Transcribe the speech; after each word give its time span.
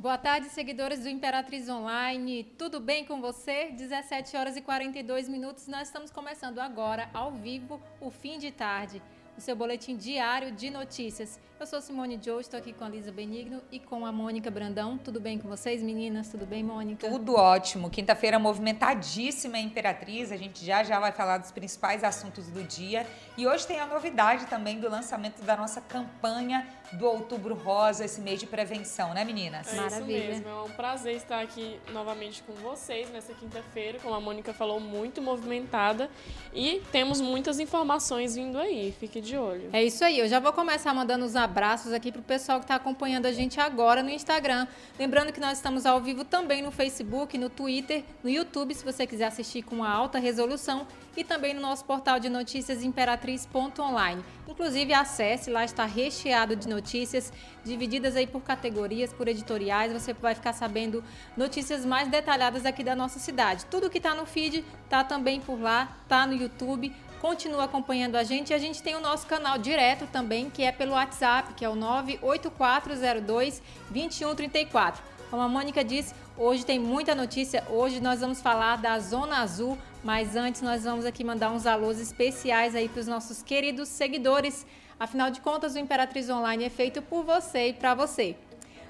Boa 0.00 0.16
tarde, 0.16 0.48
seguidores 0.48 1.00
do 1.00 1.10
Imperatriz 1.10 1.68
Online. 1.68 2.44
Tudo 2.56 2.80
bem 2.80 3.04
com 3.04 3.20
você? 3.20 3.70
17 3.72 4.34
horas 4.34 4.56
e 4.56 4.62
42 4.62 5.28
minutos. 5.28 5.66
Nós 5.66 5.88
estamos 5.88 6.10
começando 6.10 6.58
agora, 6.58 7.10
ao 7.12 7.32
vivo, 7.32 7.78
o 8.00 8.10
fim 8.10 8.38
de 8.38 8.50
tarde 8.50 9.02
o 9.40 9.42
seu 9.42 9.56
boletim 9.56 9.96
diário 9.96 10.52
de 10.52 10.68
notícias. 10.68 11.40
Eu 11.58 11.66
sou 11.66 11.80
Simone 11.80 12.18
Joe, 12.22 12.40
estou 12.40 12.58
aqui 12.58 12.72
com 12.72 12.84
a 12.84 12.88
Lisa 12.88 13.10
Benigno 13.10 13.60
e 13.70 13.78
com 13.78 14.04
a 14.06 14.12
Mônica 14.12 14.50
Brandão. 14.50 14.96
Tudo 14.96 15.20
bem 15.20 15.38
com 15.38 15.48
vocês, 15.48 15.82
meninas? 15.82 16.28
Tudo 16.28 16.46
bem, 16.46 16.62
Mônica? 16.62 17.06
Tudo 17.06 17.34
ótimo. 17.34 17.90
Quinta-feira 17.90 18.38
movimentadíssima 18.38 19.58
em 19.58 19.66
Imperatriz. 19.66 20.32
A 20.32 20.38
gente 20.38 20.64
já 20.64 20.82
já 20.82 20.98
vai 20.98 21.12
falar 21.12 21.36
dos 21.36 21.50
principais 21.50 22.02
assuntos 22.02 22.48
do 22.48 22.62
dia. 22.62 23.06
E 23.36 23.46
hoje 23.46 23.66
tem 23.66 23.78
a 23.78 23.86
novidade 23.86 24.46
também 24.46 24.80
do 24.80 24.88
lançamento 24.88 25.42
da 25.42 25.54
nossa 25.54 25.82
campanha 25.82 26.66
do 26.92 27.06
Outubro 27.06 27.54
Rosa, 27.54 28.04
esse 28.04 28.20
mês 28.20 28.40
de 28.40 28.46
prevenção, 28.46 29.14
né, 29.14 29.22
meninas? 29.22 29.72
É 29.72 29.76
Maravilha. 29.76 30.18
isso 30.18 30.28
mesmo. 30.28 30.48
É 30.48 30.62
um 30.62 30.70
prazer 30.70 31.14
estar 31.14 31.40
aqui 31.40 31.78
novamente 31.92 32.42
com 32.42 32.52
vocês 32.54 33.10
nessa 33.10 33.32
quinta-feira, 33.34 33.98
como 34.00 34.14
a 34.14 34.20
Mônica 34.20 34.52
falou, 34.52 34.80
muito 34.80 35.22
movimentada. 35.22 36.10
E 36.52 36.82
temos 36.90 37.20
muitas 37.20 37.60
informações 37.60 38.34
vindo 38.34 38.58
aí. 38.58 38.92
Fique 38.98 39.20
de 39.20 39.29
olho. 39.36 39.70
É 39.72 39.82
isso 39.82 40.04
aí. 40.04 40.18
Eu 40.18 40.28
já 40.28 40.38
vou 40.40 40.52
começar 40.52 40.92
mandando 40.94 41.24
os 41.24 41.36
abraços 41.36 41.92
aqui 41.92 42.10
para 42.10 42.20
o 42.20 42.24
pessoal 42.24 42.58
que 42.58 42.64
está 42.64 42.74
acompanhando 42.74 43.26
a 43.26 43.32
gente 43.32 43.60
agora 43.60 44.02
no 44.02 44.10
Instagram. 44.10 44.66
Lembrando 44.98 45.32
que 45.32 45.40
nós 45.40 45.58
estamos 45.58 45.86
ao 45.86 46.00
vivo 46.00 46.24
também 46.24 46.62
no 46.62 46.70
Facebook, 46.70 47.36
no 47.36 47.48
Twitter, 47.48 48.04
no 48.22 48.30
YouTube, 48.30 48.74
se 48.74 48.84
você 48.84 49.06
quiser 49.06 49.26
assistir 49.26 49.62
com 49.62 49.84
alta 49.84 50.18
resolução, 50.18 50.86
e 51.16 51.24
também 51.24 51.52
no 51.52 51.60
nosso 51.60 51.84
portal 51.84 52.18
de 52.20 52.28
notícias 52.28 52.82
imperatriz.online. 52.82 54.22
Inclusive, 54.48 54.94
acesse, 54.94 55.50
lá 55.50 55.64
está 55.64 55.84
recheado 55.84 56.54
de 56.56 56.68
notícias, 56.68 57.32
divididas 57.64 58.16
aí 58.16 58.26
por 58.26 58.42
categorias, 58.42 59.12
por 59.12 59.28
editoriais. 59.28 59.92
Você 59.92 60.12
vai 60.12 60.34
ficar 60.34 60.52
sabendo 60.52 61.02
notícias 61.36 61.84
mais 61.84 62.08
detalhadas 62.08 62.64
aqui 62.64 62.84
da 62.84 62.94
nossa 62.94 63.18
cidade. 63.18 63.66
Tudo 63.66 63.90
que 63.90 63.98
está 63.98 64.14
no 64.14 64.24
feed 64.24 64.64
está 64.84 65.04
também 65.04 65.40
por 65.40 65.60
lá, 65.60 65.96
está 66.04 66.26
no 66.26 66.34
YouTube 66.34 66.92
continua 67.20 67.64
acompanhando 67.64 68.16
a 68.16 68.24
gente. 68.24 68.50
E 68.50 68.54
a 68.54 68.58
gente 68.58 68.82
tem 68.82 68.96
o 68.96 69.00
nosso 69.00 69.26
canal 69.26 69.58
direto 69.58 70.06
também, 70.06 70.50
que 70.50 70.62
é 70.62 70.72
pelo 70.72 70.92
WhatsApp, 70.92 71.54
que 71.54 71.64
é 71.64 71.68
o 71.68 71.74
98402 71.74 73.62
2134. 73.90 75.02
Como 75.30 75.42
a 75.42 75.48
Mônica 75.48 75.84
disse, 75.84 76.14
hoje 76.36 76.66
tem 76.66 76.78
muita 76.78 77.14
notícia. 77.14 77.64
Hoje 77.70 78.00
nós 78.00 78.20
vamos 78.20 78.40
falar 78.40 78.76
da 78.78 78.98
Zona 78.98 79.38
Azul, 79.38 79.78
mas 80.02 80.34
antes 80.34 80.60
nós 80.60 80.82
vamos 80.82 81.04
aqui 81.04 81.22
mandar 81.22 81.52
uns 81.52 81.66
alôs 81.66 82.00
especiais 82.00 82.74
aí 82.74 82.88
para 82.88 83.00
os 83.00 83.06
nossos 83.06 83.42
queridos 83.42 83.88
seguidores. 83.88 84.66
Afinal 84.98 85.30
de 85.30 85.40
contas, 85.40 85.74
o 85.74 85.78
Imperatriz 85.78 86.28
Online 86.28 86.64
é 86.64 86.70
feito 86.70 87.00
por 87.00 87.24
você 87.24 87.68
e 87.68 87.72
para 87.72 87.94
você. 87.94 88.36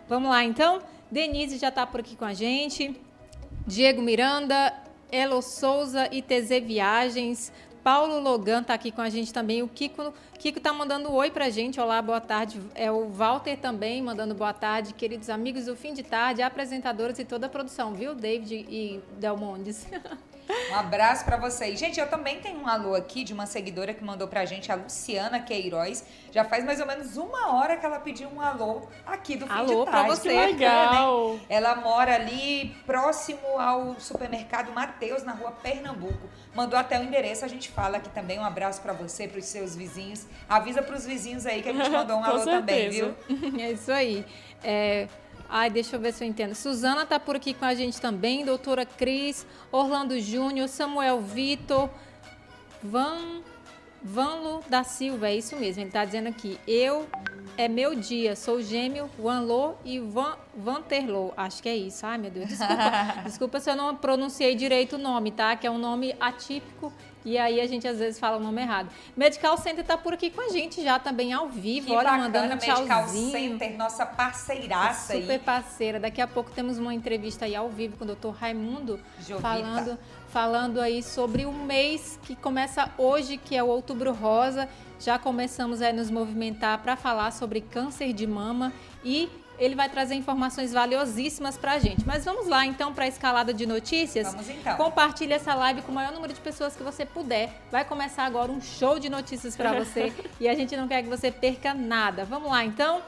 Vamos 0.09 0.31
lá 0.31 0.43
então? 0.43 0.81
Denise 1.11 1.59
já 1.59 1.69
está 1.69 1.87
por 1.87 2.01
aqui 2.01 2.17
com 2.17 2.25
a 2.25 2.33
gente. 2.33 2.99
Diego 3.67 4.01
Miranda, 4.01 4.73
Elo 5.13 5.43
Souza 5.43 6.09
e 6.11 6.23
TZ 6.23 6.65
Viagens, 6.65 7.53
Paulo 7.83 8.21
Logan 8.21 8.61
está 8.61 8.75
aqui 8.75 8.91
com 8.91 9.01
a 9.01 9.09
gente 9.09 9.33
também. 9.33 9.63
O 9.63 9.69
Kiko 9.69 10.13
Kiko 10.39 10.59
está 10.59 10.73
mandando 10.73 11.11
um 11.11 11.15
oi 11.15 11.31
para 11.31 11.47
a 11.47 11.51
gente. 11.51 11.81
Olá, 11.81 12.01
boa 12.03 12.21
tarde. 12.21 12.61
É 12.75 12.91
o 12.91 13.09
Walter 13.09 13.57
também 13.57 14.03
mandando 14.03 14.35
boa 14.35 14.53
tarde. 14.53 14.93
Queridos 14.93 15.31
amigos 15.31 15.67
do 15.67 15.75
fim 15.75 15.95
de 15.95 16.03
tarde, 16.03 16.43
apresentadores 16.43 17.19
e 17.19 17.25
toda 17.25 17.47
a 17.47 17.49
produção, 17.49 17.95
viu? 17.95 18.15
David 18.15 18.67
e 18.69 19.01
Delmondes. 19.19 19.87
Um 20.71 20.75
abraço 20.75 21.25
para 21.25 21.37
vocês. 21.37 21.79
Gente, 21.79 21.99
eu 21.99 22.09
também 22.09 22.41
tenho 22.41 22.61
um 22.61 22.69
alô 22.69 22.95
aqui 22.95 23.25
de 23.25 23.33
uma 23.33 23.47
seguidora 23.47 23.95
que 23.95 24.05
mandou 24.05 24.29
pra 24.29 24.45
gente, 24.45 24.71
a 24.71 24.75
Luciana 24.75 25.41
Queiroz. 25.41 26.05
Já 26.31 26.45
faz 26.45 26.65
mais 26.65 26.81
ou 26.81 26.87
menos 26.87 27.17
uma 27.17 27.55
hora 27.55 27.77
que 27.77 27.85
ela 27.85 27.99
pediu 27.99 28.29
um 28.29 28.41
alô 28.41 28.83
aqui 29.07 29.37
do 29.37 29.47
fim 29.47 29.53
alô 29.53 29.85
de 29.85 29.91
tarde. 29.91 29.91
Pra 29.91 30.03
você. 30.17 30.29
Que 30.29 30.53
legal. 30.53 31.35
Né? 31.35 31.41
Ela 31.49 31.75
mora 31.77 32.15
ali 32.15 32.75
próximo 32.87 33.59
ao 33.59 33.99
supermercado 33.99 34.73
Mateus, 34.73 35.23
na 35.23 35.33
rua 35.33 35.53
Pernambuco. 35.53 36.29
Mandou 36.55 36.79
até 36.79 36.99
o 36.99 37.03
endereço, 37.03 37.45
a 37.45 37.49
gente 37.49 37.69
fala 37.71 37.99
aqui 37.99 38.09
também. 38.11 38.39
Um 38.39 38.45
abraço 38.45 38.81
para 38.81 38.93
você, 38.93 39.27
para 39.29 39.39
os 39.39 39.47
seus 39.47 39.75
vizinhos. 39.77 40.27
Avisa 40.49 40.83
para 40.83 40.97
os 40.97 41.05
vizinhos 41.05 41.47
aí 41.47 41.63
que 41.63 41.69
a 41.69 41.73
gente 41.73 41.91
mandou 41.91 42.17
um 42.19 42.25
alô 42.25 42.39
certeza. 42.39 42.61
também, 42.61 42.91
viu? 42.91 43.15
É 43.61 43.73
isso 43.73 43.93
aí. 43.93 44.25
É, 44.63 45.09
Ai, 45.53 45.69
deixa 45.69 45.97
eu 45.97 46.01
ver 46.01 46.13
se 46.13 46.23
eu 46.23 46.29
entendo. 46.29 46.55
Suzana 46.55 47.03
está 47.03 47.19
por 47.19 47.35
aqui 47.35 47.53
com 47.53 47.65
a 47.65 47.75
gente 47.75 48.01
também, 48.01 48.45
doutora 48.45 48.87
Cris, 48.87 49.45
Orlando 49.73 50.19
Júnior, 50.21 50.69
Samuel 50.69 51.21
Vitor, 51.21 51.91
Van, 52.81 53.41
Vanlo 54.01 54.63
da 54.69 54.85
Silva, 54.85 55.29
é 55.29 55.37
isso 55.37 55.57
mesmo, 55.57 55.83
ele 55.83 55.89
está 55.89 56.05
dizendo 56.05 56.29
aqui. 56.29 56.57
Eu 56.69 57.07
é 57.57 57.67
meu 57.67 57.97
dia, 57.97 58.37
sou 58.37 58.63
gêmeo, 58.63 59.11
Vanlo 59.19 59.77
e 59.85 59.99
Van, 59.99 60.37
Vanterlo, 60.57 61.33
acho 61.37 61.61
que 61.61 61.69
é 61.69 61.77
isso. 61.77 62.07
Ai, 62.07 62.17
meu 62.17 62.31
Deus, 62.31 62.49
desculpa, 62.49 63.23
desculpa 63.27 63.61
se 63.61 63.71
eu 63.71 63.77
não 63.77 63.97
pronunciei 63.97 64.55
direito 64.55 64.95
o 64.95 64.99
nome, 64.99 65.33
tá? 65.33 65.57
Que 65.57 65.67
é 65.67 65.71
um 65.71 65.79
nome 65.79 66.15
atípico 66.21 66.93
e 67.25 67.37
aí 67.37 67.61
a 67.61 67.67
gente 67.67 67.87
às 67.87 67.99
vezes 67.99 68.19
fala 68.19 68.37
o 68.37 68.41
nome 68.41 68.63
errado. 68.63 68.91
Medical 69.17 69.57
Center 69.59 69.81
está 69.81 69.97
por 69.97 70.15
aqui 70.15 70.31
com 70.31 70.41
a 70.41 70.49
gente 70.49 70.83
já 70.83 70.99
também 70.99 71.33
ao 71.33 71.49
vivo. 71.49 71.87
Que 71.87 71.93
Olha, 71.93 72.05
bacana, 72.05 72.23
mandando 72.25 72.55
um 72.55 72.59
tchauzinho. 72.59 73.33
Medical 73.33 73.59
Center, 73.59 73.77
nossa 73.77 74.07
parceiraça 74.07 75.15
Super 75.15 75.33
aí. 75.33 75.39
parceira. 75.39 76.01
Daqui 76.01 76.21
a 76.21 76.27
pouco 76.27 76.51
temos 76.51 76.79
uma 76.79 76.95
entrevista 76.95 77.45
aí 77.45 77.55
ao 77.55 77.69
vivo 77.69 77.97
com 77.97 78.05
o 78.05 78.15
Dr. 78.15 78.31
Raimundo 78.31 79.01
Jovita. 79.21 79.41
falando 79.41 79.99
falando 80.31 80.81
aí 80.81 81.03
sobre 81.03 81.45
o 81.45 81.53
mês 81.53 82.19
que 82.23 82.37
começa 82.37 82.89
hoje, 82.97 83.37
que 83.37 83.57
é 83.57 83.63
o 83.63 83.67
Outubro 83.67 84.13
Rosa. 84.13 84.69
Já 84.99 85.19
começamos 85.19 85.83
a 85.83 85.93
nos 85.93 86.11
movimentar 86.11 86.79
para 86.83 86.95
falar 86.95 87.33
sobre 87.33 87.61
câncer 87.61 88.13
de 88.13 88.27
mama 88.27 88.73
e 89.05 89.29
ele 89.61 89.75
vai 89.75 89.91
trazer 89.91 90.15
informações 90.15 90.73
valiosíssimas 90.73 91.59
para 91.59 91.73
a 91.73 91.79
gente. 91.79 92.07
Mas 92.07 92.25
vamos 92.25 92.49
lá 92.49 92.65
então 92.65 92.95
para 92.95 93.05
a 93.05 93.09
escalada 93.09 93.53
de 93.53 93.67
notícias. 93.67 94.33
Vamos 94.33 94.49
então. 94.49 94.77
Compartilhe 94.79 95.35
essa 95.35 95.55
live 95.55 95.83
com 95.83 95.93
o 95.93 95.95
maior 95.95 96.13
número 96.13 96.33
de 96.33 96.41
pessoas 96.41 96.75
que 96.75 96.83
você 96.83 97.05
puder. 97.05 97.53
Vai 97.71 97.85
começar 97.85 98.25
agora 98.25 98.51
um 98.51 98.61
show 98.61 98.99
de 98.99 99.11
notícias 99.11 99.55
para 99.55 99.75
você 99.75 100.15
e 100.41 100.49
a 100.49 100.55
gente 100.55 100.75
não 100.75 100.89
quer 100.89 101.03
que 101.03 101.11
você 101.11 101.31
perca 101.31 101.75
nada. 101.75 102.25
Vamos 102.25 102.51
lá 102.51 102.65
então. 102.65 103.03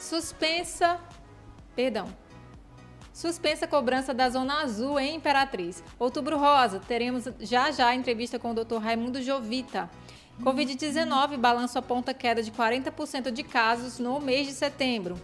Suspensa, 0.00 0.98
perdão. 1.76 2.08
Suspensa 3.12 3.66
a 3.66 3.68
cobrança 3.68 4.12
da 4.12 4.28
Zona 4.28 4.62
Azul 4.62 4.98
em 4.98 5.14
Imperatriz. 5.14 5.84
Outubro 5.96 6.38
Rosa, 6.38 6.80
teremos 6.80 7.28
já 7.38 7.70
já 7.70 7.88
a 7.88 7.94
entrevista 7.94 8.36
com 8.36 8.50
o 8.50 8.54
Dr. 8.54 8.78
Raimundo 8.78 9.22
Jovita. 9.22 9.88
Covid-19 10.40 11.36
balanço 11.36 11.78
aponta 11.78 12.12
queda 12.12 12.42
de 12.42 12.50
40% 12.50 13.30
de 13.30 13.44
casos 13.44 14.00
no 14.00 14.18
mês 14.18 14.48
de 14.48 14.54
setembro. 14.54 15.16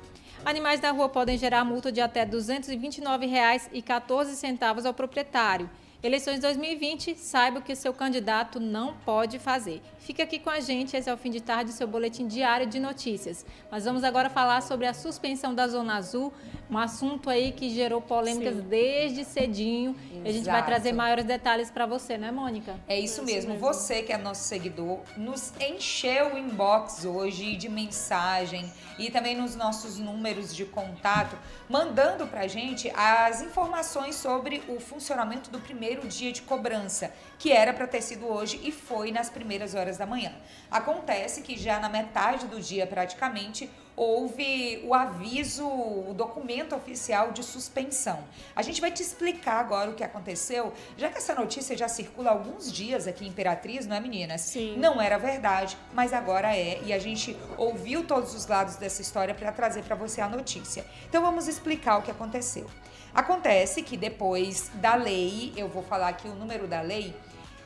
Animais 0.44 0.80
da 0.80 0.92
rua 0.92 1.08
podem 1.08 1.36
gerar 1.36 1.64
multa 1.64 1.90
de 1.90 2.00
até 2.00 2.22
R$ 2.22 2.30
229,14 2.30 4.86
ao 4.86 4.94
proprietário. 4.94 5.68
Eleições 6.02 6.40
2020, 6.40 7.16
saiba 7.16 7.58
o 7.58 7.62
que 7.62 7.74
seu 7.74 7.92
candidato 7.92 8.60
não 8.60 8.94
pode 9.04 9.38
fazer. 9.38 9.82
Fica 10.08 10.22
aqui 10.22 10.38
com 10.38 10.48
a 10.48 10.58
gente, 10.58 10.96
esse 10.96 11.10
é 11.10 11.12
o 11.12 11.18
fim 11.18 11.30
de 11.30 11.38
tarde, 11.38 11.70
seu 11.70 11.86
boletim 11.86 12.26
diário 12.26 12.66
de 12.66 12.80
notícias. 12.80 13.44
Mas 13.70 13.84
vamos 13.84 14.02
agora 14.02 14.30
falar 14.30 14.62
sobre 14.62 14.86
a 14.86 14.94
suspensão 14.94 15.54
da 15.54 15.68
Zona 15.68 15.96
Azul, 15.96 16.32
um 16.70 16.78
assunto 16.78 17.28
aí 17.28 17.52
que 17.52 17.68
gerou 17.68 18.00
polêmicas 18.00 18.56
Sim. 18.56 18.62
desde 18.62 19.22
cedinho. 19.22 19.94
Exato. 20.10 20.26
A 20.26 20.32
gente 20.32 20.46
vai 20.46 20.64
trazer 20.64 20.92
maiores 20.92 21.26
detalhes 21.26 21.70
para 21.70 21.84
você, 21.84 22.16
né, 22.16 22.30
Mônica? 22.30 22.74
É 22.88 22.98
isso, 22.98 23.22
mesmo. 23.22 23.52
mesmo. 23.52 23.66
Você 23.66 24.02
que 24.02 24.10
é 24.10 24.16
nosso 24.16 24.44
seguidor, 24.44 25.00
nos 25.14 25.52
encheu 25.60 26.32
o 26.32 26.38
inbox 26.38 27.04
hoje 27.04 27.54
de 27.56 27.68
mensagem 27.68 28.72
e 28.98 29.10
também 29.10 29.36
nos 29.36 29.54
nossos 29.54 29.98
números 29.98 30.56
de 30.56 30.64
contato, 30.64 31.36
mandando 31.68 32.26
para 32.26 32.40
a 32.40 32.48
gente 32.48 32.90
as 32.96 33.42
informações 33.42 34.16
sobre 34.16 34.62
o 34.68 34.80
funcionamento 34.80 35.50
do 35.50 35.60
primeiro 35.60 35.98
primeiro 35.98 36.08
dia 36.08 36.32
de 36.32 36.42
cobrança, 36.42 37.12
que 37.38 37.52
era 37.52 37.72
para 37.72 37.86
ter 37.86 38.02
sido 38.02 38.26
hoje 38.26 38.60
e 38.62 38.70
foi 38.70 39.10
nas 39.10 39.28
primeiras 39.28 39.74
horas 39.74 39.97
da 39.98 40.06
manhã. 40.06 40.32
Acontece 40.70 41.42
que 41.42 41.58
já 41.58 41.78
na 41.78 41.88
metade 41.88 42.46
do 42.46 42.60
dia, 42.60 42.86
praticamente, 42.86 43.70
houve 43.98 44.80
o 44.84 44.94
aviso, 44.94 45.66
o 45.66 46.14
documento 46.14 46.74
oficial 46.74 47.32
de 47.32 47.42
suspensão. 47.42 48.22
A 48.54 48.62
gente 48.62 48.80
vai 48.80 48.92
te 48.92 49.02
explicar 49.02 49.58
agora 49.58 49.90
o 49.90 49.94
que 49.94 50.04
aconteceu, 50.04 50.72
já 50.96 51.08
que 51.08 51.18
essa 51.18 51.34
notícia 51.34 51.76
já 51.76 51.88
circula 51.88 52.30
há 52.30 52.32
alguns 52.32 52.72
dias 52.72 53.08
aqui 53.08 53.24
em 53.24 53.28
Imperatriz, 53.28 53.86
não 53.86 53.96
é, 53.96 54.00
meninas? 54.00 54.42
Sim. 54.42 54.76
Não 54.78 55.00
era 55.00 55.18
verdade, 55.18 55.76
mas 55.92 56.12
agora 56.12 56.56
é. 56.56 56.80
E 56.84 56.92
a 56.92 56.98
gente 56.98 57.36
ouviu 57.56 58.04
todos 58.06 58.34
os 58.34 58.46
lados 58.46 58.76
dessa 58.76 59.02
história 59.02 59.34
para 59.34 59.50
trazer 59.50 59.82
para 59.82 59.96
você 59.96 60.20
a 60.20 60.28
notícia. 60.28 60.86
Então 61.08 61.20
vamos 61.20 61.48
explicar 61.48 61.98
o 61.98 62.02
que 62.02 62.10
aconteceu. 62.10 62.66
Acontece 63.12 63.82
que 63.82 63.96
depois 63.96 64.70
da 64.74 64.94
lei, 64.94 65.52
eu 65.56 65.68
vou 65.68 65.82
falar 65.82 66.08
aqui 66.08 66.28
o 66.28 66.34
número 66.34 66.68
da 66.68 66.82
lei, 66.82 67.14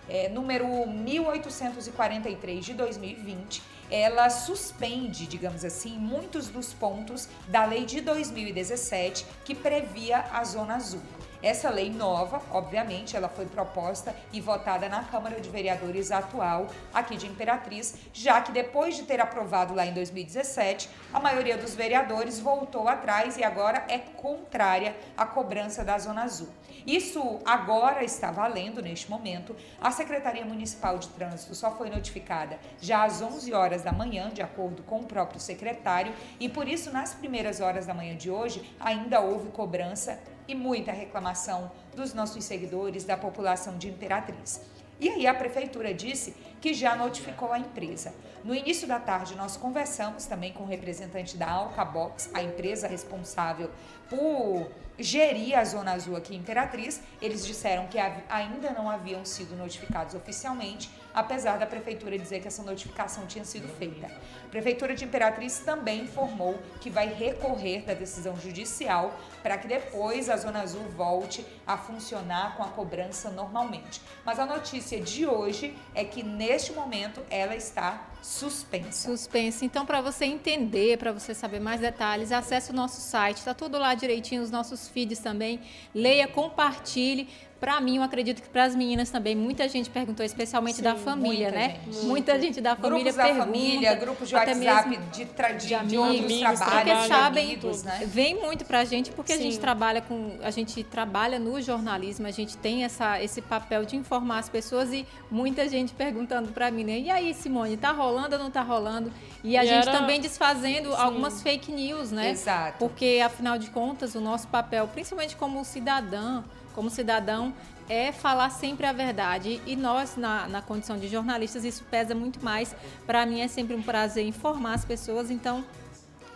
é, 0.08 0.28
número 0.28 0.86
1843 0.86 2.64
de 2.64 2.74
2020, 2.74 3.62
ela 3.90 4.30
suspende, 4.30 5.26
digamos 5.26 5.64
assim, 5.64 5.96
muitos 5.98 6.48
dos 6.48 6.72
pontos 6.72 7.28
da 7.48 7.64
lei 7.64 7.84
de 7.84 8.00
2017 8.00 9.26
que 9.44 9.54
previa 9.54 10.20
a 10.32 10.42
Zona 10.44 10.76
Azul. 10.76 11.02
Essa 11.42 11.70
lei 11.70 11.90
nova, 11.90 12.40
obviamente, 12.52 13.16
ela 13.16 13.28
foi 13.28 13.46
proposta 13.46 14.14
e 14.32 14.40
votada 14.40 14.88
na 14.88 15.02
Câmara 15.02 15.40
de 15.40 15.50
Vereadores 15.50 16.12
atual 16.12 16.68
aqui 16.94 17.16
de 17.16 17.26
Imperatriz, 17.26 17.96
já 18.12 18.40
que 18.40 18.52
depois 18.52 18.94
de 18.94 19.02
ter 19.02 19.20
aprovado 19.20 19.74
lá 19.74 19.84
em 19.84 19.92
2017, 19.92 20.88
a 21.12 21.18
maioria 21.18 21.58
dos 21.58 21.74
vereadores 21.74 22.38
voltou 22.38 22.86
atrás 22.86 23.36
e 23.36 23.42
agora 23.42 23.84
é 23.88 23.98
contrária 23.98 24.94
à 25.16 25.26
cobrança 25.26 25.84
da 25.84 25.98
Zona 25.98 26.22
Azul. 26.22 26.48
Isso 26.86 27.40
agora 27.44 28.04
está 28.04 28.30
valendo 28.30 28.80
neste 28.80 29.10
momento. 29.10 29.56
A 29.80 29.90
Secretaria 29.90 30.44
Municipal 30.44 30.96
de 30.98 31.08
Trânsito 31.08 31.56
só 31.56 31.72
foi 31.72 31.90
notificada 31.90 32.56
já 32.80 33.02
às 33.04 33.20
11 33.20 33.52
horas 33.52 33.82
da 33.82 33.90
manhã, 33.90 34.30
de 34.30 34.42
acordo 34.42 34.84
com 34.84 35.00
o 35.00 35.04
próprio 35.04 35.40
secretário, 35.40 36.14
e 36.38 36.48
por 36.48 36.68
isso 36.68 36.92
nas 36.92 37.14
primeiras 37.14 37.60
horas 37.60 37.84
da 37.84 37.94
manhã 37.94 38.16
de 38.16 38.30
hoje 38.30 38.62
ainda 38.78 39.20
houve 39.20 39.50
cobrança 39.50 40.20
e 40.52 40.54
muita 40.54 40.92
reclamação 40.92 41.72
dos 41.96 42.12
nossos 42.12 42.44
seguidores, 42.44 43.04
da 43.04 43.16
população 43.16 43.78
de 43.78 43.88
Imperatriz. 43.88 44.60
E 45.00 45.08
aí 45.08 45.26
a 45.26 45.34
prefeitura 45.34 45.92
disse 45.92 46.36
que 46.60 46.72
já 46.72 46.94
notificou 46.94 47.52
a 47.52 47.58
empresa. 47.58 48.14
No 48.44 48.54
início 48.54 48.86
da 48.86 49.00
tarde 49.00 49.34
nós 49.34 49.56
conversamos 49.56 50.26
também 50.26 50.52
com 50.52 50.62
o 50.62 50.66
representante 50.66 51.36
da 51.36 51.50
Alcabox, 51.50 52.30
a 52.34 52.42
empresa 52.42 52.86
responsável 52.86 53.70
por 54.08 54.70
gerir 54.98 55.58
a 55.58 55.64
Zona 55.64 55.92
Azul 55.92 56.16
aqui 56.16 56.34
em 56.36 56.38
Imperatriz. 56.38 57.00
Eles 57.20 57.44
disseram 57.44 57.88
que 57.88 57.98
ainda 57.98 58.70
não 58.70 58.88
haviam 58.88 59.24
sido 59.24 59.56
notificados 59.56 60.14
oficialmente, 60.14 60.90
apesar 61.14 61.58
da 61.58 61.66
prefeitura 61.66 62.18
dizer 62.18 62.40
que 62.40 62.48
essa 62.48 62.62
notificação 62.62 63.26
tinha 63.26 63.44
sido 63.44 63.68
feita. 63.76 64.06
A 64.06 64.48
prefeitura 64.48 64.94
de 64.94 65.04
Imperatriz 65.04 65.58
também 65.58 66.02
informou 66.02 66.58
que 66.80 66.90
vai 66.90 67.06
recorrer 67.06 67.82
da 67.84 67.94
decisão 67.94 68.36
judicial 68.38 69.18
para 69.42 69.58
que 69.58 69.66
depois 69.66 70.28
a 70.28 70.36
Zona 70.36 70.62
Azul 70.62 70.84
volte 70.90 71.44
a 71.66 71.76
funcionar 71.76 72.56
com 72.56 72.62
a 72.62 72.68
cobrança 72.68 73.30
normalmente. 73.30 74.00
Mas 74.24 74.38
a 74.38 74.46
notícia 74.46 75.00
de 75.00 75.26
hoje 75.26 75.76
é 75.94 76.04
que 76.04 76.22
neste 76.22 76.72
momento 76.72 77.22
ela 77.30 77.56
está 77.56 78.08
suspensa. 78.22 79.10
Suspensa. 79.10 79.64
Então, 79.64 79.84
para 79.84 80.00
você 80.00 80.24
entender, 80.24 80.96
para 80.96 81.12
você 81.12 81.34
saber 81.34 81.60
mais 81.60 81.80
detalhes, 81.80 82.30
acesse 82.30 82.70
o 82.70 82.74
nosso 82.74 83.00
site, 83.00 83.38
está 83.38 83.52
tudo 83.52 83.78
lá 83.78 83.94
direitinho, 83.94 84.42
os 84.42 84.50
nossos 84.50 84.88
feeds 84.88 85.18
também. 85.18 85.60
Leia, 85.94 86.28
compartilhe. 86.28 87.28
Para 87.62 87.80
mim, 87.80 87.98
eu 87.98 88.02
acredito 88.02 88.42
que 88.42 88.48
para 88.48 88.64
as 88.64 88.74
meninas 88.74 89.08
também, 89.08 89.36
muita 89.36 89.68
gente 89.68 89.88
perguntou, 89.88 90.26
especialmente 90.26 90.78
Sim, 90.78 90.82
da 90.82 90.96
família, 90.96 91.48
muita 91.48 91.58
né? 91.60 91.80
Gente. 91.86 92.06
Muita 92.06 92.40
gente 92.40 92.60
da 92.60 92.74
família 92.74 93.12
grupos 93.12 93.14
pergunta. 93.14 93.38
da 93.38 93.44
família, 93.44 93.94
grupos 93.94 94.28
de 94.28 94.34
WhatsApp, 94.34 94.96
de, 95.12 95.24
tra 95.26 95.52
de, 95.52 95.66
de, 95.68 95.74
amigos, 95.76 96.26
de 96.26 96.40
trabalhos, 96.40 96.92
porque 96.92 97.06
sabem, 97.06 97.44
amigos, 97.44 97.84
né? 97.84 98.02
Vem 98.04 98.34
muito 98.40 98.64
para 98.64 98.80
a 98.80 98.84
gente 98.84 99.12
porque 99.12 99.34
Sim. 99.34 99.38
a 99.38 99.42
gente 99.44 99.60
trabalha 99.60 100.02
com, 100.02 100.38
a 100.42 100.50
gente 100.50 100.82
trabalha 100.82 101.38
no 101.38 101.62
jornalismo, 101.62 102.26
a 102.26 102.32
gente 102.32 102.56
tem 102.56 102.82
essa, 102.82 103.22
esse 103.22 103.40
papel 103.40 103.84
de 103.84 103.94
informar 103.94 104.40
as 104.40 104.48
pessoas 104.48 104.92
e 104.92 105.06
muita 105.30 105.68
gente 105.68 105.94
perguntando 105.94 106.50
para 106.50 106.68
mim, 106.68 106.82
né? 106.82 106.98
E 106.98 107.10
aí, 107.12 107.32
Simone, 107.32 107.76
tá 107.76 107.92
rolando 107.92 108.34
ou 108.34 108.42
não 108.42 108.50
tá 108.50 108.62
rolando? 108.62 109.12
E 109.44 109.56
a 109.56 109.62
e 109.62 109.68
gente 109.68 109.88
era... 109.88 110.00
também 110.00 110.20
desfazendo 110.20 110.90
Sim. 110.90 110.96
algumas 110.98 111.40
fake 111.40 111.70
news, 111.70 112.10
né? 112.10 112.30
Exato. 112.30 112.78
Porque 112.80 113.22
afinal 113.24 113.56
de 113.56 113.70
contas, 113.70 114.16
o 114.16 114.20
nosso 114.20 114.48
papel, 114.48 114.88
principalmente 114.88 115.36
como 115.36 115.64
cidadã, 115.64 116.42
como 116.72 116.90
cidadão, 116.90 117.52
é 117.88 118.12
falar 118.12 118.50
sempre 118.50 118.86
a 118.86 118.92
verdade. 118.92 119.60
E 119.66 119.76
nós, 119.76 120.16
na, 120.16 120.48
na 120.48 120.62
condição 120.62 120.98
de 120.98 121.08
jornalistas, 121.08 121.64
isso 121.64 121.84
pesa 121.90 122.14
muito 122.14 122.44
mais. 122.44 122.74
Para 123.06 123.26
mim 123.26 123.40
é 123.40 123.48
sempre 123.48 123.74
um 123.74 123.82
prazer 123.82 124.26
informar 124.26 124.74
as 124.74 124.84
pessoas. 124.84 125.30
Então, 125.30 125.64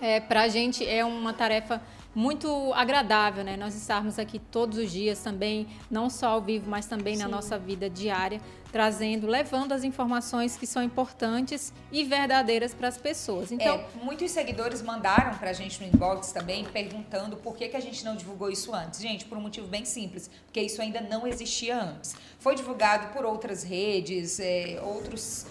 é, 0.00 0.20
para 0.20 0.42
a 0.42 0.48
gente 0.48 0.86
é 0.86 1.04
uma 1.04 1.32
tarefa 1.32 1.80
muito 2.16 2.72
agradável, 2.72 3.44
né? 3.44 3.58
Nós 3.58 3.74
estarmos 3.74 4.18
aqui 4.18 4.38
todos 4.38 4.78
os 4.78 4.90
dias 4.90 5.18
também, 5.20 5.66
não 5.90 6.08
só 6.08 6.28
ao 6.28 6.40
vivo, 6.40 6.64
mas 6.66 6.86
também 6.86 7.14
Sim. 7.14 7.22
na 7.22 7.28
nossa 7.28 7.58
vida 7.58 7.90
diária, 7.90 8.40
trazendo, 8.72 9.26
levando 9.26 9.72
as 9.72 9.84
informações 9.84 10.56
que 10.56 10.66
são 10.66 10.82
importantes 10.82 11.74
e 11.92 12.04
verdadeiras 12.04 12.72
para 12.72 12.88
as 12.88 12.96
pessoas. 12.96 13.52
Então, 13.52 13.76
é, 13.76 13.86
muitos 14.02 14.30
seguidores 14.30 14.80
mandaram 14.80 15.36
para 15.36 15.50
a 15.50 15.52
gente 15.52 15.78
no 15.78 15.86
inbox 15.86 16.32
também 16.32 16.64
perguntando 16.64 17.36
por 17.36 17.54
que, 17.54 17.68
que 17.68 17.76
a 17.76 17.80
gente 17.80 18.02
não 18.02 18.16
divulgou 18.16 18.50
isso 18.50 18.74
antes. 18.74 18.98
Gente, 18.98 19.26
por 19.26 19.36
um 19.36 19.42
motivo 19.42 19.66
bem 19.66 19.84
simples, 19.84 20.30
porque 20.46 20.62
isso 20.62 20.80
ainda 20.80 21.02
não 21.02 21.26
existia 21.26 21.78
antes. 21.78 22.16
Foi 22.38 22.54
divulgado 22.54 23.12
por 23.12 23.26
outras 23.26 23.62
redes, 23.62 24.40
é, 24.40 24.80
outros 24.82 25.44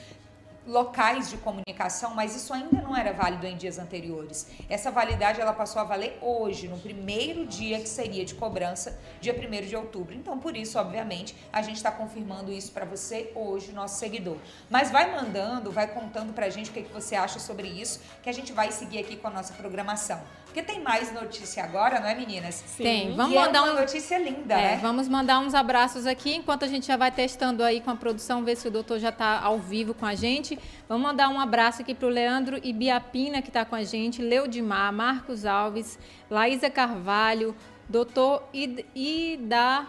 locais 0.66 1.30
de 1.30 1.38
comunicação, 1.38 2.14
mas 2.16 2.36
isso 2.36 2.54
ainda 2.54 2.82
não 2.82 2.96
era 2.96 3.14
válido 3.14 3.46
em 3.46 3.56
dias 3.56 3.78
anteriores. 3.78 4.48
Essa 4.70 4.92
validade 4.92 5.40
ela 5.40 5.54
passou 5.54 5.82
a 5.82 5.86
valer 5.86 6.18
hoje, 6.22 6.68
no 6.68 6.80
primeiro 6.80 7.46
dia 7.46 7.80
que 7.80 7.88
seria 7.88 8.26
de 8.26 8.34
cobrança, 8.34 9.00
dia 9.22 9.34
1 9.34 9.68
de 9.68 9.76
outubro. 9.76 10.16
Então, 10.16 10.40
por 10.40 10.58
isso, 10.58 10.80
obviamente, 10.80 11.36
a 11.52 11.62
gente 11.62 11.78
está 11.78 11.92
confirmando 11.92 12.52
isso 12.52 12.72
para 12.72 12.86
você 12.86 13.32
hoje, 13.36 13.72
nosso 13.72 14.00
seguidor. 14.00 14.38
Mas 14.70 14.92
vai 14.92 15.12
mandando, 15.12 15.72
vai 15.72 15.88
contando 15.88 16.34
para 16.34 16.48
a 16.48 16.50
gente 16.50 16.70
o 16.70 16.74
que, 16.74 16.84
que 16.84 16.94
você 16.94 17.16
acha 17.16 17.40
sobre 17.40 17.68
isso, 17.68 18.02
que 18.24 18.30
a 18.30 18.34
gente 18.34 18.52
vai 18.52 18.72
seguir 18.72 19.00
aqui 19.00 19.16
com 19.16 19.28
a 19.28 19.32
nossa 19.32 19.54
programação. 19.54 20.22
Porque 20.56 20.72
tem 20.72 20.82
mais 20.82 21.12
notícia 21.12 21.62
agora, 21.66 22.00
não 22.00 22.08
é, 22.08 22.16
meninas? 22.16 22.56
Sim. 22.56 22.84
Tem. 22.84 23.14
Vamos 23.14 23.34
e 23.34 23.38
é 23.38 23.42
mandar 23.42 23.60
é 23.60 23.62
uma 23.64 23.74
um... 23.74 23.80
notícia 23.82 24.18
linda, 24.18 24.54
é, 24.54 24.76
né? 24.76 24.80
Vamos 24.82 25.10
mandar 25.10 25.40
uns 25.40 25.54
abraços 25.54 26.06
aqui, 26.06 26.34
enquanto 26.34 26.64
a 26.64 26.68
gente 26.70 26.88
já 26.88 26.96
vai 26.96 27.12
testando 27.12 27.62
aí 27.62 27.82
com 27.82 27.92
a 27.92 27.96
produção, 27.98 28.42
ver 28.42 28.56
se 28.56 28.66
o 28.66 28.72
doutor 28.72 28.98
já 28.98 29.10
está 29.10 29.42
ao 29.42 29.60
vivo 29.60 29.94
com 29.94 30.06
a 30.06 30.16
gente. 30.16 30.55
Vamos 30.88 31.04
mandar 31.04 31.30
um 31.30 31.40
abraço 31.40 31.82
aqui 31.82 31.94
para 31.96 32.08
o 32.08 32.12
Leandro 32.12 32.60
Ibiapina, 32.64 33.42
que 33.42 33.50
está 33.50 33.66
com 33.66 33.76
a 33.76 33.84
gente, 33.84 34.22
Leudimar, 34.22 34.92
Marcos 34.94 35.46
Alves, 35.46 35.98
Laísa 36.30 36.70
Carvalho, 36.70 37.56
doutor 37.90 38.44
Ida 38.54 39.88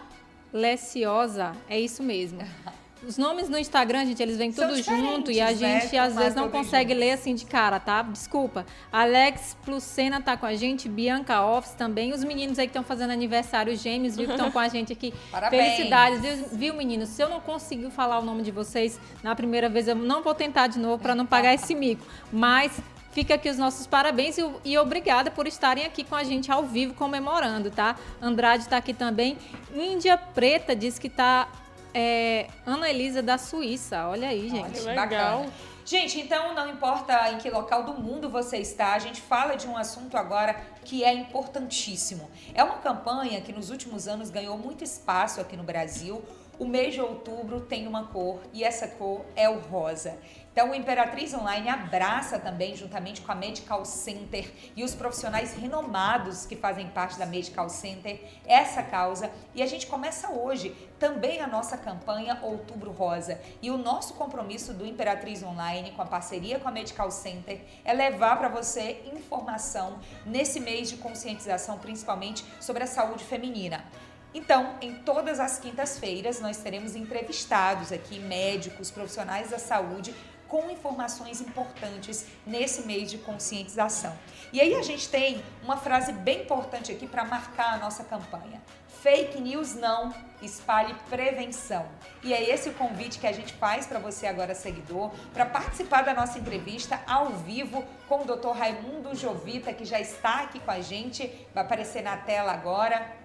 Leciosa, 0.53 1.53
é 1.69 1.79
isso 1.79 2.01
mesmo. 2.01 2.39
Os 3.05 3.17
nomes 3.17 3.49
no 3.49 3.57
Instagram, 3.57 4.05
gente, 4.05 4.21
eles 4.21 4.37
vêm 4.37 4.51
tudo 4.51 4.81
junto 4.81 5.31
e 5.31 5.39
a 5.39 5.51
né? 5.51 5.81
gente 5.81 5.97
às 5.97 6.15
vezes 6.15 6.35
não 6.35 6.49
consegue 6.49 6.93
junto. 6.93 6.99
ler 6.99 7.11
assim 7.11 7.35
de 7.35 7.45
cara, 7.45 7.79
tá? 7.79 8.01
Desculpa. 8.01 8.65
Alex 8.91 9.55
Plucena 9.63 10.21
tá 10.21 10.35
com 10.35 10.45
a 10.45 10.55
gente, 10.55 10.89
Bianca 10.89 11.45
Office 11.45 11.73
também. 11.73 12.13
Os 12.13 12.23
meninos 12.23 12.57
aí 12.57 12.65
que 12.65 12.71
estão 12.71 12.83
fazendo 12.83 13.11
aniversário 13.11 13.75
gêmeos, 13.75 14.15
viu, 14.15 14.25
que 14.25 14.31
estão 14.31 14.51
com 14.51 14.59
a 14.59 14.67
gente 14.67 14.91
aqui. 14.91 15.13
Parabéns. 15.31 15.63
Felicidades, 15.63 16.51
viu, 16.51 16.73
meninos? 16.73 17.09
Se 17.09 17.21
eu 17.21 17.29
não 17.29 17.39
conseguir 17.39 17.89
falar 17.91 18.19
o 18.19 18.23
nome 18.23 18.43
de 18.43 18.51
vocês 18.51 18.99
na 19.21 19.35
primeira 19.35 19.69
vez, 19.69 19.87
eu 19.87 19.95
não 19.95 20.23
vou 20.23 20.33
tentar 20.33 20.67
de 20.67 20.79
novo 20.79 21.01
para 21.01 21.13
não 21.13 21.25
pagar 21.25 21.53
esse 21.53 21.75
mico. 21.75 22.05
Mas 22.31 22.71
Fica 23.17 23.33
aqui 23.33 23.49
os 23.49 23.57
nossos 23.57 23.87
parabéns 23.87 24.37
e, 24.37 24.45
e, 24.63 24.77
obrigada 24.77 25.31
por 25.31 25.47
estarem 25.47 25.83
aqui 25.83 26.03
com 26.03 26.13
a 26.13 26.23
gente 26.23 26.51
ao 26.51 26.61
vivo 26.61 26.93
comemorando, 26.93 27.71
tá? 27.71 27.95
Andrade 28.21 28.61
está 28.61 28.77
aqui 28.77 28.93
também. 28.93 29.39
Índia 29.73 30.15
Preta 30.19 30.75
diz 30.75 30.99
que 30.99 31.07
está 31.07 31.47
é 31.99 32.47
Ana 32.63 32.89
Elisa 32.89 33.23
da 33.23 33.39
Suíça. 33.39 34.07
Olha 34.07 34.29
aí, 34.29 34.47
gente. 34.47 34.81
Olha, 34.81 35.01
legal. 35.01 35.39
Bacana. 35.39 35.53
Gente, 35.83 36.19
então 36.19 36.53
não 36.53 36.69
importa 36.69 37.31
em 37.31 37.37
que 37.37 37.49
local 37.49 37.83
do 37.83 37.93
mundo 37.93 38.29
você 38.29 38.57
está, 38.57 38.93
a 38.93 38.99
gente 38.99 39.21
fala 39.21 39.55
de 39.55 39.67
um 39.67 39.77
assunto 39.77 40.17
agora 40.17 40.53
que 40.83 41.03
é 41.03 41.13
importantíssimo. 41.13 42.29
É 42.53 42.61
uma 42.61 42.79
campanha 42.79 43.39
que 43.41 43.53
nos 43.53 43.69
últimos 43.69 44.07
anos 44.07 44.29
ganhou 44.29 44.57
muito 44.57 44.83
espaço 44.83 45.39
aqui 45.39 45.55
no 45.55 45.63
Brasil. 45.63 46.21
O 46.59 46.65
mês 46.65 46.93
de 46.93 47.01
outubro 47.01 47.61
tem 47.61 47.87
uma 47.87 48.07
cor 48.07 48.41
e 48.51 48.63
essa 48.63 48.87
cor 48.87 49.25
é 49.35 49.49
o 49.49 49.59
rosa. 49.59 50.19
Então, 50.57 50.71
o 50.71 50.73
Imperatriz 50.73 51.35
Online 51.35 51.69
abraça 51.69 52.39
também, 52.39 52.75
juntamente 52.75 53.21
com 53.21 53.31
a 53.31 53.35
Medical 53.35 53.85
Center 53.85 54.51
e 54.75 54.83
os 54.83 54.95
profissionais 54.95 55.53
renomados 55.53 56.47
que 56.47 56.55
fazem 56.55 56.87
parte 56.87 57.19
da 57.19 57.27
Medical 57.27 57.69
Center, 57.69 58.19
essa 58.43 58.81
causa. 58.81 59.31
E 59.53 59.61
a 59.61 59.67
gente 59.67 59.85
começa 59.85 60.31
hoje 60.31 60.75
também 60.97 61.41
a 61.41 61.47
nossa 61.47 61.77
campanha 61.77 62.39
Outubro 62.41 62.89
Rosa. 62.89 63.39
E 63.61 63.69
o 63.69 63.77
nosso 63.77 64.15
compromisso 64.15 64.73
do 64.73 64.83
Imperatriz 64.83 65.43
Online, 65.43 65.91
com 65.91 66.01
a 66.01 66.07
parceria 66.07 66.57
com 66.57 66.67
a 66.67 66.71
Medical 66.71 67.11
Center, 67.11 67.61
é 67.85 67.93
levar 67.93 68.39
para 68.39 68.49
você 68.49 69.03
informação 69.13 69.99
nesse 70.25 70.59
mês 70.59 70.89
de 70.89 70.97
conscientização, 70.97 71.77
principalmente 71.77 72.43
sobre 72.59 72.81
a 72.81 72.87
saúde 72.87 73.23
feminina. 73.23 73.85
Então, 74.33 74.75
em 74.81 74.93
todas 74.93 75.39
as 75.39 75.57
quintas-feiras, 75.57 76.39
nós 76.39 76.57
teremos 76.57 76.95
entrevistados 76.95 77.91
aqui, 77.91 78.19
médicos, 78.19 78.91
profissionais 78.91 79.49
da 79.49 79.57
saúde, 79.57 80.13
com 80.47 80.69
informações 80.69 81.41
importantes 81.41 82.25
nesse 82.45 82.83
mês 82.83 83.09
de 83.11 83.17
conscientização. 83.17 84.17
E 84.51 84.61
aí 84.61 84.75
a 84.75 84.81
gente 84.81 85.09
tem 85.09 85.43
uma 85.63 85.77
frase 85.77 86.11
bem 86.13 86.41
importante 86.41 86.91
aqui 86.91 87.07
para 87.07 87.25
marcar 87.25 87.73
a 87.73 87.77
nossa 87.77 88.03
campanha. 88.03 88.61
Fake 89.01 89.39
news 89.39 89.75
não, 89.75 90.13
espalhe 90.41 90.93
prevenção. 91.09 91.85
E 92.23 92.33
é 92.33 92.49
esse 92.49 92.69
o 92.69 92.73
convite 92.73 93.19
que 93.19 93.27
a 93.27 93.31
gente 93.31 93.53
faz 93.53 93.85
para 93.85 93.99
você 93.99 94.25
agora, 94.25 94.55
seguidor, 94.55 95.11
para 95.33 95.45
participar 95.45 96.01
da 96.03 96.13
nossa 96.13 96.39
entrevista 96.39 96.99
ao 97.07 97.29
vivo 97.29 97.85
com 98.07 98.21
o 98.21 98.25
Dr. 98.25 98.57
Raimundo 98.57 99.15
Jovita, 99.15 99.71
que 99.71 99.85
já 99.85 99.99
está 99.99 100.41
aqui 100.41 100.59
com 100.59 100.71
a 100.71 100.81
gente, 100.81 101.47
vai 101.53 101.63
aparecer 101.63 102.01
na 102.01 102.17
tela 102.17 102.51
agora 102.51 103.16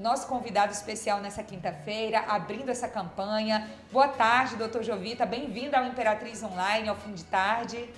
nosso 0.00 0.26
convidado 0.26 0.72
especial 0.72 1.20
nessa 1.20 1.42
quinta-feira, 1.42 2.20
abrindo 2.20 2.70
essa 2.70 2.88
campanha. 2.88 3.70
Boa 3.92 4.08
tarde, 4.08 4.56
doutor 4.56 4.82
Jovita. 4.82 5.26
Bem-vindo 5.26 5.76
ao 5.76 5.84
Imperatriz 5.84 6.42
Online, 6.42 6.88
ao 6.88 6.96
fim 6.96 7.12
de 7.12 7.24
tarde. 7.24 7.88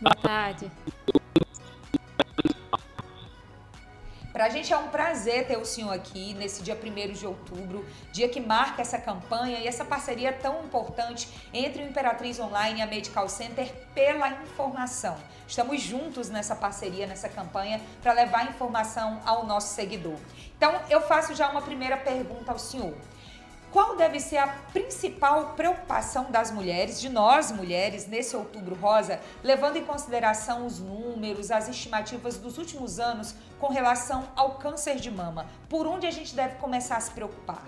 Boa 0.00 0.16
tarde. 0.20 0.70
Gente 4.48 4.72
é 4.72 4.76
um 4.76 4.88
prazer 4.88 5.46
ter 5.46 5.58
o 5.58 5.64
senhor 5.64 5.92
aqui 5.92 6.34
nesse 6.34 6.62
dia 6.62 6.74
1 6.74 7.12
de 7.12 7.26
outubro, 7.26 7.84
dia 8.12 8.28
que 8.28 8.40
marca 8.40 8.80
essa 8.80 8.98
campanha 8.98 9.58
e 9.58 9.66
essa 9.66 9.84
parceria 9.84 10.32
tão 10.32 10.64
importante 10.64 11.28
entre 11.52 11.82
o 11.82 11.86
Imperatriz 11.86 12.38
Online 12.38 12.80
e 12.80 12.82
a 12.82 12.86
Medical 12.86 13.28
Center 13.28 13.72
pela 13.94 14.30
informação. 14.30 15.16
Estamos 15.46 15.82
juntos 15.82 16.30
nessa 16.30 16.54
parceria, 16.54 17.06
nessa 17.06 17.28
campanha, 17.28 17.80
para 18.00 18.12
levar 18.12 18.48
informação 18.48 19.20
ao 19.24 19.44
nosso 19.44 19.74
seguidor. 19.74 20.16
Então, 20.56 20.80
eu 20.88 21.00
faço 21.00 21.34
já 21.34 21.50
uma 21.50 21.60
primeira 21.60 21.96
pergunta 21.96 22.52
ao 22.52 22.58
senhor. 22.58 22.94
Qual 23.72 23.96
deve 23.96 24.18
ser 24.18 24.38
a 24.38 24.48
principal 24.72 25.54
preocupação 25.54 26.28
das 26.28 26.50
mulheres, 26.50 27.00
de 27.00 27.08
nós 27.08 27.52
mulheres, 27.52 28.04
nesse 28.04 28.34
outubro 28.34 28.74
rosa, 28.74 29.20
levando 29.44 29.76
em 29.76 29.84
consideração 29.84 30.66
os 30.66 30.80
números, 30.80 31.52
as 31.52 31.68
estimativas 31.68 32.36
dos 32.36 32.58
últimos 32.58 32.98
anos 32.98 33.34
com 33.60 33.68
relação 33.68 34.26
ao 34.34 34.52
câncer 34.52 34.96
de 34.96 35.10
mama? 35.10 35.46
Por 35.68 35.86
onde 35.86 36.06
a 36.06 36.10
gente 36.10 36.34
deve 36.34 36.56
começar 36.56 36.96
a 36.96 37.00
se 37.00 37.10
preocupar? 37.10 37.62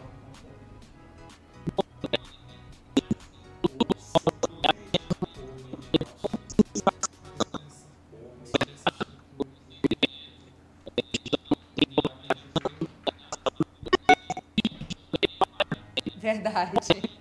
Verdade. 16.16 17.11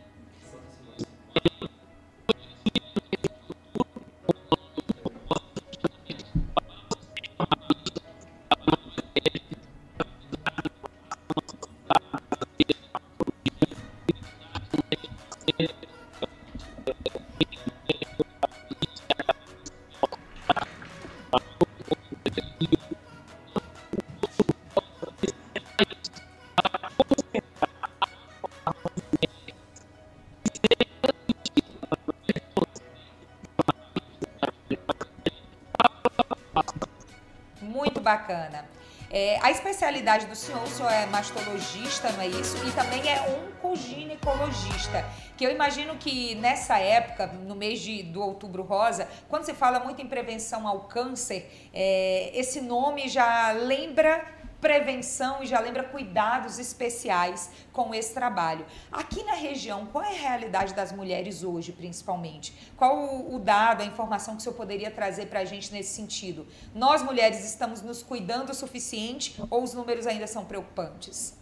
Muito 37.62 38.00
bacana. 38.00 38.66
É, 39.14 39.38
a 39.42 39.52
especialidade 39.52 40.26
do 40.26 40.36
senhor, 40.38 40.64
o 40.64 40.68
senhor 40.68 40.90
é 40.90 41.06
mastologista, 41.06 42.10
não 42.14 42.22
é 42.22 42.28
isso? 42.28 42.56
E 42.66 42.72
também 42.72 43.10
é 43.10 43.22
oncoginecologista. 43.30 45.06
Que 45.36 45.46
eu 45.46 45.52
imagino 45.52 45.98
que 45.98 46.34
nessa 46.36 46.78
época, 46.80 47.28
no 47.28 47.54
mês 47.54 47.82
de, 47.82 48.04
do 48.04 48.22
outubro 48.22 48.64
rosa, 48.64 49.10
quando 49.28 49.44
se 49.44 49.54
fala 49.54 49.82
muito 49.82 50.02
em 50.02 50.08
prevenção 50.08 50.66
ao 50.66 50.82
câncer, 50.82 51.70
é, 51.74 52.32
esse 52.34 52.62
nome 52.62 53.10
já 53.10 53.52
lembra 53.52 54.26
prevenção 54.62 55.42
e 55.42 55.48
já 55.48 55.60
lembra 55.60 55.84
cuidados 55.84 56.60
especiais 56.60 57.50
com 57.74 57.94
esse 57.94 58.14
trabalho. 58.14 58.64
Aqui 58.92 59.24
na 59.24 59.34
região, 59.34 59.88
qual 59.88 60.04
é 60.04 60.16
a 60.16 60.22
realidade 60.22 60.76
das 60.76 60.92
mulheres 60.92 61.44
hoje, 61.44 61.72
principalmente? 61.72 62.54
Qual 62.78 63.34
o, 63.34 63.40
dado, 63.40 63.82
a 63.82 63.86
informação 63.86 64.36
que 64.36 64.42
o 64.42 64.44
senhor 64.44 64.56
poderia 64.56 64.92
trazer 64.92 65.26
para 65.26 65.40
a 65.40 65.46
gente 65.46 65.74
nesse 65.74 65.96
sentido? 65.96 66.46
Nós, 66.76 67.04
mulheres, 67.04 67.44
estamos 67.44 67.82
nos 67.82 68.04
cuidando 68.04 68.52
o 68.52 68.54
suficiente 68.54 69.36
ou 69.50 69.64
os 69.64 69.74
números 69.74 70.06
ainda 70.06 70.28
são 70.28 70.46
preocupantes? 70.46 71.36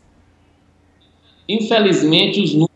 Infelizmente, 1.48 2.42
os 2.42 2.54
números. 2.54 2.70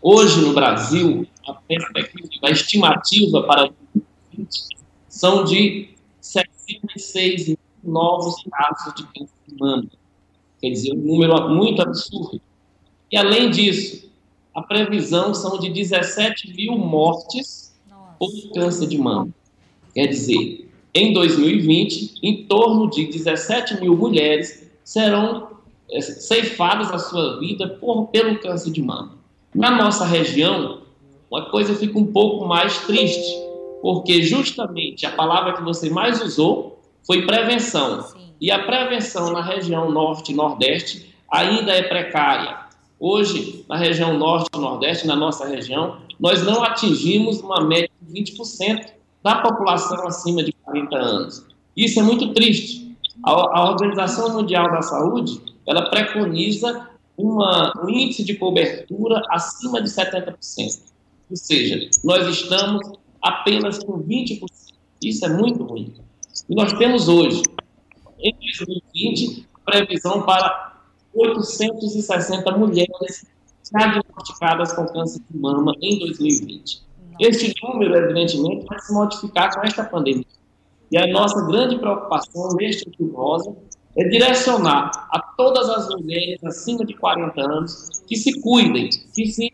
Hoje 0.00 0.40
no 0.40 0.54
Brasil, 0.54 1.26
a 1.46 1.54
perspectiva, 1.54 2.46
a 2.46 2.50
estimativa 2.50 3.42
para 3.42 3.70
2020 4.34 4.74
são 5.08 5.44
de 5.44 5.94
66 6.20 7.48
mil 7.48 7.63
novos 7.86 8.42
casos 8.50 8.94
de 8.94 9.02
câncer 9.04 9.34
de 9.46 9.54
mama. 9.58 9.86
Quer 10.60 10.70
dizer, 10.70 10.92
um 10.92 11.02
número 11.02 11.50
muito 11.50 11.82
absurdo. 11.82 12.40
E 13.10 13.16
além 13.16 13.50
disso, 13.50 14.10
a 14.54 14.62
previsão 14.62 15.34
são 15.34 15.58
de 15.58 15.68
17 15.70 16.54
mil 16.54 16.78
mortes 16.78 17.74
Nossa. 17.88 18.14
por 18.18 18.30
câncer 18.54 18.86
de 18.86 18.98
mama. 18.98 19.28
Quer 19.94 20.06
dizer, 20.06 20.68
em 20.94 21.12
2020, 21.12 22.14
em 22.22 22.44
torno 22.44 22.88
de 22.88 23.06
17 23.06 23.80
mil 23.80 23.96
mulheres 23.96 24.70
serão 24.84 25.48
é, 25.90 26.00
ceifadas 26.00 26.90
a 26.90 26.98
sua 26.98 27.38
vida 27.40 27.68
por, 27.68 28.06
pelo 28.06 28.38
câncer 28.38 28.70
de 28.70 28.82
mama. 28.82 29.18
Na 29.54 29.70
nossa 29.70 30.04
região, 30.04 30.82
uma 31.30 31.50
coisa 31.50 31.74
fica 31.74 31.98
um 31.98 32.06
pouco 32.06 32.46
mais 32.46 32.78
triste, 32.86 33.36
porque 33.82 34.22
justamente 34.22 35.04
a 35.04 35.10
palavra 35.10 35.54
que 35.54 35.62
você 35.62 35.90
mais 35.90 36.22
usou 36.22 36.73
foi 37.06 37.26
prevenção. 37.26 38.02
Sim. 38.02 38.34
E 38.40 38.50
a 38.50 38.64
prevenção 38.64 39.32
na 39.32 39.42
região 39.42 39.90
norte 39.90 40.32
e 40.32 40.34
nordeste 40.34 41.14
ainda 41.30 41.72
é 41.72 41.82
precária. 41.82 42.64
Hoje, 42.98 43.64
na 43.68 43.76
região 43.76 44.16
norte 44.18 44.48
e 44.54 44.58
nordeste, 44.58 45.06
na 45.06 45.16
nossa 45.16 45.46
região, 45.46 45.98
nós 46.18 46.42
não 46.44 46.62
atingimos 46.62 47.40
uma 47.40 47.60
média 47.62 47.90
de 48.00 48.22
20% 48.22 48.86
da 49.22 49.36
população 49.36 50.06
acima 50.06 50.42
de 50.42 50.52
40 50.52 50.96
anos. 50.96 51.46
Isso 51.76 51.98
é 51.98 52.02
muito 52.02 52.32
triste. 52.32 52.96
A, 53.24 53.30
a 53.30 53.70
Organização 53.70 54.34
Mundial 54.34 54.70
da 54.70 54.82
Saúde, 54.82 55.40
ela 55.66 55.88
preconiza 55.90 56.88
uma, 57.16 57.72
um 57.82 57.88
índice 57.88 58.24
de 58.24 58.34
cobertura 58.34 59.22
acima 59.30 59.80
de 59.80 59.88
70%. 59.88 60.34
Ou 61.30 61.36
seja, 61.36 61.88
nós 62.04 62.28
estamos 62.28 62.92
apenas 63.22 63.78
com 63.82 64.02
20%. 64.02 64.44
Isso 65.02 65.24
é 65.24 65.28
muito 65.28 65.64
ruim. 65.64 65.94
E 66.48 66.54
nós 66.54 66.72
temos 66.74 67.08
hoje, 67.08 67.42
em 68.18 68.34
2020, 68.34 69.48
previsão 69.64 70.22
para 70.22 70.74
860 71.14 72.56
mulheres 72.56 73.26
diagnosticadas 73.72 74.72
com 74.72 74.86
câncer 74.86 75.20
de 75.30 75.38
mama 75.38 75.72
em 75.80 75.98
2020. 76.00 76.82
Este 77.20 77.54
número, 77.62 77.94
evidentemente, 77.94 78.66
vai 78.66 78.78
se 78.80 78.92
modificar 78.92 79.54
com 79.54 79.62
esta 79.62 79.84
pandemia. 79.84 80.24
E 80.90 80.98
a 80.98 81.06
nossa 81.06 81.40
grande 81.46 81.78
preocupação 81.78 82.48
neste 82.56 82.88
outubro 82.88 83.16
rosa 83.16 83.56
é 83.96 84.08
direcionar 84.08 84.90
a 85.10 85.20
todas 85.36 85.68
as 85.70 85.88
mulheres 85.88 86.42
acima 86.44 86.84
de 86.84 86.94
40 86.94 87.40
anos 87.40 88.02
que 88.06 88.16
se 88.16 88.40
cuidem, 88.40 88.90
que 89.14 89.26
se, 89.26 89.48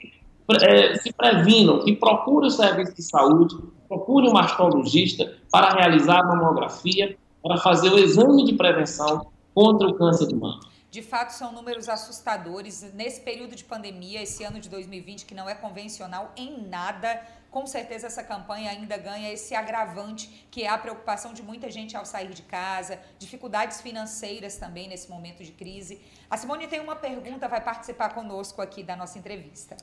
é, 0.63 0.95
se 0.97 1.13
previnam, 1.13 1.81
que 1.85 1.95
procurem 1.97 2.49
o 2.49 2.51
serviço 2.51 2.95
de 2.95 3.03
saúde, 3.03 3.57
procure 3.89 4.29
um 4.29 4.33
mastologista 4.33 5.35
para 5.51 5.71
realizar 5.71 6.21
a 6.21 6.25
mamografia, 6.25 7.17
para 7.43 7.57
fazer 7.57 7.91
o 7.91 7.99
exame 7.99 8.45
de 8.45 8.55
prevenção 8.55 9.31
contra 9.55 9.89
o 9.89 9.95
câncer 9.95 10.27
de 10.27 10.35
mama. 10.35 10.61
De 10.91 11.03
fato, 11.03 11.31
são 11.31 11.53
números 11.53 11.89
assustadores. 11.89 12.93
Nesse 12.95 13.21
período 13.21 13.55
de 13.55 13.63
pandemia, 13.63 14.23
esse 14.23 14.43
ano 14.43 14.59
de 14.59 14.69
2020, 14.69 15.25
que 15.25 15.35
não 15.35 15.49
é 15.49 15.55
convencional 15.55 16.33
em 16.37 16.67
nada, 16.67 17.21
com 17.49 17.65
certeza 17.65 18.09
essa 18.09 18.25
campanha 18.25 18.71
ainda 18.71 18.97
ganha 18.97 19.33
esse 19.33 19.55
agravante, 19.55 20.47
que 20.51 20.65
é 20.65 20.69
a 20.69 20.77
preocupação 20.77 21.33
de 21.33 21.43
muita 21.43 21.71
gente 21.71 21.97
ao 21.97 22.05
sair 22.05 22.31
de 22.31 22.43
casa, 22.43 22.99
dificuldades 23.21 23.81
financeiras 23.81 24.57
também 24.57 24.89
nesse 24.89 25.09
momento 25.09 25.45
de 25.45 25.53
crise. 25.53 26.01
A 26.29 26.37
Simone 26.37 26.67
tem 26.67 26.81
uma 26.81 26.97
pergunta, 26.97 27.47
vai 27.47 27.61
participar 27.61 28.11
conosco 28.11 28.61
aqui 28.61 28.83
da 28.83 28.97
nossa 28.97 29.17
entrevista. 29.17 29.77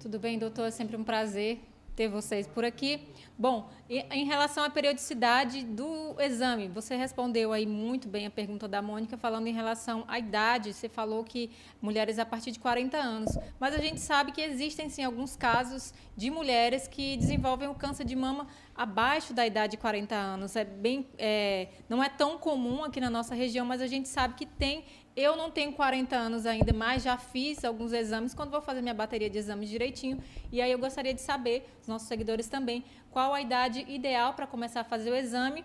Tudo 0.00 0.16
bem, 0.16 0.38
doutor? 0.38 0.68
É 0.68 0.70
sempre 0.70 0.96
um 0.96 1.02
prazer 1.02 1.58
ter 1.96 2.06
vocês 2.06 2.46
por 2.46 2.64
aqui. 2.64 3.00
Bom, 3.36 3.68
em 3.90 4.24
relação 4.24 4.62
à 4.62 4.70
periodicidade 4.70 5.64
do 5.64 6.14
exame, 6.20 6.68
você 6.68 6.94
respondeu 6.94 7.52
aí 7.52 7.66
muito 7.66 8.06
bem 8.06 8.24
a 8.24 8.30
pergunta 8.30 8.68
da 8.68 8.80
Mônica, 8.80 9.16
falando 9.16 9.48
em 9.48 9.52
relação 9.52 10.04
à 10.06 10.16
idade. 10.16 10.72
Você 10.72 10.88
falou 10.88 11.24
que 11.24 11.50
mulheres 11.82 12.20
a 12.20 12.24
partir 12.24 12.52
de 12.52 12.60
40 12.60 12.96
anos, 12.96 13.36
mas 13.58 13.74
a 13.74 13.78
gente 13.78 13.98
sabe 13.98 14.30
que 14.30 14.40
existem 14.40 14.88
sim 14.88 15.02
alguns 15.02 15.34
casos 15.34 15.92
de 16.16 16.30
mulheres 16.30 16.86
que 16.86 17.16
desenvolvem 17.16 17.68
o 17.68 17.74
câncer 17.74 18.04
de 18.04 18.14
mama 18.14 18.46
abaixo 18.76 19.34
da 19.34 19.44
idade 19.44 19.72
de 19.72 19.78
40 19.78 20.14
anos. 20.14 20.54
É 20.54 20.64
bem, 20.64 21.08
é, 21.18 21.70
não 21.88 22.04
é 22.04 22.08
tão 22.08 22.38
comum 22.38 22.84
aqui 22.84 23.00
na 23.00 23.10
nossa 23.10 23.34
região, 23.34 23.66
mas 23.66 23.82
a 23.82 23.88
gente 23.88 24.08
sabe 24.08 24.34
que 24.34 24.46
tem 24.46 24.84
eu 25.18 25.36
não 25.36 25.50
tenho 25.50 25.72
40 25.72 26.14
anos 26.14 26.46
ainda, 26.46 26.72
mas 26.72 27.02
já 27.02 27.18
fiz 27.18 27.64
alguns 27.64 27.92
exames. 27.92 28.34
Quando 28.34 28.50
vou 28.50 28.60
fazer 28.60 28.80
minha 28.80 28.94
bateria 28.94 29.28
de 29.28 29.36
exames 29.36 29.68
direitinho, 29.68 30.22
e 30.52 30.60
aí 30.60 30.70
eu 30.70 30.78
gostaria 30.78 31.12
de 31.12 31.20
saber, 31.20 31.68
os 31.82 31.88
nossos 31.88 32.06
seguidores 32.06 32.46
também, 32.46 32.84
qual 33.10 33.34
a 33.34 33.40
idade 33.40 33.84
ideal 33.88 34.34
para 34.34 34.46
começar 34.46 34.82
a 34.82 34.84
fazer 34.84 35.10
o 35.10 35.16
exame 35.16 35.64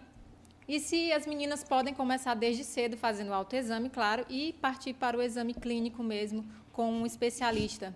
e 0.67 0.79
se 0.79 1.12
as 1.12 1.27
meninas 1.27 1.63
podem 1.63 1.93
começar 1.93 2.33
desde 2.33 2.63
cedo 2.63 2.98
fazendo 2.98 3.29
o 3.29 3.33
autoexame, 3.33 3.89
claro, 3.89 4.25
e 4.27 4.53
partir 4.53 4.93
para 4.93 5.17
o 5.17 5.22
exame 5.22 5.53
clínico 5.53 6.01
mesmo 6.01 6.43
com 6.72 6.91
um 6.91 7.05
especialista. 7.05 7.93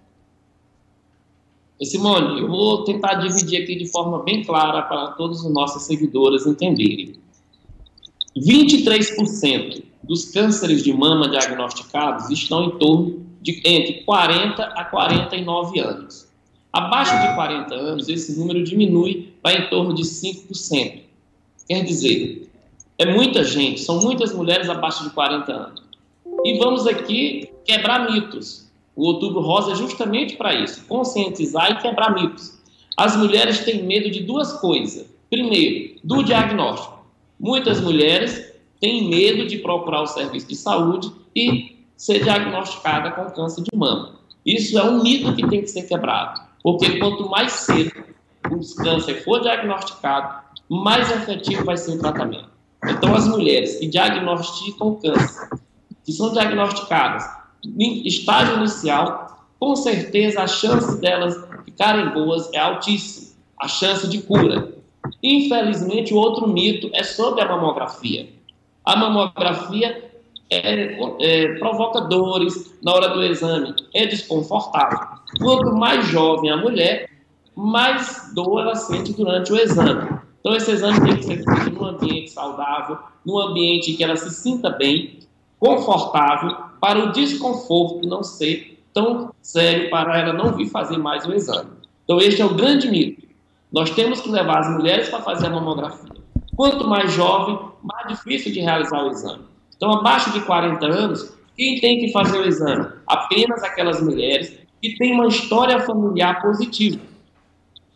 Simone, 1.82 2.42
eu 2.42 2.48
vou 2.48 2.84
tentar 2.84 3.16
dividir 3.16 3.64
aqui 3.64 3.76
de 3.76 3.88
forma 3.90 4.24
bem 4.24 4.44
clara 4.44 4.84
para 4.84 5.12
todos 5.14 5.44
os 5.44 5.52
nossos 5.52 5.84
seguidores 5.84 6.46
entenderem. 6.46 7.16
23% 8.36 9.87
dos 10.08 10.26
cânceres 10.32 10.84
de 10.84 10.94
mama 10.94 11.30
diagnosticados 11.30 12.30
estão 12.30 12.66
em 12.66 12.72
torno 12.78 13.26
de 13.42 13.62
entre 13.66 14.04
40 14.04 14.64
a 14.64 14.86
49 14.86 15.80
anos. 15.80 16.28
Abaixo 16.72 17.12
de 17.22 17.36
40 17.36 17.76
anos, 17.76 18.10
esse 18.10 18.38
número 18.40 18.64
diminui 18.64 19.34
para 19.42 19.60
em 19.60 19.70
torno 19.70 19.94
de 19.94 20.04
5%. 20.04 21.02
Quer 21.68 21.84
dizer, 21.84 22.50
é 22.98 23.06
muita 23.06 23.44
gente, 23.44 23.82
são 23.82 24.00
muitas 24.00 24.34
mulheres 24.34 24.70
abaixo 24.70 25.04
de 25.04 25.10
40 25.12 25.52
anos. 25.52 25.84
E 26.44 26.58
vamos 26.58 26.88
aqui 26.88 27.50
quebrar 27.66 28.12
mitos. 28.12 28.68
O 28.96 29.06
Outubro 29.06 29.42
Rosa 29.42 29.74
é 29.74 29.76
justamente 29.76 30.36
para 30.36 30.56
isso, 30.56 30.86
conscientizar 30.86 31.72
e 31.72 31.82
quebrar 31.82 32.16
mitos. 32.16 32.58
As 32.96 33.16
mulheres 33.16 33.60
têm 33.60 33.84
medo 33.84 34.10
de 34.10 34.22
duas 34.24 34.54
coisas. 34.54 35.06
Primeiro, 35.30 36.00
do 36.04 36.24
diagnóstico. 36.24 37.06
Muitas 37.40 37.80
mulheres 37.82 38.47
têm 38.80 39.10
medo 39.10 39.48
de 39.48 39.58
procurar 39.58 40.02
o 40.02 40.08
serviço 40.08 40.48
de 40.48 40.56
saúde 40.56 41.12
e 41.36 41.78
ser 41.96 42.24
diagnosticada 42.24 43.12
com 43.12 43.32
câncer 43.32 43.64
de 43.64 43.76
mama. 43.76 44.16
Isso 44.46 44.78
é 44.78 44.84
um 44.84 45.04
mito 45.04 45.36
que 45.36 45.48
tem 45.48 45.62
que 45.62 45.68
ser 45.68 45.84
quebrado, 45.84 46.42
porque 46.64 47.00
quanto 47.00 47.30
mais 47.30 47.52
cedo 47.52 47.92
o 48.50 48.76
câncer 48.84 49.24
for 49.24 49.42
diagnosticado, 49.42 50.42
mais 50.70 51.12
efetivo 51.12 51.66
vai 51.66 51.78
ser 51.78 51.92
o 51.92 52.00
tratamento. 52.00 52.50
Então, 52.88 53.14
as 53.16 53.28
mulheres 53.28 53.78
que 53.78 53.88
diagnosticam 53.88 54.96
câncer, 54.96 55.50
que 56.04 56.12
são 56.12 56.32
diagnosticadas 56.32 57.26
em 57.78 58.08
estágio 58.08 58.58
inicial, 58.58 59.48
com 59.60 59.76
certeza 59.76 60.42
a 60.42 60.48
chance 60.48 61.02
delas 61.02 61.36
ficarem 61.66 62.10
boas 62.12 62.50
é 62.54 62.60
altíssima, 62.60 63.36
a 63.60 63.68
chance 63.68 64.08
de 64.08 64.22
cura. 64.22 64.74
Infelizmente, 65.22 66.14
o 66.14 66.18
outro 66.18 66.48
mito 66.48 66.90
é 66.94 67.04
sobre 67.04 67.42
a 67.42 67.48
mamografia. 67.48 68.30
A 68.88 68.96
mamografia 68.96 70.02
é, 70.50 70.98
é, 71.20 71.56
provoca 71.60 72.00
dores 72.00 72.74
na 72.82 72.94
hora 72.94 73.10
do 73.10 73.22
exame, 73.22 73.76
é 73.94 74.06
desconfortável. 74.06 74.98
Quanto 75.40 75.76
mais 75.76 76.08
jovem 76.08 76.50
a 76.50 76.56
mulher, 76.56 77.10
mais 77.54 78.32
dor 78.34 78.62
ela 78.62 78.76
sente 78.76 79.12
durante 79.12 79.52
o 79.52 79.58
exame. 79.58 80.18
Então, 80.40 80.56
esse 80.56 80.72
exame 80.72 81.02
tem 81.02 81.18
que 81.18 81.24
ser 81.24 81.44
feito 81.44 81.72
num 81.72 81.86
ambiente 81.86 82.32
saudável, 82.32 82.98
num 83.26 83.38
ambiente 83.38 83.92
que 83.92 84.02
ela 84.02 84.16
se 84.16 84.32
sinta 84.32 84.70
bem, 84.70 85.20
confortável, 85.60 86.56
para 86.80 87.04
o 87.04 87.12
desconforto 87.12 88.08
não 88.08 88.24
ser 88.24 88.82
tão 88.94 89.34
sério 89.42 89.90
para 89.90 90.18
ela 90.18 90.32
não 90.32 90.54
vir 90.54 90.70
fazer 90.70 90.98
mais 90.98 91.26
o 91.26 91.34
exame. 91.34 91.72
Então, 92.06 92.20
este 92.22 92.42
é 92.42 92.46
o 92.46 92.54
grande 92.54 92.90
mito. 92.90 93.28
Nós 93.70 93.90
temos 93.90 94.22
que 94.22 94.30
levar 94.30 94.60
as 94.60 94.70
mulheres 94.70 95.10
para 95.10 95.22
fazer 95.22 95.48
a 95.48 95.50
mamografia. 95.50 96.17
Quanto 96.58 96.88
mais 96.88 97.14
jovem, 97.14 97.60
mais 97.84 98.08
difícil 98.08 98.52
de 98.52 98.62
realizar 98.62 99.04
o 99.04 99.12
exame. 99.12 99.44
Então, 99.76 99.94
abaixo 99.94 100.32
de 100.34 100.42
40 100.42 100.84
anos, 100.88 101.38
quem 101.56 101.80
tem 101.80 102.00
que 102.00 102.12
fazer 102.12 102.40
o 102.40 102.48
exame? 102.48 102.88
Apenas 103.06 103.64
aquelas 103.64 104.02
mulheres 104.02 104.58
que 104.82 104.98
têm 104.98 105.14
uma 105.14 105.28
história 105.28 105.80
familiar 105.82 106.42
positiva. 106.42 107.00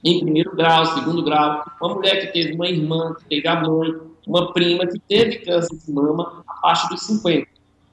Em 0.03 0.20
primeiro 0.20 0.56
grau, 0.56 0.86
segundo 0.86 1.24
grau, 1.24 1.63
uma 1.82 1.96
mulher 1.96 2.22
que 2.22 2.34
teve 2.34 2.53
uma 2.53 2.68
irmã, 2.68 3.15
que 3.15 3.25
teve 3.25 3.48
a 3.48 3.62
mãe, 3.62 3.96
uma 4.27 4.53
prima 4.53 4.86
que 4.86 5.00
teve 5.00 5.38
câncer 5.39 5.75
de 5.75 5.91
mama 5.91 6.44
abaixo 6.48 6.88
dos 6.89 7.01
50. 7.01 7.48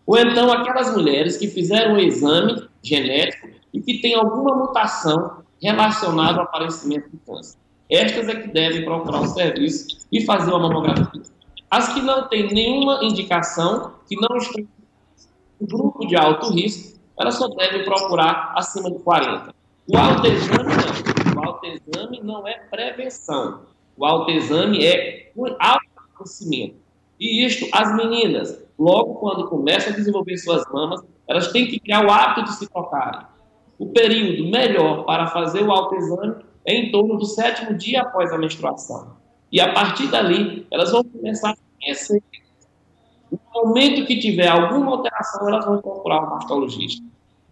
Ou 0.07 0.19
então 0.19 0.53
aquelas 0.53 0.95
mulheres 0.95 1.39
que 1.39 1.49
fizeram 1.49 1.95
um 1.95 1.99
exame 1.99 2.63
genético 2.83 3.49
e 3.73 3.81
que 3.81 4.03
têm 4.03 4.15
alguma 4.15 4.55
mutação 4.55 5.39
relacionada 5.63 6.41
ao 6.41 6.45
aparecimento 6.45 7.09
do 7.09 7.19
câncer. 7.27 7.59
Estas 7.91 8.29
é 8.29 8.35
que 8.37 8.49
devem 8.49 8.85
procurar 8.85 9.21
o 9.21 9.27
serviço 9.27 10.07
e 10.13 10.25
fazer 10.25 10.51
uma 10.51 10.69
mamografia. 10.69 11.23
As 11.71 11.93
que 11.93 12.01
não 12.01 12.29
têm 12.29 12.53
nenhuma 12.53 13.01
indicação, 13.03 13.93
que 14.07 14.17
não 14.17 14.37
estão 14.37 14.67
no 15.61 15.67
grupo 15.67 16.07
de 16.07 16.17
alto 16.17 16.53
risco, 16.53 16.99
elas 17.19 17.35
só 17.35 17.49
devem 17.49 17.85
procurar 17.85 18.53
acima 18.57 18.91
de 18.91 18.99
40. 19.01 19.55
O 19.89 19.97
autoexame 19.97 20.65
não. 20.65 21.43
O 21.43 21.47
autoexame 21.47 22.21
não 22.23 22.47
é 22.47 22.59
prevenção. 22.71 23.63
O 23.97 24.05
autoexame 24.05 24.85
é 24.85 25.33
um 25.37 25.47
autoconhecimento. 25.59 26.77
E 27.19 27.45
isto, 27.45 27.67
as 27.73 27.97
meninas, 27.97 28.65
logo 28.79 29.15
quando 29.15 29.49
começam 29.49 29.93
a 29.93 29.97
desenvolver 29.97 30.37
suas 30.37 30.63
mamas, 30.73 31.01
elas 31.27 31.51
têm 31.51 31.67
que 31.67 31.81
criar 31.81 32.07
o 32.07 32.11
hábito 32.11 32.45
de 32.45 32.53
se 32.55 32.69
tocarem. 32.69 33.27
O 33.79 33.87
período 33.87 34.49
melhor 34.51 35.05
para 35.05 35.27
fazer 35.29 35.63
o 35.63 35.73
autoexame 35.73 36.37
em 36.75 36.91
torno 36.91 37.17
do 37.17 37.25
sétimo 37.25 37.75
dia 37.75 38.03
após 38.03 38.33
a 38.33 38.39
menstruação. 38.39 39.17
E 39.51 39.61
a 39.61 39.73
partir 39.73 40.09
dali, 40.09 40.67
elas 40.71 40.91
vão 40.91 41.03
começar 41.03 41.51
a 41.51 41.57
conhecer. 41.81 42.23
No 43.31 43.41
momento 43.55 44.07
que 44.07 44.19
tiver 44.19 44.49
alguma 44.49 44.93
alteração, 44.93 45.49
elas 45.49 45.65
vão 45.65 45.81
procurar 45.81 46.25
um 46.25 46.31
mastologista. 46.31 47.05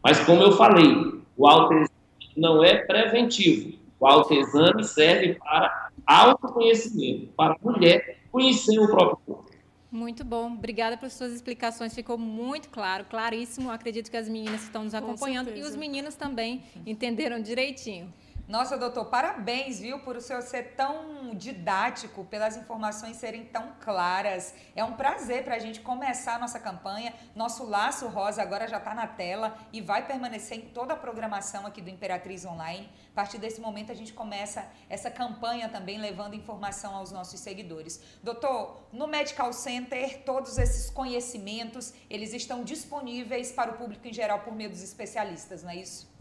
Mas, 0.02 0.20
como 0.24 0.42
eu 0.42 0.52
falei, 0.52 1.22
o 1.36 1.46
autoexame 1.46 1.90
não 2.36 2.62
é 2.62 2.76
preventivo. 2.76 3.76
O 3.98 4.06
autoexame 4.06 4.84
serve 4.84 5.34
para 5.34 5.88
autoconhecimento, 6.06 7.28
para 7.36 7.54
a 7.54 7.56
mulher 7.62 8.18
conhecer 8.30 8.78
o 8.78 8.86
próprio 8.86 9.18
corpo. 9.26 9.50
Muito 9.90 10.24
bom. 10.24 10.52
Obrigada 10.52 10.96
pelas 10.96 11.14
suas 11.14 11.32
explicações. 11.32 11.94
Ficou 11.94 12.18
muito 12.18 12.68
claro, 12.68 13.04
claríssimo. 13.08 13.70
Acredito 13.70 14.10
que 14.10 14.16
as 14.16 14.28
meninas 14.28 14.60
que 14.60 14.66
estão 14.66 14.84
nos 14.84 14.94
acompanhando 14.94 15.50
e 15.56 15.62
os 15.62 15.74
meninos 15.74 16.14
também 16.14 16.62
entenderam 16.84 17.40
direitinho. 17.40 18.12
Nossa, 18.48 18.78
doutor, 18.78 19.06
parabéns, 19.06 19.80
viu, 19.80 19.98
por 19.98 20.14
o 20.14 20.20
senhor 20.20 20.40
ser 20.40 20.76
tão 20.76 21.34
didático, 21.34 22.24
pelas 22.26 22.56
informações 22.56 23.16
serem 23.16 23.44
tão 23.44 23.72
claras. 23.80 24.54
É 24.76 24.84
um 24.84 24.92
prazer 24.92 25.42
para 25.42 25.56
a 25.56 25.58
gente 25.58 25.80
começar 25.80 26.36
a 26.36 26.38
nossa 26.38 26.60
campanha. 26.60 27.12
Nosso 27.34 27.64
laço 27.64 28.06
rosa 28.06 28.40
agora 28.40 28.68
já 28.68 28.76
está 28.76 28.94
na 28.94 29.08
tela 29.08 29.58
e 29.72 29.80
vai 29.80 30.06
permanecer 30.06 30.58
em 30.58 30.60
toda 30.60 30.94
a 30.94 30.96
programação 30.96 31.66
aqui 31.66 31.82
do 31.82 31.90
Imperatriz 31.90 32.44
Online. 32.44 32.88
A 33.10 33.14
partir 33.16 33.38
desse 33.38 33.60
momento, 33.60 33.90
a 33.90 33.96
gente 33.96 34.12
começa 34.12 34.64
essa 34.88 35.10
campanha 35.10 35.68
também 35.68 35.98
levando 35.98 36.34
informação 36.34 36.94
aos 36.94 37.10
nossos 37.10 37.40
seguidores. 37.40 38.00
Doutor, 38.22 38.80
no 38.92 39.08
Medical 39.08 39.52
Center, 39.52 40.22
todos 40.22 40.56
esses 40.56 40.88
conhecimentos, 40.88 41.92
eles 42.08 42.32
estão 42.32 42.62
disponíveis 42.62 43.50
para 43.50 43.72
o 43.72 43.76
público 43.76 44.06
em 44.06 44.12
geral 44.12 44.38
por 44.38 44.54
meio 44.54 44.70
dos 44.70 44.84
especialistas, 44.84 45.64
não 45.64 45.70
é 45.70 45.76
isso? 45.78 46.15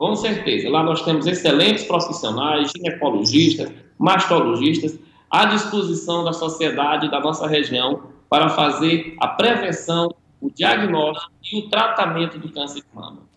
Com 0.00 0.16
certeza. 0.16 0.70
Lá 0.70 0.82
nós 0.82 1.02
temos 1.02 1.26
excelentes 1.26 1.84
profissionais, 1.84 2.72
ginecologistas, 2.74 3.70
mastologistas, 3.98 4.98
à 5.30 5.44
disposição 5.44 6.24
da 6.24 6.32
sociedade 6.32 7.10
da 7.10 7.20
nossa 7.20 7.46
região 7.46 8.04
para 8.26 8.48
fazer 8.48 9.14
a 9.20 9.28
prevenção, 9.28 10.08
o 10.40 10.50
diagnóstico 10.50 11.30
e 11.52 11.58
o 11.58 11.68
tratamento 11.68 12.38
do 12.38 12.50
câncer 12.50 12.80
de 12.80 12.86
mama. 12.94 13.29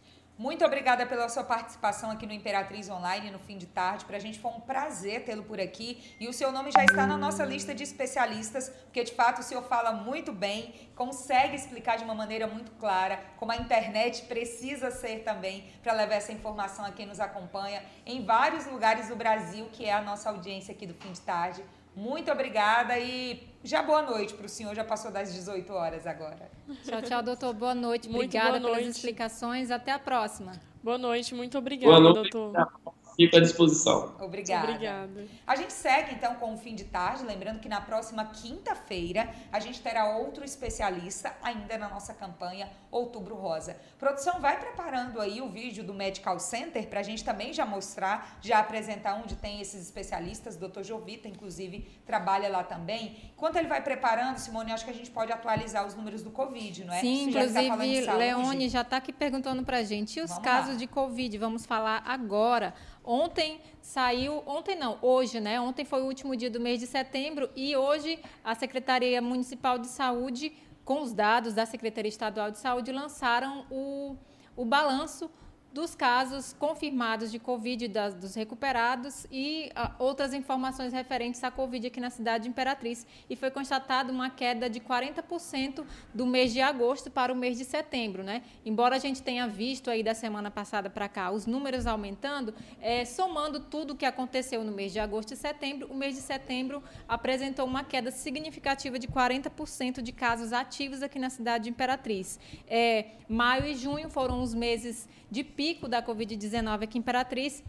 Muito 0.44 0.66
obrigada 0.66 1.06
pela 1.06 1.30
sua 1.30 1.46
participação 1.46 2.12
aqui 2.12 2.26
no 2.26 2.34
Imperatriz 2.34 2.90
Online 2.90 3.32
no 3.32 3.40
fim 3.40 3.58
de 3.58 3.66
tarde. 3.66 4.04
Para 4.04 4.18
a 4.18 4.20
gente 4.20 4.38
foi 4.40 4.52
um 4.52 4.60
prazer 4.60 5.24
tê-lo 5.24 5.44
por 5.44 5.58
aqui. 5.58 6.14
E 6.20 6.28
o 6.28 6.34
seu 6.34 6.52
nome 6.52 6.70
já 6.70 6.84
está 6.84 7.08
na 7.08 7.18
nossa 7.18 7.46
lista 7.46 7.74
de 7.74 7.82
especialistas, 7.82 8.68
porque 8.68 9.06
de 9.06 9.14
fato 9.14 9.40
o 9.40 9.42
senhor 9.42 9.64
fala 9.64 9.94
muito 9.94 10.34
bem, 10.34 10.74
consegue 10.98 11.56
explicar 11.56 11.98
de 11.98 12.04
uma 12.04 12.14
maneira 12.14 12.46
muito 12.46 12.72
clara, 12.74 13.24
como 13.38 13.54
a 13.54 13.56
internet 13.56 14.24
precisa 14.24 14.92
ser 14.92 15.20
também 15.24 15.64
para 15.82 15.94
levar 15.94 16.16
essa 16.16 16.34
informação 16.34 16.84
a 16.84 16.92
quem 16.92 17.06
nos 17.06 17.22
acompanha 17.22 17.82
em 18.06 18.26
vários 18.26 18.66
lugares 18.66 19.08
do 19.08 19.16
Brasil, 19.16 19.70
que 19.72 19.86
é 19.86 19.94
a 19.94 20.02
nossa 20.02 20.30
audiência 20.30 20.74
aqui 20.74 20.86
do 20.86 20.94
fim 20.94 21.14
de 21.14 21.22
tarde. 21.22 21.64
Muito 21.96 22.32
obrigada 22.32 22.98
e 22.98 23.48
já 23.64 23.84
boa 23.84 24.02
noite 24.02 24.34
para 24.34 24.46
o 24.46 24.50
senhor. 24.50 24.74
Já 24.76 24.84
passou 24.84 25.12
das 25.12 25.34
18 25.34 25.72
horas 25.74 26.08
agora. 26.08 26.50
Tchau, 26.84 27.02
tchau, 27.02 27.24
doutor. 27.24 27.54
Boa 27.54 27.76
noite. 27.76 28.10
Muito 28.10 28.26
obrigada 28.26 28.50
boa 28.52 28.60
noite. 28.60 28.76
pelas 28.78 28.96
explicações. 28.96 29.72
Até 29.72 29.92
a 29.92 30.00
próxima. 30.00 30.54
Boa 30.84 30.98
noite. 30.98 31.36
Muito 31.36 31.58
obrigada, 31.58 32.00
boa 32.00 32.14
noite. 32.14 32.32
doutor. 32.32 32.94
Fico 33.16 33.38
à 33.38 33.40
disposição. 33.40 34.16
Obrigada. 34.20 34.72
Obrigada. 34.72 35.28
A 35.46 35.56
gente 35.56 35.74
segue 35.74 36.16
então 36.16 36.36
com 36.36 36.54
o 36.54 36.58
fim 36.58 36.76
de 36.76 36.86
tarde, 36.86 37.24
lembrando 37.24 37.60
que 37.60 37.70
na 37.70 37.82
próxima 37.82 38.26
quinta-feira 38.26 39.30
a 39.52 39.60
gente 39.60 39.82
terá 39.82 40.18
outro 40.18 40.44
especialista 40.44 41.36
ainda 41.42 41.78
na 41.78 41.90
nossa 41.90 42.14
campanha 42.14 42.70
Outubro 42.92 43.36
Rosa. 43.36 43.78
Produção 44.00 44.40
vai 44.40 44.60
preparando 44.60 45.20
aí 45.22 45.42
o 45.42 45.50
vídeo 45.50 45.84
do 45.84 45.94
Medical 45.94 46.40
Center 46.40 46.88
para 46.88 47.00
a 47.00 47.04
gente 47.04 47.24
também 47.24 47.54
já 47.54 47.66
mostrar, 47.66 48.38
já 48.42 48.60
apresentar 48.60 49.16
onde 49.16 49.36
tem 49.36 49.62
esses 49.62 49.82
especialistas. 49.82 50.56
O 50.56 50.68
Dr. 50.68 50.84
Jovita, 50.84 51.28
inclusive, 51.28 51.88
trabalha 52.06 52.50
lá 52.50 52.64
também. 52.64 53.32
Enquanto 53.36 53.58
ele 53.58 53.68
vai 53.68 53.82
preparando, 53.82 54.38
Simone, 54.38 54.72
acho 54.72 54.86
que 54.86 54.92
a 54.92 54.94
gente 54.94 55.12
pode 55.12 55.32
atualizar 55.32 55.86
os 55.86 55.96
números 55.96 56.22
do 56.22 56.32
Covid, 56.32 56.86
não 56.86 56.94
é? 56.94 57.00
Sim, 57.00 57.32
já 57.32 57.48
tá 57.48 57.64
inclusive, 57.64 58.06
tá 58.06 58.14
Leone 58.16 58.70
já 58.70 58.82
está 58.82 58.98
aqui 58.98 59.14
perguntando 59.14 59.64
para 59.64 59.78
a 59.78 59.84
gente. 59.84 60.20
E 60.20 60.22
os 60.22 60.30
Vamos 60.30 60.44
casos 60.44 60.72
lá. 60.72 60.78
de 60.78 60.88
Covid? 60.88 61.38
Vamos 61.38 61.66
falar 61.66 62.04
agora. 62.06 62.74
Ontem 63.04 63.60
saiu, 63.82 64.42
ontem 64.46 64.76
não, 64.76 64.98
hoje, 65.02 65.42
né? 65.42 65.60
Ontem 65.60 65.84
foi 65.84 66.02
o 66.02 66.06
último 66.06 66.36
dia 66.36 66.50
do 66.50 66.60
mês 66.60 66.80
de 66.80 66.88
setembro 66.88 67.50
e 67.56 67.76
hoje 67.76 68.18
a 68.44 68.56
Secretaria 68.56 69.22
Municipal 69.22 69.78
de 69.78 69.88
Saúde, 69.88 70.54
com 70.86 71.02
os 71.02 71.14
dados 71.14 71.54
da 71.54 71.66
Secretaria 71.66 72.08
Estadual 72.08 72.50
de 72.50 72.60
Saúde, 72.60 72.92
lançaram 72.92 73.66
o, 73.70 74.16
o 74.56 74.64
balanço 74.64 75.30
dos 75.74 75.96
casos 75.96 76.54
confirmados 76.60 77.32
de 77.32 77.40
Covid 77.40 77.88
das, 77.88 78.14
dos 78.14 78.36
recuperados 78.36 79.26
e 79.32 79.72
a, 79.74 79.88
ah, 79.88 79.96
outras 79.98 80.32
informações 80.32 80.94
referentes 80.94 81.44
à 81.44 81.50
Covid 81.50 81.88
aqui 81.88 82.00
na 82.00 82.12
cidade 82.12 82.44
de 82.44 82.50
Imperatriz. 82.50 83.08
E 83.28 83.36
foi 83.36 83.50
constatada 83.50 84.14
uma 84.14 84.30
queda 84.30 84.70
de 84.70 84.80
40% 84.80 85.84
do 86.14 86.28
mês 86.28 86.54
de 86.54 86.62
agosto 86.62 87.10
para 87.10 87.34
o 87.34 87.36
mês 87.36 87.58
de 87.58 87.66
setembro. 87.66 88.24
Né? 88.24 88.44
Embora 88.64 88.98
a 88.98 89.00
gente 89.00 89.24
tenha 89.24 89.48
visto 89.48 89.90
aí 89.90 90.04
da 90.04 90.14
semana 90.14 90.52
passada 90.52 90.92
para 90.92 91.10
cá 91.10 91.32
os 91.32 91.48
números 91.48 91.88
aumentando, 91.88 92.54
é, 92.80 93.04
somando 93.04 93.60
tudo 93.60 93.94
o 93.94 93.98
que 93.98 94.06
aconteceu 94.06 94.64
no 94.64 94.72
mês 94.72 94.94
de 94.94 95.00
agosto 95.00 95.34
e 95.34 95.36
setembro, 95.36 95.88
o 95.92 95.96
mês 95.96 96.14
de 96.14 96.22
setembro 96.22 96.84
apresentou 97.08 97.66
uma 97.66 97.84
queda 97.84 98.12
significativa 98.12 99.00
de 99.00 99.08
40% 99.08 100.04
de 100.04 100.12
casos 100.12 100.54
ativos 100.54 101.02
aqui 101.02 101.18
na 101.18 101.32
cidade 101.32 101.64
de 101.64 101.72
Imperatriz. 101.72 102.40
É, 102.68 103.08
maio 103.28 103.66
e 103.66 103.74
junho 103.74 104.08
foram 104.08 104.40
os 104.40 104.54
meses 104.54 105.10
de 105.32 105.44
pico 105.44 105.63
da 105.88 106.02
Covid-19 106.02 106.84
aqui 106.84 106.98
em 106.98 107.02
Imperatriz. 107.02 107.64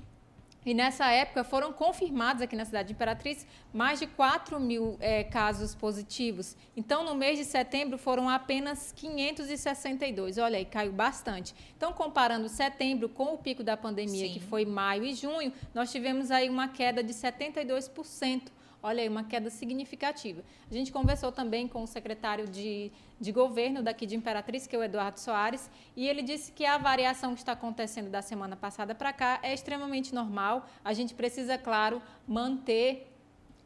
E 0.67 0.73
nessa 0.73 1.11
época 1.11 1.45
foram 1.45 1.73
confirmados 1.73 2.41
aqui 2.41 2.57
na 2.57 2.65
cidade 2.65 2.89
de 2.89 2.95
Imperatriz 2.95 3.47
mais 3.73 4.01
de 4.01 4.07
4 4.07 4.59
mil 4.59 4.97
é, 4.99 5.23
casos 5.23 5.75
positivos. 5.75 6.57
Então, 6.75 7.05
no 7.05 7.15
mês 7.15 7.39
de 7.39 7.45
setembro 7.45 7.99
foram 7.99 8.31
apenas 8.31 8.91
562. 8.93 10.39
Olha 10.39 10.57
aí, 10.57 10.65
caiu 10.65 10.93
bastante. 10.93 11.55
Então, 11.77 11.93
comparando 11.93 12.49
setembro 12.49 13.09
com 13.11 13.35
o 13.35 13.39
pico 13.39 13.63
da 13.63 13.77
pandemia, 13.77 14.27
Sim. 14.27 14.33
que 14.33 14.41
foi 14.41 14.65
maio 14.65 15.05
e 15.05 15.15
junho, 15.15 15.53
nós 15.75 15.93
tivemos 15.93 16.31
aí 16.31 16.49
uma 16.49 16.69
queda 16.69 17.03
de 17.03 17.13
72%. 17.13 18.43
Olha 18.87 19.01
aí, 19.01 19.09
uma 19.09 19.25
queda 19.25 19.49
significativa. 19.49 20.45
A 20.71 20.75
gente 20.75 20.93
conversou 20.93 21.33
também 21.33 21.67
com 21.67 21.83
o 21.83 21.87
secretário 21.87 22.47
de, 22.47 22.93
de 23.19 23.33
governo 23.33 23.83
daqui 23.83 24.05
de 24.05 24.15
Imperatriz, 24.15 24.67
que 24.67 24.77
é 24.77 24.79
o 24.79 24.83
Eduardo 24.83 25.19
Soares, 25.19 25.71
e 25.97 26.07
ele 26.07 26.21
disse 26.21 26.53
que 26.53 26.67
a 26.67 26.77
variação 26.77 27.33
que 27.33 27.41
está 27.41 27.53
acontecendo 27.53 28.11
da 28.11 28.21
semana 28.21 28.57
passada 28.57 28.95
para 28.95 29.11
cá 29.11 29.41
é 29.43 29.55
extremamente 29.55 30.15
normal. 30.15 30.69
A 30.85 30.93
gente 30.93 31.15
precisa, 31.15 31.57
claro, 31.57 32.03
manter 32.29 33.14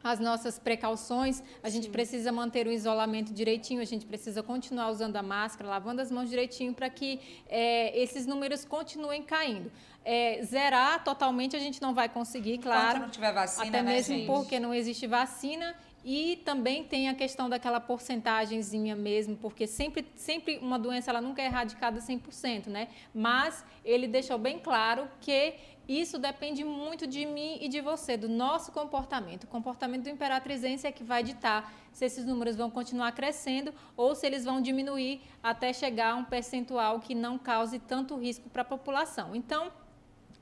as 0.03 0.19
nossas 0.19 0.57
precauções, 0.57 1.43
a 1.61 1.69
gente 1.69 1.89
precisa 1.89 2.31
manter 2.31 2.67
o 2.67 2.71
isolamento 2.71 3.33
direitinho, 3.33 3.81
a 3.81 3.85
gente 3.85 4.05
precisa 4.05 4.41
continuar 4.41 4.89
usando 4.89 5.15
a 5.15 5.23
máscara, 5.23 5.69
lavando 5.69 6.01
as 6.01 6.11
mãos 6.11 6.29
direitinho 6.29 6.73
para 6.73 6.89
que 6.89 7.19
é, 7.47 7.97
esses 7.99 8.25
números 8.25 8.63
continuem 8.63 9.23
caindo. 9.23 9.71
É, 10.05 10.41
zerar 10.43 11.03
totalmente 11.03 11.55
a 11.55 11.59
gente 11.59 11.81
não 11.81 11.93
vai 11.93 12.07
conseguir, 12.07 12.57
claro. 12.59 12.97
Enquanto 12.97 13.01
não 13.01 13.09
tiver 13.09 13.33
vacina, 13.33 13.67
até 13.67 13.83
né, 13.83 13.93
mesmo 13.93 14.15
gente? 14.15 14.27
porque 14.27 14.59
não 14.59 14.73
existe 14.73 15.05
vacina 15.05 15.75
e 16.03 16.41
também 16.45 16.83
tem 16.83 17.09
a 17.09 17.13
questão 17.13 17.49
daquela 17.49 17.79
porcentagemzinha 17.79 18.95
mesmo, 18.95 19.35
porque 19.35 19.67
sempre, 19.67 20.07
sempre 20.15 20.57
uma 20.59 20.79
doença 20.79 21.11
ela 21.11 21.19
nunca 21.19 21.41
é 21.41 21.45
erradicada 21.45 21.99
100%, 21.99 22.67
né? 22.67 22.87
Mas 23.13 23.63
ele 23.83 24.07
deixou 24.07 24.37
bem 24.37 24.59
claro 24.59 25.09
que 25.19 25.55
isso 25.89 26.19
depende 26.19 26.63
muito 26.63 27.07
de 27.07 27.25
mim 27.25 27.57
e 27.59 27.67
de 27.67 27.81
você, 27.81 28.15
do 28.15 28.29
nosso 28.29 28.71
comportamento. 28.71 29.45
O 29.45 29.47
comportamento 29.47 30.03
do 30.03 30.09
imperatrizense 30.09 30.85
é 30.85 30.91
que 30.91 31.03
vai 31.03 31.23
ditar 31.23 31.73
se 31.91 32.05
esses 32.05 32.23
números 32.23 32.55
vão 32.55 32.69
continuar 32.69 33.11
crescendo 33.13 33.73
ou 33.97 34.13
se 34.13 34.27
eles 34.27 34.45
vão 34.45 34.61
diminuir 34.61 35.21
até 35.41 35.73
chegar 35.73 36.11
a 36.11 36.15
um 36.15 36.23
percentual 36.23 36.99
que 36.99 37.15
não 37.15 37.39
cause 37.39 37.79
tanto 37.79 38.15
risco 38.15 38.47
para 38.51 38.61
a 38.61 38.65
população. 38.65 39.35
Então, 39.35 39.71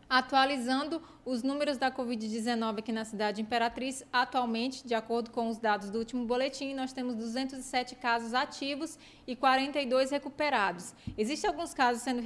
Atualizando 0.09 1.01
os 1.25 1.43
números 1.43 1.77
da 1.77 1.91
Covid-19 1.91 2.79
aqui 2.79 2.93
na 2.93 3.03
cidade 3.03 3.37
de 3.37 3.41
Imperatriz, 3.41 4.05
atualmente, 4.11 4.87
de 4.87 4.95
acordo 4.95 5.31
com 5.31 5.49
os 5.49 5.57
dados 5.57 5.89
do 5.89 5.99
último 5.99 6.25
boletim, 6.25 6.73
nós 6.73 6.93
temos 6.93 7.13
207 7.15 7.95
casos 7.95 8.33
ativos 8.33 8.97
e 9.27 9.35
42 9.35 10.11
recuperados. 10.11 10.95
Existem 11.17 11.49
alguns 11.49 11.73
casos 11.73 12.01
sendo, 12.01 12.21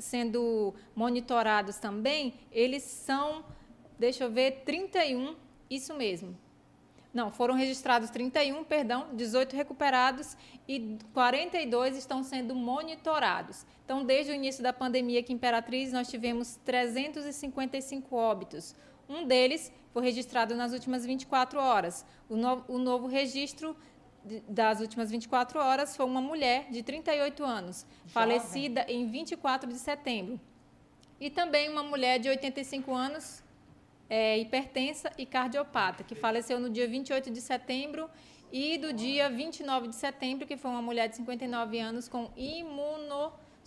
sendo 0.00 0.74
monitorados 0.94 1.76
também, 1.76 2.34
eles 2.50 2.82
são, 2.82 3.44
deixa 3.96 4.24
eu 4.24 4.30
ver, 4.30 4.62
31, 4.64 5.36
isso 5.70 5.94
mesmo, 5.94 6.36
não, 7.12 7.30
foram 7.30 7.54
registrados 7.54 8.08
31, 8.10 8.62
perdão, 8.62 9.08
18 9.14 9.56
recuperados 9.56 10.36
e 10.68 10.96
42 11.12 11.96
estão 11.96 12.22
sendo 12.22 12.54
monitorados. 12.54 13.66
Então, 13.84 14.04
desde 14.04 14.30
o 14.30 14.34
início 14.34 14.62
da 14.62 14.72
pandemia 14.72 15.18
aqui 15.18 15.32
em 15.32 15.36
Imperatriz, 15.36 15.92
nós 15.92 16.08
tivemos 16.08 16.56
355 16.64 18.14
óbitos. 18.14 18.76
Um 19.08 19.26
deles 19.26 19.72
foi 19.92 20.04
registrado 20.04 20.54
nas 20.54 20.72
últimas 20.72 21.04
24 21.04 21.58
horas. 21.58 22.06
O, 22.28 22.36
no, 22.36 22.64
o 22.68 22.78
novo 22.78 23.08
registro 23.08 23.76
das 24.48 24.80
últimas 24.80 25.10
24 25.10 25.58
horas 25.58 25.96
foi 25.96 26.06
uma 26.06 26.20
mulher 26.20 26.70
de 26.70 26.82
38 26.82 27.42
anos, 27.42 27.80
Jovem. 27.80 28.12
falecida 28.12 28.84
em 28.88 29.06
24 29.06 29.68
de 29.72 29.78
setembro. 29.78 30.38
E 31.18 31.28
também 31.28 31.68
uma 31.68 31.82
mulher 31.82 32.18
de 32.20 32.28
85 32.28 32.94
anos, 32.94 33.42
é, 34.10 34.36
hipertensa 34.36 35.12
e 35.16 35.24
cardiopata, 35.24 36.02
que 36.02 36.16
faleceu 36.16 36.58
no 36.58 36.68
dia 36.68 36.88
28 36.88 37.30
de 37.30 37.40
setembro 37.40 38.10
e 38.52 38.76
do 38.76 38.92
dia 38.92 39.30
29 39.30 39.88
de 39.88 39.94
setembro, 39.94 40.46
que 40.46 40.56
foi 40.56 40.70
uma 40.70 40.82
mulher 40.82 41.08
de 41.08 41.16
59 41.16 41.78
anos 41.78 42.08
com 42.08 42.28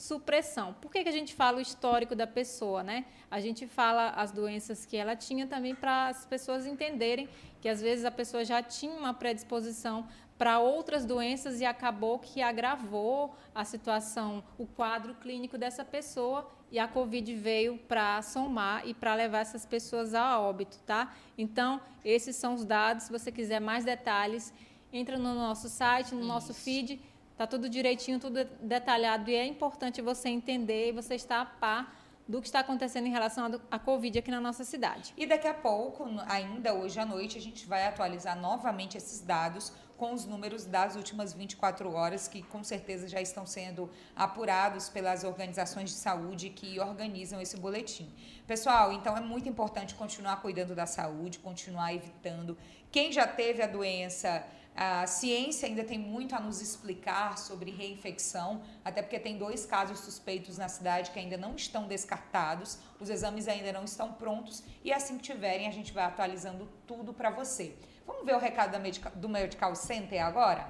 imunossupressão. 0.04 0.74
Por 0.82 0.92
que, 0.92 1.04
que 1.04 1.10
a 1.10 1.14
gente 1.14 1.34
fala 1.34 1.58
o 1.58 1.62
histórico 1.62 2.16
da 2.16 2.28
pessoa, 2.28 2.84
né? 2.84 3.06
A 3.32 3.40
gente 3.40 3.66
fala 3.66 4.10
as 4.10 4.32
doenças 4.32 4.86
que 4.86 4.98
ela 4.98 5.16
tinha 5.16 5.48
também 5.48 5.74
para 5.74 6.08
as 6.08 6.26
pessoas 6.26 6.66
entenderem 6.66 7.30
que 7.62 7.70
às 7.70 7.82
vezes 7.82 8.04
a 8.04 8.12
pessoa 8.12 8.44
já 8.44 8.62
tinha 8.62 8.94
uma 8.94 9.14
predisposição 9.14 10.06
para 10.38 10.60
outras 10.60 11.06
doenças 11.06 11.62
e 11.62 11.66
acabou 11.66 12.20
que 12.20 12.42
agravou 12.42 13.34
a 13.56 13.64
situação, 13.64 14.44
o 14.58 14.66
quadro 14.66 15.16
clínico 15.16 15.58
dessa 15.58 15.86
pessoa 15.86 16.50
e 16.72 16.80
a 16.80 16.88
Covid 16.88 17.34
veio 17.36 17.78
para 17.78 18.22
somar 18.22 18.86
e 18.86 18.94
para 18.94 19.16
levar 19.16 19.40
essas 19.40 19.66
pessoas 19.66 20.14
a 20.14 20.40
óbito, 20.40 20.80
tá? 20.86 21.16
Então, 21.38 21.80
esses 22.04 22.36
são 22.36 22.56
os 22.56 22.66
dados. 22.66 23.06
Se 23.06 23.12
você 23.12 23.32
quiser 23.32 23.62
mais 23.62 23.86
detalhes, 23.86 24.52
entra 24.92 25.18
no 25.18 25.36
nosso 25.36 25.70
site, 25.70 26.14
no 26.14 26.22
Isso. 26.22 26.28
nosso 26.28 26.54
feed, 26.54 27.00
tá 27.38 27.48
tudo 27.48 27.70
direitinho, 27.70 28.20
tudo 28.20 28.44
detalhado 28.62 29.30
e 29.30 29.36
é 29.36 29.46
importante 29.46 30.02
você 30.02 30.30
entender 30.30 30.90
e 30.90 30.92
você 30.92 31.16
estar 31.16 31.42
a 31.42 31.46
par 31.46 32.04
do 32.28 32.42
que 32.42 32.48
está 32.48 32.60
acontecendo 32.60 33.08
em 33.08 33.12
relação 33.12 33.60
à 33.70 33.78
Covid 33.78 34.18
aqui 34.20 34.32
na 34.32 34.40
nossa 34.40 34.64
cidade. 34.64 35.14
E 35.18 35.26
daqui 35.26 35.48
a 35.48 35.54
pouco, 35.54 36.06
ainda 36.28 36.74
hoje 36.74 37.00
à 37.00 37.06
noite, 37.06 37.38
a 37.38 37.42
gente 37.42 37.66
vai 37.66 37.86
atualizar 37.86 38.40
novamente 38.40 38.98
esses 38.98 39.20
dados 39.22 39.74
com 39.98 40.14
os 40.14 40.26
números 40.26 40.66
das 40.66 40.96
últimas 40.96 41.34
24 41.34 41.92
horas, 41.94 42.28
que 42.28 42.42
com 42.42 42.64
certeza 42.64 43.08
já 43.08 43.22
estão 43.22 43.46
sendo 43.46 43.90
apurados 44.16 44.90
pelas 44.90 45.24
organizações 45.24 45.92
de 45.92 45.96
saúde 45.96 46.50
que 46.50 46.80
organizam 46.80 47.40
esse 47.42 47.58
boletim. 47.58 48.10
Pessoal, 48.48 48.92
então 48.92 49.16
é 49.16 49.22
muito 49.22 49.48
importante 49.48 49.94
continuar 49.96 50.42
cuidando 50.42 50.74
da 50.74 50.86
saúde, 50.86 51.40
continuar 51.40 51.94
evitando. 51.94 52.58
Quem 52.92 53.12
já 53.12 53.28
teve 53.28 53.62
a 53.62 53.68
doença 53.68 54.46
a 54.76 55.06
ciência 55.06 55.68
ainda 55.68 55.84
tem 55.84 56.00
muito 56.00 56.36
a 56.36 56.40
nos 56.40 56.60
explicar 56.60 57.38
sobre 57.38 57.70
reinfecção, 57.70 58.62
até 58.84 59.02
porque 59.02 59.20
tem 59.20 59.38
dois 59.38 59.66
casos 59.66 60.00
suspeitos 60.00 60.58
na 60.58 60.68
cidade 60.68 61.12
que 61.12 61.20
ainda 61.20 61.38
não 61.38 61.56
estão 61.56 61.88
descartados, 61.88 62.80
os 63.00 63.10
exames 63.10 63.48
ainda 63.48 63.72
não 63.72 63.84
estão 63.84 64.14
prontos 64.14 64.64
e 64.84 64.92
assim 64.92 65.18
que 65.18 65.24
tiverem 65.24 65.68
a 65.68 65.72
gente 65.72 65.94
vai 65.94 66.04
atualizando 66.04 66.68
tudo 66.88 67.14
para 67.14 67.30
você. 67.30 67.76
Vamos 68.06 68.26
ver 68.26 68.36
o 68.36 68.40
recado 68.40 68.72
da 68.72 68.80
Medical, 68.80 69.12
do 69.16 69.30
Medical 69.30 69.76
Center 69.76 70.24
agora? 70.24 70.68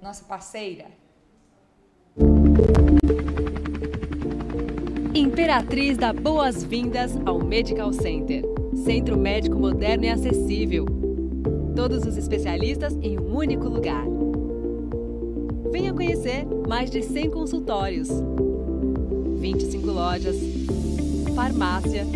Nossa 0.00 0.24
parceira. 0.24 0.86
Imperatriz 5.14 5.98
dá 5.98 6.12
boas-vindas 6.12 7.12
ao 7.26 7.38
Medical 7.38 7.92
Center, 7.92 8.42
centro 8.74 9.16
médico 9.18 9.58
moderno 9.58 10.04
e 10.04 10.08
acessível 10.08 11.13
Todos 11.74 12.04
os 12.06 12.16
especialistas 12.16 12.96
em 13.02 13.18
um 13.18 13.36
único 13.36 13.68
lugar. 13.68 14.04
Venha 15.70 15.92
conhecer 15.92 16.46
mais 16.68 16.90
de 16.90 17.02
100 17.02 17.30
consultórios, 17.30 18.08
25 19.38 19.86
lojas, 19.90 20.36
farmácia, 21.34 22.06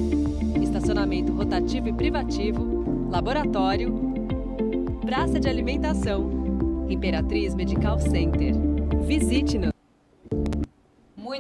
estacionamento 0.62 1.32
rotativo 1.32 1.88
e 1.88 1.92
privativo, 1.92 3.08
laboratório, 3.10 3.92
praça 5.04 5.40
de 5.40 5.48
alimentação, 5.48 6.86
Imperatriz 6.88 7.54
Medical 7.54 7.98
Center. 7.98 8.54
Visite-nos! 9.06 9.77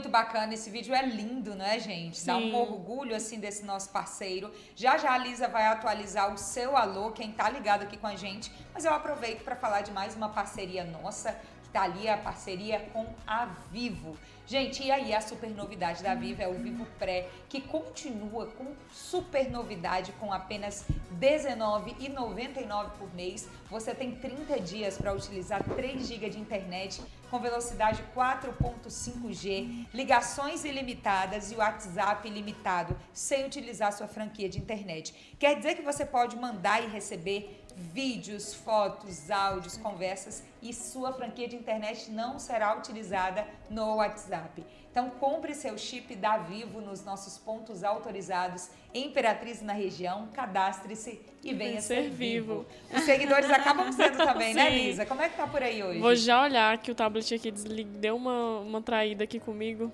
Muito 0.08 0.24
bacana, 0.24 0.54
esse 0.54 0.70
vídeo 0.70 0.94
é 0.94 1.04
lindo, 1.04 1.54
né, 1.54 1.78
gente? 1.78 2.16
Sim. 2.16 2.26
Dá 2.26 2.38
um 2.38 2.54
orgulho, 2.54 3.14
assim, 3.14 3.38
desse 3.38 3.62
nosso 3.62 3.90
parceiro. 3.90 4.50
Já 4.74 4.96
já 4.96 5.12
a 5.12 5.18
Lisa 5.18 5.46
vai 5.48 5.66
atualizar 5.66 6.32
o 6.32 6.38
seu 6.38 6.78
alô, 6.78 7.10
quem 7.10 7.30
tá 7.30 7.50
ligado 7.50 7.82
aqui 7.82 7.98
com 7.98 8.06
a 8.06 8.16
gente. 8.16 8.50
Mas 8.72 8.86
eu 8.86 8.94
aproveito 8.94 9.44
para 9.44 9.54
falar 9.54 9.82
de 9.82 9.90
mais 9.90 10.14
uma 10.16 10.30
parceria 10.30 10.82
nossa, 10.82 11.38
que 11.68 11.72
tá 11.72 11.82
ali, 11.82 12.08
a 12.08 12.16
parceria 12.16 12.80
com 12.92 13.06
a 13.26 13.46
Vivo. 13.70 14.16
Gente, 14.46 14.82
e 14.82 14.90
aí 14.90 15.12
a 15.12 15.20
super 15.20 15.50
novidade 15.50 16.02
da 16.02 16.14
Vivo 16.14 16.40
é 16.40 16.48
o 16.48 16.54
Vivo 16.54 16.86
Pré, 16.98 17.28
que 17.50 17.60
continua 17.60 18.46
com 18.46 18.72
super 18.90 19.50
novidade 19.50 20.12
com 20.12 20.32
apenas 20.32 20.86
R$19,99 21.20 22.90
por 22.92 23.14
mês. 23.14 23.46
Você 23.70 23.94
tem 23.94 24.14
30 24.14 24.58
dias 24.60 24.96
para 24.96 25.12
utilizar 25.12 25.62
3 25.62 26.06
GB 26.06 26.30
de 26.30 26.40
internet 26.40 27.02
com 27.30 27.38
velocidade 27.38 28.02
4.5G, 28.16 29.86
ligações 29.92 30.64
ilimitadas 30.64 31.52
e 31.52 31.56
WhatsApp 31.56 32.26
ilimitado, 32.26 32.98
sem 33.12 33.44
utilizar 33.44 33.92
sua 33.92 34.08
franquia 34.08 34.48
de 34.48 34.58
internet. 34.58 35.36
Quer 35.38 35.56
dizer 35.56 35.74
que 35.74 35.82
você 35.82 36.06
pode 36.06 36.36
mandar 36.36 36.82
e 36.82 36.88
receber 36.88 37.66
vídeos, 37.78 38.54
fotos, 38.54 39.30
áudios, 39.30 39.76
conversas 39.76 40.42
e 40.60 40.72
sua 40.74 41.12
franquia 41.12 41.48
de 41.48 41.56
internet 41.56 42.10
não 42.10 42.38
será 42.38 42.76
utilizada 42.76 43.46
no 43.70 43.96
WhatsApp. 43.96 44.64
Então 44.90 45.10
compre 45.10 45.54
seu 45.54 45.78
chip 45.78 46.16
da 46.16 46.38
Vivo 46.38 46.80
nos 46.80 47.04
nossos 47.04 47.38
pontos 47.38 47.84
autorizados 47.84 48.68
Imperatriz 48.94 49.60
na 49.60 49.74
região, 49.74 50.28
cadastre-se 50.32 51.20
e 51.44 51.52
venha 51.52 51.80
ser, 51.80 52.04
ser 52.04 52.10
vivo. 52.10 52.66
vivo. 52.88 52.98
Os 52.98 53.04
seguidores 53.04 53.50
acabam 53.50 53.92
sendo 53.92 54.16
também, 54.16 54.54
né, 54.54 54.70
Lisa? 54.76 55.04
Como 55.04 55.20
é 55.20 55.28
que 55.28 55.36
tá 55.36 55.46
por 55.46 55.62
aí 55.62 55.82
hoje? 55.82 56.00
Vou 56.00 56.14
já 56.16 56.42
olhar 56.42 56.78
que 56.78 56.90
o 56.90 56.94
tablet 56.94 57.34
aqui 57.34 57.52
deu 57.52 58.16
uma, 58.16 58.60
uma 58.60 58.82
traída 58.82 59.24
aqui 59.24 59.38
comigo. 59.38 59.92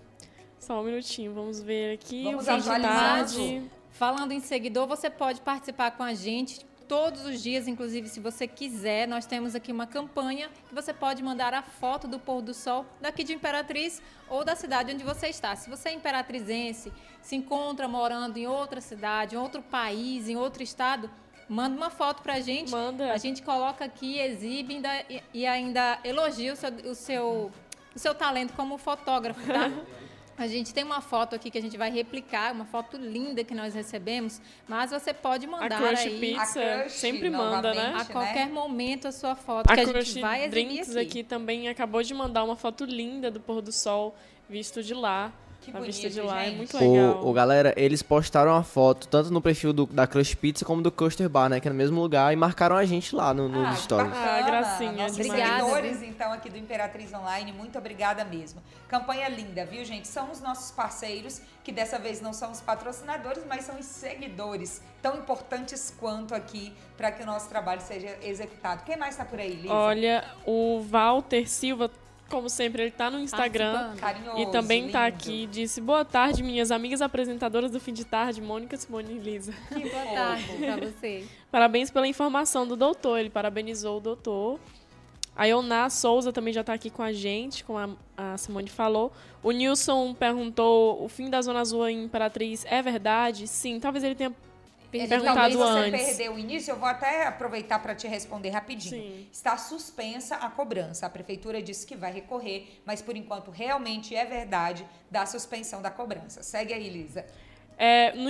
Só 0.60 0.80
um 0.80 0.84
minutinho, 0.84 1.34
vamos 1.34 1.60
ver 1.60 1.94
aqui. 1.94 2.22
Vamos 2.22 2.48
atualizar. 2.48 3.26
Falando 3.90 4.32
em 4.32 4.40
seguidor, 4.40 4.86
você 4.86 5.10
pode 5.10 5.40
participar 5.40 5.90
com 5.90 6.02
a 6.02 6.14
gente 6.14 6.64
todos 6.88 7.24
os 7.24 7.42
dias, 7.42 7.66
inclusive 7.66 8.08
se 8.08 8.20
você 8.20 8.46
quiser, 8.46 9.06
nós 9.08 9.26
temos 9.26 9.54
aqui 9.54 9.72
uma 9.72 9.86
campanha 9.86 10.50
que 10.68 10.74
você 10.74 10.92
pode 10.92 11.22
mandar 11.22 11.54
a 11.54 11.62
foto 11.62 12.06
do 12.06 12.18
pôr 12.18 12.42
do 12.42 12.54
sol 12.54 12.84
daqui 13.00 13.24
de 13.24 13.32
Imperatriz 13.32 14.02
ou 14.28 14.44
da 14.44 14.54
cidade 14.54 14.92
onde 14.92 15.04
você 15.04 15.28
está. 15.28 15.56
Se 15.56 15.68
você 15.68 15.90
é 15.90 15.92
imperatrizense, 15.92 16.92
se 17.20 17.36
encontra 17.36 17.88
morando 17.88 18.36
em 18.36 18.46
outra 18.46 18.80
cidade, 18.80 19.34
em 19.34 19.38
outro 19.38 19.62
país, 19.62 20.28
em 20.28 20.36
outro 20.36 20.62
estado, 20.62 21.10
manda 21.48 21.76
uma 21.76 21.90
foto 21.90 22.22
pra 22.22 22.40
gente. 22.40 22.70
Manda. 22.70 23.12
A 23.12 23.16
gente 23.16 23.42
coloca 23.42 23.84
aqui, 23.84 24.18
exibe 24.18 24.74
ainda, 24.74 24.90
e 25.32 25.46
ainda 25.46 25.98
elogia 26.04 26.52
o 26.52 26.56
seu, 26.56 26.70
o 26.90 26.94
seu, 26.94 27.52
o 27.94 27.98
seu 27.98 28.14
talento 28.14 28.52
como 28.54 28.78
fotógrafo, 28.78 29.40
tá? 29.46 29.70
A 30.36 30.46
gente 30.46 30.74
tem 30.74 30.82
uma 30.82 31.00
foto 31.00 31.34
aqui 31.34 31.50
que 31.50 31.58
a 31.58 31.62
gente 31.62 31.76
vai 31.76 31.90
replicar, 31.90 32.52
uma 32.52 32.64
foto 32.64 32.96
linda 32.96 33.44
que 33.44 33.54
nós 33.54 33.74
recebemos, 33.74 34.40
mas 34.66 34.90
você 34.90 35.14
pode 35.14 35.46
mandar 35.46 35.76
a 35.76 35.88
Crush 35.88 36.00
aí. 36.00 36.20
Pizza 36.20 36.60
a 36.60 36.80
Crush, 36.82 36.92
sempre 36.92 37.30
manda, 37.30 37.72
né? 37.72 37.94
A 37.96 38.04
qualquer 38.04 38.46
né? 38.46 38.52
momento 38.52 39.06
a 39.06 39.12
sua 39.12 39.36
foto 39.36 39.70
a 39.70 39.74
que 39.74 39.80
a 39.80 39.84
Crush 39.84 40.08
gente 40.08 40.20
vai 40.20 40.44
exibir 40.44 40.66
Drinks 40.66 40.96
aqui. 40.96 41.06
aqui 41.06 41.24
também 41.24 41.68
acabou 41.68 42.02
de 42.02 42.12
mandar 42.12 42.42
uma 42.42 42.56
foto 42.56 42.84
linda 42.84 43.30
do 43.30 43.38
pôr 43.38 43.62
do 43.62 43.70
sol 43.70 44.14
visto 44.48 44.82
de 44.82 44.94
lá. 44.94 45.32
Que 45.64 45.70
a 45.70 45.74
bonito, 45.80 45.86
vista 45.94 46.10
de 46.10 46.20
lá 46.20 46.42
é 46.42 46.46
gente. 46.46 46.56
muito 46.56 46.76
legal. 46.78 47.22
O, 47.24 47.30
o 47.30 47.32
galera, 47.32 47.72
eles 47.76 48.02
postaram 48.02 48.54
a 48.54 48.62
foto 48.62 49.08
tanto 49.08 49.30
no 49.30 49.40
perfil 49.40 49.72
do, 49.72 49.86
da 49.86 50.06
Crush 50.06 50.34
Pizza 50.34 50.64
como 50.64 50.82
do 50.82 50.92
Coaster 50.92 51.28
Bar, 51.28 51.48
né? 51.48 51.58
Que 51.60 51.68
é 51.68 51.70
no 51.70 51.76
mesmo 51.76 52.00
lugar, 52.00 52.32
e 52.32 52.36
marcaram 52.36 52.76
a 52.76 52.84
gente 52.84 53.14
lá 53.16 53.32
no, 53.32 53.48
no 53.48 53.64
Ah, 53.66 53.74
stories. 53.74 54.10
bacana. 54.12 54.30
Ah, 54.38 54.42
gracinha, 54.42 54.92
Nossos 55.04 55.16
demais. 55.16 55.42
seguidores, 55.42 56.02
então, 56.02 56.32
aqui 56.32 56.50
do 56.50 56.58
Imperatriz 56.58 57.12
Online, 57.14 57.52
muito 57.52 57.78
obrigada 57.78 58.24
mesmo. 58.24 58.60
Campanha 58.88 59.28
linda, 59.28 59.64
viu, 59.64 59.84
gente? 59.84 60.06
São 60.06 60.30
os 60.30 60.40
nossos 60.40 60.70
parceiros, 60.70 61.40
que 61.64 61.72
dessa 61.72 61.98
vez 61.98 62.20
não 62.20 62.32
são 62.34 62.52
os 62.52 62.60
patrocinadores, 62.60 63.42
mas 63.48 63.64
são 63.64 63.78
os 63.78 63.86
seguidores, 63.86 64.82
tão 65.02 65.16
importantes 65.16 65.92
quanto 65.98 66.34
aqui, 66.34 66.72
para 66.96 67.10
que 67.10 67.22
o 67.22 67.26
nosso 67.26 67.48
trabalho 67.48 67.80
seja 67.80 68.16
executado. 68.22 68.84
Quem 68.84 68.96
mais 68.96 69.14
está 69.14 69.24
por 69.24 69.38
aí, 69.40 69.54
Lisa? 69.54 69.72
Olha, 69.72 70.24
o 70.46 70.80
Walter 70.82 71.48
Silva, 71.48 71.90
como 72.28 72.48
sempre, 72.48 72.82
ele 72.82 72.90
tá 72.90 73.10
no 73.10 73.18
Instagram. 73.20 73.94
Carinhoso, 73.96 74.38
E 74.40 74.46
também 74.50 74.88
tá 74.90 75.06
lindo. 75.08 75.16
aqui, 75.16 75.46
disse 75.46 75.80
boa 75.80 76.04
tarde, 76.04 76.42
minhas 76.42 76.70
amigas 76.70 77.00
apresentadoras 77.02 77.70
do 77.70 77.78
fim 77.78 77.92
de 77.92 78.04
tarde, 78.04 78.40
Mônica, 78.40 78.76
Simone 78.76 79.14
e 79.14 79.18
Lisa. 79.18 79.52
Que 79.68 79.88
boa 79.88 80.04
tarde 80.04 80.44
pra 80.58 80.76
você. 80.76 81.24
Parabéns 81.50 81.90
pela 81.90 82.06
informação 82.08 82.66
do 82.66 82.76
doutor, 82.76 83.18
ele 83.18 83.30
parabenizou 83.30 83.98
o 83.98 84.00
doutor. 84.00 84.58
A 85.36 85.46
Ioná 85.46 85.90
Souza 85.90 86.32
também 86.32 86.52
já 86.54 86.62
tá 86.62 86.72
aqui 86.74 86.88
com 86.90 87.02
a 87.02 87.12
gente, 87.12 87.64
como 87.64 87.78
a, 87.78 87.88
a 88.34 88.36
Simone 88.38 88.68
falou. 88.68 89.12
O 89.42 89.50
Nilson 89.50 90.14
perguntou, 90.14 91.02
o 91.04 91.08
fim 91.08 91.28
da 91.28 91.42
Zona 91.42 91.60
Azul 91.60 91.88
em 91.88 92.04
Imperatriz 92.04 92.64
é 92.68 92.80
verdade? 92.80 93.48
Sim, 93.48 93.80
talvez 93.80 94.04
ele 94.04 94.14
tenha 94.14 94.32
Perguntado 94.98 95.34
talvez 95.34 95.54
você 95.54 95.78
antes. 95.94 96.06
perdeu 96.06 96.34
o 96.34 96.38
início, 96.38 96.72
eu 96.72 96.76
vou 96.76 96.88
até 96.88 97.26
aproveitar 97.26 97.78
para 97.80 97.94
te 97.94 98.06
responder 98.06 98.50
rapidinho. 98.50 99.02
Sim. 99.02 99.26
Está 99.32 99.56
suspensa 99.56 100.36
a 100.36 100.48
cobrança. 100.48 101.06
A 101.06 101.10
prefeitura 101.10 101.62
disse 101.62 101.86
que 101.86 101.96
vai 101.96 102.12
recorrer, 102.12 102.80
mas 102.84 103.02
por 103.02 103.16
enquanto 103.16 103.50
realmente 103.50 104.14
é 104.14 104.24
verdade 104.24 104.86
da 105.10 105.26
suspensão 105.26 105.82
da 105.82 105.90
cobrança. 105.90 106.42
Segue 106.42 106.72
aí, 106.72 106.88
Lisa. 106.88 107.24
É, 107.76 108.12
no, 108.14 108.28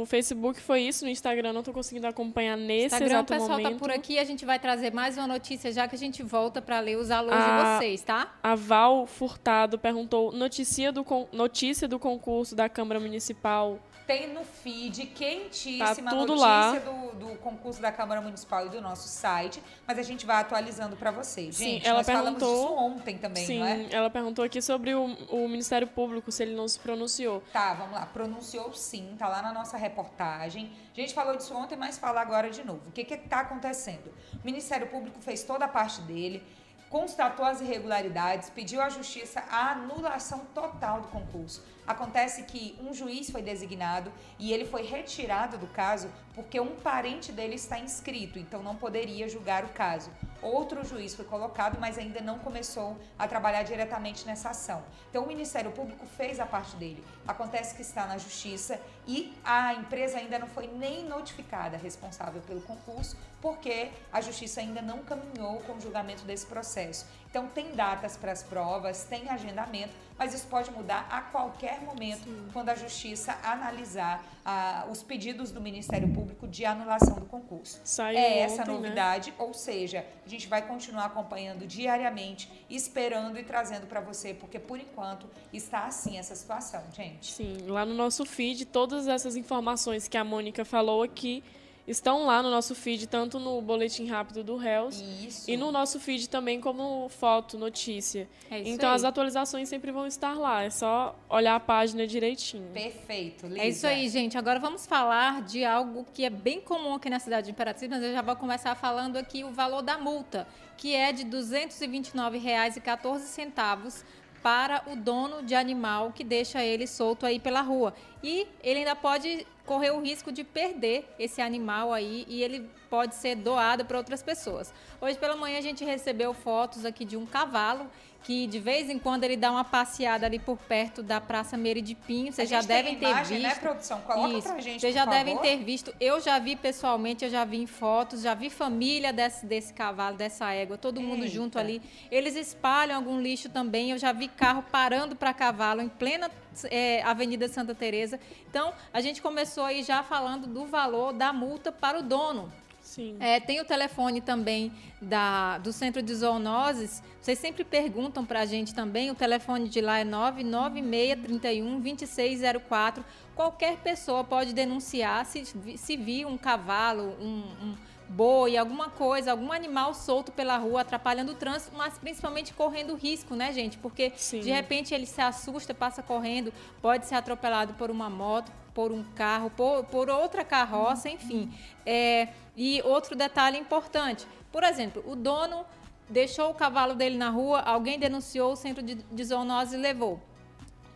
no 0.00 0.04
Facebook 0.06 0.60
foi 0.60 0.82
isso, 0.82 1.02
no 1.04 1.10
Instagram 1.10 1.52
não 1.54 1.62
tô 1.62 1.72
conseguindo 1.72 2.06
acompanhar 2.06 2.58
nesse 2.58 2.86
Instagram, 2.94 3.06
o 3.06 3.10
exato 3.10 3.32
pessoal 3.32 3.50
momento. 3.58 3.72
tá 3.72 3.78
por 3.78 3.90
aqui. 3.90 4.18
A 4.18 4.24
gente 4.24 4.44
vai 4.44 4.58
trazer 4.58 4.92
mais 4.92 5.16
uma 5.16 5.26
notícia 5.26 5.72
já 5.72 5.88
que 5.88 5.94
a 5.94 5.98
gente 5.98 6.22
volta 6.22 6.60
para 6.60 6.78
ler 6.80 6.96
os 6.96 7.10
alôs 7.10 7.34
Ah, 7.34 7.78
de 7.78 7.78
vocês, 7.78 8.02
tá? 8.02 8.34
A 8.42 8.54
Val 8.54 9.06
Furtado 9.06 9.78
perguntou 9.78 10.30
notícia 10.30 10.92
do, 10.92 11.06
notícia 11.32 11.88
do 11.88 11.98
concurso 11.98 12.54
da 12.54 12.68
Câmara 12.68 13.00
Municipal. 13.00 13.78
Tem 14.06 14.32
no 14.32 14.44
feed 14.44 15.06
quentíssima 15.06 16.10
Tá 16.10 16.16
tudo 16.16 16.36
notícia 16.36 16.38
lá. 16.46 16.78
do, 16.78 17.14
do 17.16 17.38
concurso 17.38 17.82
da 17.82 17.90
Câmara 17.90 18.20
Municipal 18.20 18.64
e 18.66 18.68
do 18.68 18.80
nosso 18.80 19.08
site, 19.08 19.60
mas 19.84 19.98
a 19.98 20.02
gente 20.02 20.24
vai 20.24 20.36
atualizando 20.40 20.94
para 20.96 21.10
vocês. 21.10 21.56
Sim, 21.56 21.64
Gente, 21.64 21.88
ela 21.88 21.98
nós 21.98 22.06
falamos 22.06 22.38
perguntou- 22.38 22.68
disso 22.68 22.74
ontem 22.80 23.18
também, 23.18 23.44
Sim, 23.44 23.58
não 23.58 23.66
é? 23.66 23.86
ela 23.90 24.08
perguntou 24.08 24.44
aqui 24.44 24.62
sobre 24.62 24.94
o, 24.94 25.04
o 25.28 25.48
Ministério 25.48 25.88
Público, 25.88 26.30
se 26.30 26.44
ele 26.44 26.54
não 26.54 26.68
se 26.68 26.78
pronunciou. 26.78 27.42
Tá, 27.52 27.74
vamos 27.74 27.94
lá. 27.94 28.06
Pronunciou 28.06 28.72
sim, 28.72 29.16
tá 29.18 29.26
lá 29.26 29.42
na 29.42 29.52
nossa 29.52 29.76
reportagem. 29.76 30.70
A 30.96 31.00
gente 31.00 31.12
falou 31.12 31.36
disso 31.36 31.52
ontem, 31.56 31.74
mas 31.76 31.98
fala 31.98 32.20
agora 32.20 32.48
de 32.48 32.64
novo. 32.64 32.82
O 32.88 32.92
que 32.92 33.02
que 33.02 33.16
tá 33.16 33.40
acontecendo? 33.40 34.14
O 34.34 34.44
Ministério 34.46 34.86
Público 34.86 35.18
fez 35.20 35.42
toda 35.42 35.64
a 35.64 35.68
parte 35.68 36.00
dele, 36.02 36.44
constatou 36.88 37.44
as 37.44 37.60
irregularidades, 37.60 38.50
pediu 38.50 38.80
à 38.80 38.88
Justiça 38.88 39.42
a 39.50 39.72
anulação 39.72 40.42
total 40.54 41.00
do 41.00 41.08
concurso. 41.08 41.60
Acontece 41.86 42.42
que 42.42 42.76
um 42.80 42.92
juiz 42.92 43.30
foi 43.30 43.42
designado 43.42 44.12
e 44.38 44.52
ele 44.52 44.64
foi 44.64 44.82
retirado 44.82 45.56
do 45.56 45.66
caso 45.68 46.10
porque 46.34 46.60
um 46.60 46.76
parente 46.76 47.32
dele 47.32 47.54
está 47.54 47.78
inscrito, 47.78 48.38
então 48.38 48.62
não 48.62 48.76
poderia 48.76 49.28
julgar 49.28 49.64
o 49.64 49.68
caso. 49.68 50.10
Outro 50.42 50.84
juiz 50.84 51.14
foi 51.14 51.24
colocado, 51.24 51.78
mas 51.80 51.96
ainda 51.96 52.20
não 52.20 52.38
começou 52.38 52.96
a 53.18 53.26
trabalhar 53.26 53.62
diretamente 53.62 54.26
nessa 54.26 54.50
ação. 54.50 54.84
Então 55.08 55.24
o 55.24 55.26
Ministério 55.26 55.72
Público 55.72 56.04
fez 56.04 56.38
a 56.38 56.44
parte 56.44 56.76
dele. 56.76 57.02
Acontece 57.26 57.74
que 57.74 57.82
está 57.82 58.06
na 58.06 58.18
Justiça 58.18 58.78
e 59.06 59.32
a 59.42 59.72
empresa 59.74 60.18
ainda 60.18 60.38
não 60.38 60.46
foi 60.46 60.66
nem 60.66 61.04
notificada 61.04 61.76
responsável 61.76 62.42
pelo 62.42 62.60
concurso, 62.60 63.16
porque 63.40 63.90
a 64.12 64.20
Justiça 64.20 64.60
ainda 64.60 64.82
não 64.82 64.98
caminhou 64.98 65.60
com 65.60 65.74
o 65.74 65.80
julgamento 65.80 66.24
desse 66.24 66.44
processo. 66.46 67.06
Então 67.30 67.46
tem 67.48 67.74
datas 67.74 68.16
para 68.16 68.32
as 68.32 68.42
provas, 68.42 69.04
tem 69.04 69.28
agendamento, 69.28 69.92
mas 70.18 70.32
isso 70.32 70.46
pode 70.46 70.70
mudar 70.70 71.06
a 71.10 71.20
qualquer 71.20 71.80
momento 71.80 72.26
quando 72.52 72.70
a 72.70 72.74
Justiça 72.74 73.38
analisar 73.42 74.24
ah, 74.44 74.86
os 74.90 75.02
pedidos 75.02 75.50
do 75.50 75.60
Ministério 75.60 76.08
Público 76.08 76.46
de 76.48 76.64
anulação 76.64 77.16
do 77.16 77.26
concurso. 77.26 77.80
Saiu 77.84 78.18
é 78.18 78.38
essa 78.38 78.62
ontem, 78.62 78.72
né? 78.72 78.78
novidade, 78.78 79.34
ou 79.38 79.52
seja, 79.52 80.04
a 80.24 80.28
gente 80.28 80.48
vai 80.48 80.66
continuar 80.66 81.06
acompanhando 81.06 81.66
diariamente, 81.66 82.50
esperando 82.70 83.38
e 83.38 83.42
trazendo 83.42 83.86
para 83.86 84.00
você, 84.00 84.32
porque 84.32 84.58
por 84.58 84.80
enquanto 84.80 85.28
está 85.52 85.84
assim 85.84 86.18
essa 86.18 86.34
situação, 86.34 86.82
gente. 86.92 87.32
Sim, 87.32 87.58
lá 87.66 87.84
no 87.84 87.94
nosso 87.94 88.24
feed, 88.24 88.64
todas 88.66 89.06
essas 89.06 89.36
informações 89.36 90.08
que 90.08 90.16
a 90.16 90.24
Mônica 90.24 90.64
falou 90.64 91.02
aqui 91.02 91.44
estão 91.86 92.26
lá 92.26 92.42
no 92.42 92.50
nosso 92.50 92.74
feed, 92.74 93.06
tanto 93.06 93.38
no 93.38 93.62
boletim 93.62 94.06
rápido 94.06 94.42
do 94.42 94.56
Réus 94.56 95.00
Isso. 95.00 95.48
e 95.50 95.56
no 95.56 95.70
nosso 95.70 96.00
feed 96.00 96.28
também 96.28 96.60
como 96.60 97.08
foto, 97.08 97.56
notícia. 97.56 98.28
É 98.50 98.58
isso 98.60 98.70
então 98.70 98.90
aí. 98.90 98.96
as 98.96 99.04
atualizações 99.04 99.68
sempre 99.68 99.92
vão 99.92 100.04
estar 100.06 100.34
lá, 100.34 100.64
é 100.64 100.70
só 100.70 101.16
olhar 101.28 101.54
a 101.54 101.60
página 101.60 102.04
direitinho. 102.06 102.70
Perfeito, 102.72 103.46
Lisa. 103.46 103.60
É 103.60 103.68
isso 103.68 103.86
aí, 103.86 104.08
gente. 104.08 104.36
Agora 104.36 104.58
vamos 104.58 104.84
falar 104.86 105.42
de 105.42 105.64
algo 105.64 106.04
que 106.12 106.24
é 106.24 106.30
bem 106.30 106.60
comum 106.60 106.94
aqui 106.94 107.08
na 107.08 107.20
cidade 107.20 107.46
de 107.46 107.52
Imperatriz, 107.52 107.88
mas 107.88 108.02
eu 108.02 108.12
já 108.12 108.22
vou 108.22 108.34
começar 108.36 108.74
falando 108.74 109.16
aqui 109.16 109.44
o 109.44 109.52
valor 109.52 109.82
da 109.82 109.96
multa, 109.96 110.48
que 110.76 110.92
é 110.94 111.12
de 111.12 111.22
R$ 111.22 111.30
229,14 111.30 114.02
para 114.42 114.82
o 114.86 114.96
dono 114.96 115.42
de 115.42 115.54
animal 115.54 116.12
que 116.12 116.24
deixa 116.24 116.64
ele 116.64 116.86
solto 116.86 117.26
aí 117.26 117.38
pela 117.38 117.60
rua. 117.60 117.94
E 118.22 118.46
ele 118.62 118.80
ainda 118.80 118.94
pode 118.94 119.46
correr 119.64 119.90
o 119.90 120.00
risco 120.00 120.30
de 120.30 120.44
perder 120.44 121.04
esse 121.18 121.42
animal 121.42 121.92
aí 121.92 122.24
e 122.28 122.42
ele 122.42 122.70
pode 122.88 123.14
ser 123.16 123.34
doado 123.34 123.84
para 123.84 123.98
outras 123.98 124.22
pessoas. 124.22 124.72
Hoje 125.00 125.18
pela 125.18 125.36
manhã 125.36 125.58
a 125.58 125.62
gente 125.62 125.84
recebeu 125.84 126.32
fotos 126.32 126.84
aqui 126.84 127.04
de 127.04 127.16
um 127.16 127.26
cavalo 127.26 127.90
que 128.26 128.44
de 128.48 128.58
vez 128.58 128.90
em 128.90 128.98
quando 128.98 129.22
ele 129.22 129.36
dá 129.36 129.52
uma 129.52 129.62
passeada 129.62 130.26
ali 130.26 130.40
por 130.40 130.58
perto 130.58 131.00
da 131.00 131.20
Praça 131.20 131.56
Meire 131.56 131.80
de 131.80 131.94
Pinho. 131.94 132.32
Vocês 132.32 132.48
já 132.48 132.60
devem 132.60 132.96
ter 132.98 133.08
imagem, 133.08 133.38
visto. 133.38 133.48
né, 133.48 133.54
produção? 133.54 134.00
Coloca 134.00 134.34
Isso. 134.36 134.48
pra 134.48 134.60
gente, 134.60 134.80
Vocês 134.80 134.92
já 134.92 135.04
favor. 135.04 135.16
devem 135.16 135.38
ter 135.38 135.56
visto. 135.58 135.94
Eu 136.00 136.20
já 136.20 136.36
vi 136.40 136.56
pessoalmente, 136.56 137.24
eu 137.24 137.30
já 137.30 137.44
vi 137.44 137.58
em 137.58 137.68
fotos, 137.68 138.22
já 138.22 138.34
vi 138.34 138.50
família 138.50 139.12
desse, 139.12 139.46
desse 139.46 139.72
cavalo, 139.72 140.16
dessa 140.16 140.52
égua, 140.52 140.76
todo 140.76 141.00
mundo 141.00 141.22
Eita. 141.22 141.34
junto 141.36 141.56
ali. 141.56 141.80
Eles 142.10 142.34
espalham 142.34 142.96
algum 142.96 143.20
lixo 143.20 143.48
também. 143.48 143.92
Eu 143.92 143.98
já 143.98 144.10
vi 144.10 144.26
carro 144.26 144.64
parando 144.72 145.14
para 145.14 145.32
cavalo 145.32 145.80
em 145.80 145.88
plena 145.88 146.28
é, 146.64 147.02
Avenida 147.04 147.46
Santa 147.46 147.76
Teresa. 147.76 148.18
Então, 148.50 148.72
a 148.92 149.00
gente 149.00 149.22
começou 149.22 149.62
aí 149.62 149.84
já 149.84 150.02
falando 150.02 150.48
do 150.48 150.66
valor 150.66 151.12
da 151.12 151.32
multa 151.32 151.70
para 151.70 152.00
o 152.00 152.02
dono. 152.02 152.52
Sim. 152.96 153.14
É, 153.20 153.38
tem 153.38 153.60
o 153.60 153.64
telefone 153.64 154.22
também 154.22 154.72
da, 155.02 155.58
do 155.58 155.70
Centro 155.70 156.00
de 156.00 156.14
Zoonoses. 156.14 157.02
Vocês 157.20 157.38
sempre 157.38 157.62
perguntam 157.62 158.24
para 158.24 158.40
a 158.40 158.46
gente 158.46 158.74
também. 158.74 159.10
O 159.10 159.14
telefone 159.14 159.68
de 159.68 159.82
lá 159.82 159.98
é 159.98 160.04
99631 160.04 161.78
2604. 161.78 163.04
Qualquer 163.34 163.76
pessoa 163.80 164.24
pode 164.24 164.54
denunciar 164.54 165.26
se, 165.26 165.44
se 165.76 165.96
vir 165.98 166.24
um 166.24 166.38
cavalo, 166.38 167.14
um, 167.20 167.42
um 167.62 167.74
boi, 168.08 168.56
alguma 168.56 168.88
coisa, 168.88 169.30
algum 169.30 169.52
animal 169.52 169.94
solto 169.94 170.30
pela 170.32 170.56
rua 170.56 170.82
atrapalhando 170.82 171.32
o 171.32 171.34
trânsito, 171.34 171.76
mas 171.76 171.98
principalmente 171.98 172.54
correndo 172.54 172.94
risco, 172.94 173.34
né, 173.34 173.52
gente? 173.52 173.78
Porque 173.78 174.12
Sim. 174.16 174.40
de 174.40 174.50
repente 174.50 174.94
ele 174.94 175.06
se 175.06 175.20
assusta, 175.20 175.74
passa 175.74 176.02
correndo, 176.02 176.52
pode 176.80 177.06
ser 177.06 177.16
atropelado 177.16 177.74
por 177.74 177.90
uma 177.90 178.08
moto, 178.08 178.52
por 178.72 178.92
um 178.92 179.02
carro, 179.14 179.50
por, 179.50 179.84
por 179.84 180.08
outra 180.10 180.44
carroça, 180.44 181.08
enfim. 181.08 181.52
É, 181.84 182.28
e 182.56 182.80
outro 182.84 183.16
detalhe 183.16 183.58
importante: 183.58 184.26
por 184.52 184.62
exemplo, 184.62 185.02
o 185.06 185.16
dono 185.16 185.64
deixou 186.08 186.50
o 186.50 186.54
cavalo 186.54 186.94
dele 186.94 187.16
na 187.16 187.30
rua, 187.30 187.60
alguém 187.60 187.98
denunciou, 187.98 188.52
o 188.52 188.56
centro 188.56 188.82
de, 188.82 188.94
de 188.94 189.24
zoonose 189.24 189.76
e 189.76 189.78
levou. 189.78 190.20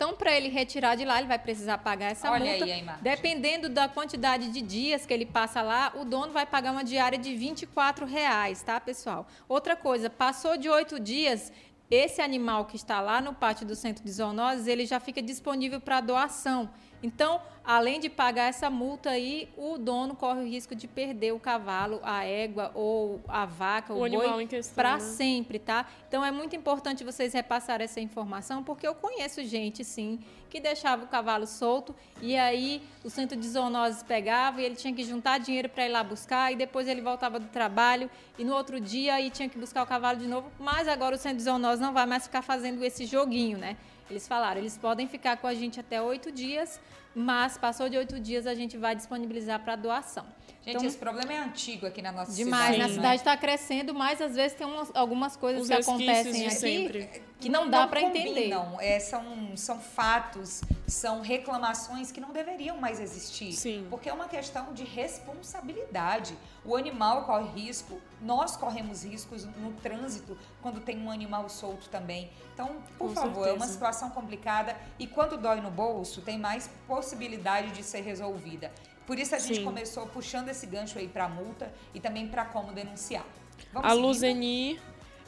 Então, 0.01 0.15
para 0.15 0.35
ele 0.35 0.49
retirar 0.49 0.95
de 0.95 1.05
lá, 1.05 1.19
ele 1.19 1.29
vai 1.29 1.39
precisar 1.39 1.77
pagar 1.77 2.13
essa 2.13 2.31
Olha 2.31 2.53
multa. 2.53 2.65
aí. 2.65 2.87
Dependendo 3.03 3.69
da 3.69 3.87
quantidade 3.87 4.49
de 4.49 4.63
dias 4.63 5.05
que 5.05 5.13
ele 5.13 5.27
passa 5.27 5.61
lá, 5.61 5.93
o 5.95 6.07
dono 6.07 6.33
vai 6.33 6.47
pagar 6.47 6.73
uma 6.73 6.83
diária 6.83 7.19
de 7.19 7.37
24 7.37 8.07
reais, 8.07 8.63
tá, 8.63 8.81
pessoal? 8.81 9.29
Outra 9.47 9.77
coisa, 9.77 10.09
passou 10.09 10.57
de 10.57 10.71
oito 10.71 10.99
dias, 10.99 11.53
esse 11.91 12.23
animal 12.23 12.65
que 12.65 12.77
está 12.77 12.99
lá 13.03 13.21
no 13.21 13.35
pátio 13.35 13.67
do 13.67 13.77
centro 13.77 14.03
de 14.03 14.11
zoonoses, 14.11 14.67
ele 14.67 14.87
já 14.87 14.99
fica 14.99 15.21
disponível 15.21 15.83
para 15.83 16.01
doação. 16.01 16.71
Então, 17.03 17.41
além 17.65 18.01
de 18.01 18.11
pagar 18.11 18.49
essa 18.49 18.69
multa 18.69 19.11
aí, 19.11 19.49
o 19.57 19.79
dono 19.79 20.15
corre 20.15 20.41
o 20.41 20.47
risco 20.47 20.75
de 20.75 20.87
perder 20.87 21.33
o 21.33 21.39
cavalo, 21.39 22.01
a 22.03 22.25
égua 22.25 22.71
ou 22.75 23.21
a 23.27 23.47
vaca, 23.47 23.95
O 23.95 24.05
o, 24.05 24.11
boi 24.11 24.43
em 24.43 24.47
questão, 24.47 24.75
para 24.75 24.95
né? 24.95 25.01
sempre, 25.01 25.59
tá? 25.59 25.87
Então 26.09 26.25
é 26.25 26.31
muito 26.31 26.55
importante 26.55 27.05
vocês 27.05 27.33
repassarem 27.33 27.85
essa 27.85 28.01
informação, 28.01 28.63
porque 28.63 28.87
eu 28.87 28.95
conheço 28.95 29.43
gente, 29.45 29.85
sim, 29.85 30.19
que 30.51 30.61
deixava 30.61 31.05
o 31.05 31.07
cavalo 31.07 31.47
solto 31.47 31.95
e 32.21 32.37
aí 32.37 32.83
o 33.05 33.09
centro 33.09 33.39
de 33.39 33.49
zoonoses 33.49 34.03
pegava 34.03 34.61
e 34.61 34.65
ele 34.65 34.75
tinha 34.75 34.93
que 34.93 35.05
juntar 35.05 35.39
dinheiro 35.39 35.69
para 35.69 35.87
ir 35.87 35.91
lá 35.91 36.03
buscar 36.03 36.53
e 36.53 36.57
depois 36.57 36.89
ele 36.89 37.01
voltava 37.01 37.39
do 37.39 37.47
trabalho 37.47 38.11
e 38.37 38.45
no 38.45 38.55
outro 38.55 38.81
dia 38.81 39.15
aí 39.15 39.31
tinha 39.31 39.49
que 39.49 39.57
buscar 39.57 39.83
o 39.85 39.87
cavalo 39.87 40.19
de 40.19 40.27
novo. 40.27 40.51
Mas 40.59 40.89
agora 40.89 41.15
o 41.15 41.19
centro 41.19 41.39
de 41.39 41.45
zoonoses 41.45 41.81
não 41.81 41.93
vai 41.93 42.05
mais 42.05 42.25
ficar 42.25 42.43
fazendo 42.43 42.85
esse 42.85 43.07
joguinho, 43.07 43.57
né? 43.59 43.77
Eles 44.11 44.27
falaram, 44.27 44.61
eles 44.61 44.77
podem 44.77 45.07
ficar 45.07 45.37
com 45.37 45.47
a 45.47 45.55
gente 45.55 45.79
até 45.79 46.03
oito 46.03 46.33
dias, 46.33 46.81
mas 47.15 47.57
passou 47.57 47.89
de 47.89 47.97
oito 47.97 48.19
dias 48.19 48.47
a 48.47 48.55
gente 48.55 48.77
vai 48.77 48.95
disponibilizar 48.95 49.61
para 49.61 49.77
doação. 49.77 50.25
Gente, 50.63 50.77
Então, 50.77 50.87
esse 50.87 50.99
problema 50.99 51.33
é 51.33 51.39
antigo 51.39 51.87
aqui 51.87 52.03
na 52.03 52.13
nossa 52.13 52.33
Demais, 52.33 52.75
cidade. 52.75 52.79
na 52.79 52.89
né? 52.89 52.95
cidade 52.95 53.17
está 53.17 53.37
crescendo, 53.37 53.95
mas 53.95 54.21
às 54.21 54.35
vezes 54.35 54.57
tem 54.57 54.67
umas- 54.67 54.91
algumas 54.95 55.37
coisas 55.37 55.63
Os 55.63 55.69
que 55.69 55.75
acontecem 55.75 56.47
aqui 56.47 56.55
sempre. 56.55 57.23
que 57.41 57.49
não 57.49 57.71
dá 57.71 57.87
para 57.87 58.03
entender. 58.03 58.49
Não, 58.49 58.79
é, 58.81 58.99
são, 58.99 59.57
são 59.57 59.79
fatos, 59.79 60.61
são 60.91 61.21
reclamações 61.23 62.11
que 62.11 62.21
não 62.21 62.33
deveriam 62.33 62.77
mais 62.79 63.01
existir. 63.01 63.53
Sim. 63.53 63.87
Porque 63.89 64.09
é 64.09 64.13
uma 64.13 64.29
questão 64.29 64.73
de 64.73 64.85
responsabilidade. 64.85 66.37
O 66.65 66.77
animal 66.77 67.25
corre 67.25 67.49
risco, 67.61 68.01
nós 68.21 68.57
corremos 68.57 69.05
riscos 69.05 69.45
no 69.45 69.73
trânsito 69.75 70.37
quando 70.61 70.81
tem 70.81 71.01
um 71.01 71.11
animal 71.11 71.49
solto 71.49 71.89
também. 71.89 72.31
Então, 72.53 72.77
por 72.99 73.09
Com 73.09 73.15
favor, 73.15 73.49
é 73.49 73.53
uma 73.53 73.61
certeza. 73.61 73.73
situação 73.73 74.11
complicada 74.11 74.77
e 74.99 75.07
quando 75.07 75.37
dói 75.39 75.61
no 75.61 75.71
bolso, 75.71 76.21
tem 76.23 76.39
mais 76.39 76.69
possibilidade 76.87 77.71
de 77.73 77.83
ser 77.83 78.01
resolvida. 78.01 78.71
Por 79.07 79.19
isso 79.19 79.35
a 79.35 79.39
gente 79.39 79.57
Sim. 79.57 79.65
começou 79.65 80.07
puxando 80.07 80.49
esse 80.49 80.67
gancho 80.67 80.99
aí 80.99 81.09
para 81.09 81.29
multa 81.29 81.73
e 81.95 82.01
também 82.01 82.29
para 82.29 82.45
como 82.45 82.73
denunciar. 82.73 83.25
Vamos 83.73 83.87
A 83.89 83.91
seguindo? 83.91 84.07
Luzeni 84.07 84.81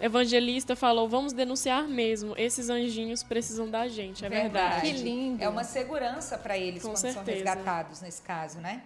Evangelista 0.05 0.75
falou: 0.75 1.09
vamos 1.09 1.33
denunciar 1.33 1.87
mesmo. 1.89 2.35
Esses 2.37 2.69
anjinhos 2.69 3.23
precisam 3.23 3.71
da 3.71 3.87
gente. 3.89 4.25
É 4.25 4.29
verdade. 4.29 4.81
Que 4.93 4.97
lindo. 4.99 5.43
É 5.43 5.49
uma 5.49 5.65
segurança 5.65 6.37
para 6.37 6.59
eles 6.59 6.83
Com 6.83 6.89
quando 6.89 6.97
são 6.97 7.13
certeza. 7.13 7.37
resgatados 7.37 8.01
nesse 8.03 8.21
caso, 8.21 8.59
né? 8.59 8.83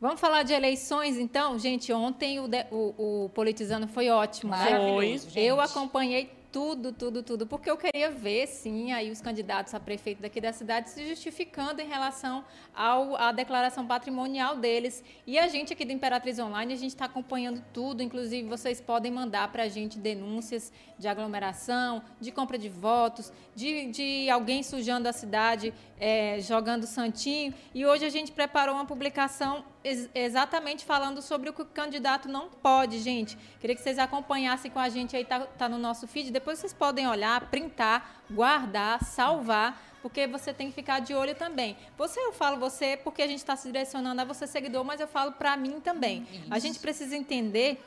Vamos 0.00 0.20
falar 0.20 0.42
de 0.42 0.52
eleições, 0.52 1.16
então? 1.18 1.58
Gente, 1.58 1.92
ontem 1.92 2.40
o, 2.40 2.48
de- 2.48 2.66
o- 2.70 3.24
o 3.24 3.28
Politizando 3.30 3.86
foi 3.88 4.10
ótimo, 4.10 4.50
né? 4.52 4.70
Maravilhoso, 4.70 5.30
gente. 5.30 5.40
Eu 5.46 5.60
acompanhei 5.60 6.30
tudo, 6.54 6.92
tudo, 6.92 7.20
tudo, 7.20 7.46
porque 7.48 7.68
eu 7.68 7.76
queria 7.76 8.10
ver, 8.12 8.46
sim, 8.46 8.92
aí 8.92 9.10
os 9.10 9.20
candidatos 9.20 9.74
a 9.74 9.80
prefeito 9.80 10.22
daqui 10.22 10.40
da 10.40 10.52
cidade 10.52 10.88
se 10.88 11.04
justificando 11.08 11.82
em 11.82 11.88
relação 11.88 12.44
ao, 12.72 13.16
à 13.16 13.32
declaração 13.32 13.84
patrimonial 13.88 14.56
deles. 14.56 15.02
E 15.26 15.36
a 15.36 15.48
gente 15.48 15.72
aqui 15.72 15.84
do 15.84 15.90
Imperatriz 15.90 16.38
Online, 16.38 16.72
a 16.72 16.76
gente 16.76 16.90
está 16.90 17.06
acompanhando 17.06 17.60
tudo, 17.72 18.04
inclusive 18.04 18.48
vocês 18.48 18.80
podem 18.80 19.10
mandar 19.10 19.50
para 19.50 19.64
a 19.64 19.68
gente 19.68 19.98
denúncias 19.98 20.72
de 20.96 21.08
aglomeração, 21.08 22.02
de 22.20 22.30
compra 22.30 22.56
de 22.56 22.68
votos, 22.68 23.32
de, 23.52 23.86
de 23.86 24.30
alguém 24.30 24.62
sujando 24.62 25.08
a 25.08 25.12
cidade, 25.12 25.74
é, 25.98 26.38
jogando 26.40 26.86
santinho. 26.86 27.52
E 27.74 27.84
hoje 27.84 28.04
a 28.04 28.08
gente 28.10 28.30
preparou 28.30 28.76
uma 28.76 28.86
publicação 28.86 29.64
ex- 29.82 30.08
exatamente 30.14 30.84
falando 30.84 31.20
sobre 31.20 31.50
o 31.50 31.52
que 31.52 31.62
o 31.62 31.66
candidato 31.66 32.28
não 32.28 32.48
pode, 32.48 33.00
gente. 33.00 33.36
Queria 33.58 33.74
que 33.74 33.82
vocês 33.82 33.98
acompanhassem 33.98 34.70
com 34.70 34.78
a 34.78 34.88
gente 34.88 35.16
aí, 35.16 35.24
tá, 35.24 35.40
tá 35.40 35.68
no 35.68 35.78
nosso 35.78 36.06
feed. 36.06 36.30
Depois 36.44 36.58
vocês 36.58 36.74
podem 36.74 37.08
olhar, 37.08 37.40
printar, 37.48 38.20
guardar, 38.30 39.02
salvar, 39.02 39.82
porque 40.02 40.26
você 40.26 40.52
tem 40.52 40.68
que 40.68 40.74
ficar 40.74 41.00
de 41.00 41.14
olho 41.14 41.34
também. 41.34 41.74
Você, 41.96 42.20
eu 42.20 42.34
falo 42.34 42.58
você 42.58 42.98
porque 43.02 43.22
a 43.22 43.26
gente 43.26 43.38
está 43.38 43.56
se 43.56 43.66
direcionando 43.66 44.20
a 44.20 44.24
você, 44.26 44.46
seguidor, 44.46 44.84
mas 44.84 45.00
eu 45.00 45.08
falo 45.08 45.32
para 45.32 45.56
mim 45.56 45.80
também. 45.80 46.26
A 46.50 46.58
gente 46.58 46.78
precisa 46.80 47.16
entender 47.16 47.82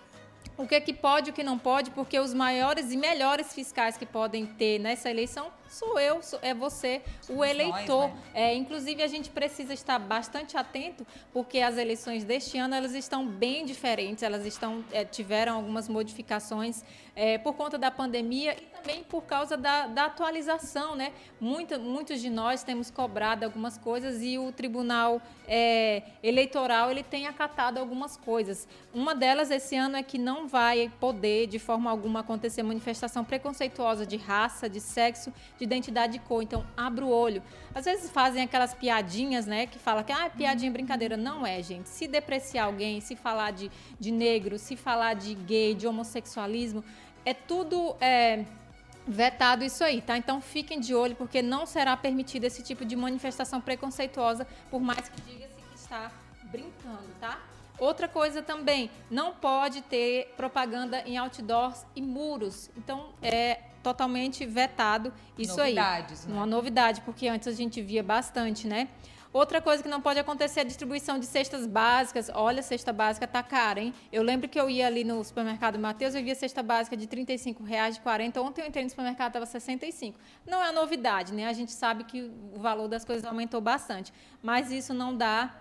o 0.57 0.67
que, 0.67 0.75
é 0.75 0.81
que 0.81 0.93
pode 0.93 1.29
e 1.29 1.31
o 1.31 1.33
que 1.33 1.43
não 1.43 1.57
pode, 1.57 1.91
porque 1.91 2.19
os 2.19 2.33
maiores 2.33 2.91
e 2.91 2.97
melhores 2.97 3.53
fiscais 3.53 3.95
que 3.97 4.05
podem 4.05 4.45
ter 4.45 4.79
nessa 4.79 5.09
eleição 5.09 5.51
sou 5.69 5.99
eu, 5.99 6.23
sou- 6.23 6.39
é 6.41 6.53
você, 6.53 7.01
o 7.29 7.35
nós, 7.35 7.49
eleitor. 7.49 8.07
né? 8.07 8.17
É, 8.33 8.55
inclusive, 8.55 9.03
a 9.03 9.07
gente 9.07 9.29
precisa 9.29 9.73
estar 9.73 9.99
bastante 9.99 10.57
atento, 10.57 11.05
porque 11.33 11.59
as 11.59 11.77
eleições 11.77 12.23
deste 12.23 12.57
ano 12.57 12.73
elas 12.73 12.93
estão 12.93 13.27
bem 13.27 13.65
diferentes, 13.65 14.23
elas 14.23 14.45
estão, 14.45 14.83
é, 14.91 15.03
tiveram 15.03 15.55
algumas 15.55 15.87
modificações 15.89 16.83
é, 17.15 17.37
por 17.37 17.53
conta 17.53 17.77
da 17.77 17.91
pandemia 17.91 18.53
e 18.53 18.61
também 18.77 19.03
por 19.03 19.23
causa 19.23 19.57
da, 19.57 19.87
da 19.87 20.05
atualização. 20.05 20.95
Né? 20.95 21.11
Muita, 21.39 21.77
muitos 21.77 22.21
de 22.21 22.29
nós 22.29 22.63
temos 22.63 22.89
cobrado 22.89 23.43
algumas 23.43 23.77
coisas 23.77 24.21
e 24.21 24.37
o 24.37 24.51
Tribunal 24.51 25.21
é, 25.47 26.03
Eleitoral 26.23 26.91
ele 26.91 27.03
tem 27.03 27.27
acatado 27.27 27.77
algumas 27.77 28.15
coisas. 28.15 28.67
Uma 28.93 29.13
delas 29.13 29.51
esse 29.51 29.75
ano 29.75 29.97
é 29.97 30.03
que 30.03 30.17
não 30.17 30.46
vai 30.47 30.91
poder, 30.99 31.47
de 31.47 31.59
forma 31.59 31.91
alguma, 31.91 32.21
acontecer 32.21 32.63
manifestação 32.63 33.23
preconceituosa 33.23 34.05
de 34.05 34.17
raça, 34.17 34.69
de 34.69 34.79
sexo, 34.79 35.31
de 35.57 35.63
identidade 35.63 36.13
de 36.13 36.19
cor. 36.19 36.41
Então, 36.41 36.65
abra 36.75 37.05
o 37.05 37.09
olho. 37.09 37.43
Às 37.75 37.85
vezes 37.85 38.09
fazem 38.09 38.41
aquelas 38.41 38.73
piadinhas, 38.73 39.45
né? 39.45 39.67
Que 39.67 39.77
fala 39.77 40.03
que 40.03 40.11
ah, 40.11 40.29
piadinha, 40.29 40.71
brincadeira. 40.71 41.15
Não 41.15 41.45
é, 41.45 41.61
gente. 41.61 41.89
Se 41.89 42.07
depreciar 42.07 42.65
alguém, 42.65 42.99
se 43.01 43.15
falar 43.15 43.51
de, 43.51 43.69
de 43.99 44.11
negro, 44.11 44.57
se 44.57 44.75
falar 44.75 45.13
de 45.13 45.35
gay, 45.35 45.75
de 45.75 45.85
homossexualismo, 45.85 46.83
é 47.25 47.33
tudo. 47.33 47.95
é, 47.99 48.45
vetado 49.07 49.63
isso 49.63 49.83
aí, 49.83 50.01
tá? 50.01 50.17
Então 50.17 50.41
fiquem 50.41 50.79
de 50.81 50.93
olho, 50.93 51.15
porque 51.15 51.41
não 51.41 51.65
será 51.65 51.95
permitido 51.95 52.43
esse 52.43 52.61
tipo 52.61 52.83
de 52.83 52.95
manifestação 52.95 53.61
preconceituosa, 53.61 54.45
por 54.69 54.81
mais 54.81 55.07
que 55.07 55.21
diga-se 55.21 55.53
que 55.53 55.75
está 55.75 56.11
brincando, 56.43 57.07
tá? 57.19 57.39
Outra 57.79 58.07
coisa 58.07 58.41
também, 58.41 58.89
não 59.09 59.33
pode 59.33 59.81
ter 59.81 60.33
propaganda 60.35 61.01
em 61.05 61.17
outdoors 61.17 61.85
e 61.95 62.01
muros. 62.01 62.69
Então 62.75 63.09
é 63.21 63.59
totalmente 63.83 64.45
vetado 64.45 65.13
isso 65.37 65.55
Novidades, 65.57 66.25
aí. 66.25 66.31
né? 66.31 66.37
Uma 66.37 66.45
novidade, 66.45 67.01
porque 67.01 67.27
antes 67.27 67.47
a 67.47 67.51
gente 67.51 67.81
via 67.81 68.03
bastante, 68.03 68.67
né? 68.67 68.89
Outra 69.31 69.61
coisa 69.61 69.83
que 69.83 69.89
não 69.89 70.01
pode 70.01 70.19
acontecer 70.19 70.61
é 70.61 70.63
a 70.63 70.65
distribuição 70.65 71.19
de 71.19 71.25
cestas 71.25 71.67
básicas. 71.67 72.29
Olha, 72.33 72.63
cesta 72.63 72.91
básica 72.91 73.27
tá 73.27 73.43
cara, 73.43 73.79
hein? 73.79 73.93
Eu 74.11 74.23
lembro 74.23 74.49
que 74.49 74.59
eu 74.59 74.69
ia 74.69 74.87
ali 74.87 75.03
no 75.03 75.23
supermercado 75.23 75.77
Mateus, 75.77 76.15
eu 76.15 76.23
via 76.23 76.33
cesta 76.33 76.63
básica 76.63 76.97
de 76.97 77.05
35 77.05 77.63
reais, 77.63 77.95
de 77.95 78.01
40. 78.01 78.41
Ontem 78.41 78.61
eu 78.61 78.67
entrei 78.67 78.83
no 78.83 78.89
supermercado, 78.89 79.27
estava 79.27 79.45
65. 79.45 80.17
Não 80.45 80.63
é 80.63 80.71
novidade, 80.71 81.33
né? 81.33 81.45
A 81.45 81.53
gente 81.53 81.71
sabe 81.71 82.05
que 82.05 82.31
o 82.53 82.59
valor 82.59 82.87
das 82.87 83.05
coisas 83.05 83.25
aumentou 83.25 83.61
bastante. 83.61 84.11
Mas 84.41 84.71
isso 84.71 84.93
não 84.93 85.15
dá 85.15 85.53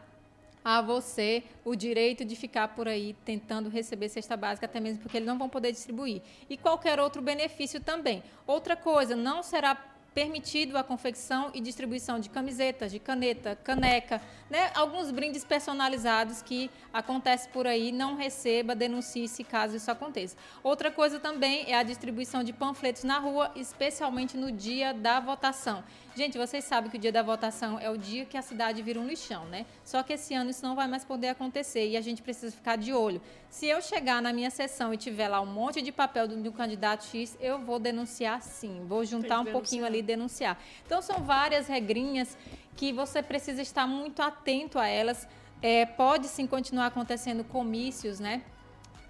a 0.67 0.83
você 0.83 1.45
o 1.65 1.77
direito 1.77 2.25
de 2.25 2.35
ficar 2.35 2.67
por 2.75 2.89
aí 2.89 3.15
tentando 3.25 3.69
receber 3.69 4.09
cesta 4.09 4.37
básica, 4.37 4.67
até 4.67 4.81
mesmo 4.81 5.01
porque 5.01 5.17
eles 5.17 5.29
não 5.29 5.39
vão 5.39 5.49
poder 5.49 5.71
distribuir. 5.71 6.21
E 6.51 6.57
qualquer 6.57 6.99
outro 6.99 7.23
benefício 7.23 7.81
também. 7.81 8.21
Outra 8.49 8.75
coisa, 8.75 9.15
não 9.15 9.45
será 9.45 9.77
permitido 10.13 10.77
a 10.77 10.83
confecção 10.83 11.53
e 11.55 11.61
distribuição 11.61 12.19
de 12.19 12.29
camisetas, 12.29 12.91
de 12.91 12.99
caneta, 12.99 13.55
caneca, 13.63 14.21
né? 14.51 14.73
alguns 14.75 15.13
brindes 15.13 15.45
personalizados 15.45 16.43
que 16.43 16.69
acontece 16.93 17.49
por 17.51 17.65
aí, 17.65 17.93
não 17.93 18.17
receba, 18.17 18.75
denuncie-se 18.75 19.45
caso 19.45 19.77
isso 19.77 19.91
aconteça. 19.91 20.37
Outra 20.65 20.91
coisa 20.91 21.21
também 21.21 21.71
é 21.71 21.77
a 21.77 21.83
distribuição 21.85 22.43
de 22.43 22.53
panfletos 22.53 23.05
na 23.05 23.19
rua, 23.21 23.53
especialmente 23.55 24.37
no 24.37 24.51
dia 24.51 24.93
da 24.93 25.21
votação. 25.21 25.85
Gente, 26.17 26.39
vocês 26.39 26.65
sabem 26.65 26.91
que 26.91 26.97
o 26.97 26.99
dia 26.99 27.13
da 27.13 27.23
votação 27.23 27.79
é 27.79 27.91
o 27.91 27.99
dia 27.99 28.25
que 28.25 28.39
a 28.39 28.43
cidade 28.43 28.81
vira 28.81 28.99
um 28.99 29.07
lixão, 29.07 29.45
né? 29.45 29.67
Só 29.85 30.03
que 30.03 30.15
esse 30.15 30.33
ano 30.33 30.49
isso 30.49 30.65
não 30.65 30.75
vai 30.75 30.89
mais 30.89 31.05
poder 31.05 31.29
acontecer 31.29 31.87
e 31.87 31.95
a 31.95 32.01
gente 32.01 32.23
precisa 32.23 32.57
ficar 32.57 32.77
de 32.77 32.91
olho. 32.91 33.21
Se 33.51 33.67
eu 33.67 33.83
chegar 33.83 34.23
na 34.23 34.33
minha 34.33 34.49
sessão 34.49 34.95
e 34.95 34.97
tiver 34.97 35.29
lá 35.29 35.43
um 35.43 35.47
monte 35.47 35.83
de 35.83 35.93
papel 35.93 36.27
do, 36.27 36.37
do 36.43 36.51
candidato 36.53 37.05
X, 37.05 37.37
eu 37.39 37.59
vou 37.59 37.79
denunciar 37.79 38.41
sim. 38.41 38.87
Vou 38.89 39.05
juntar 39.05 39.41
um 39.41 39.45
denunciar. 39.45 39.53
pouquinho 39.53 39.85
ali 39.85 39.99
e 39.99 40.03
denunciar. 40.03 40.59
Então 40.87 41.03
são 41.03 41.23
várias 41.23 41.67
regrinhas 41.67 42.35
que 42.75 42.95
você 42.95 43.23
precisa 43.23 43.61
estar 43.61 43.87
muito 43.87 44.23
atento 44.23 44.79
a 44.79 44.87
elas. 44.87 45.29
É, 45.61 45.85
pode 45.85 46.29
sim 46.29 46.47
continuar 46.47 46.87
acontecendo 46.87 47.45
comícios, 47.45 48.19
né? 48.19 48.41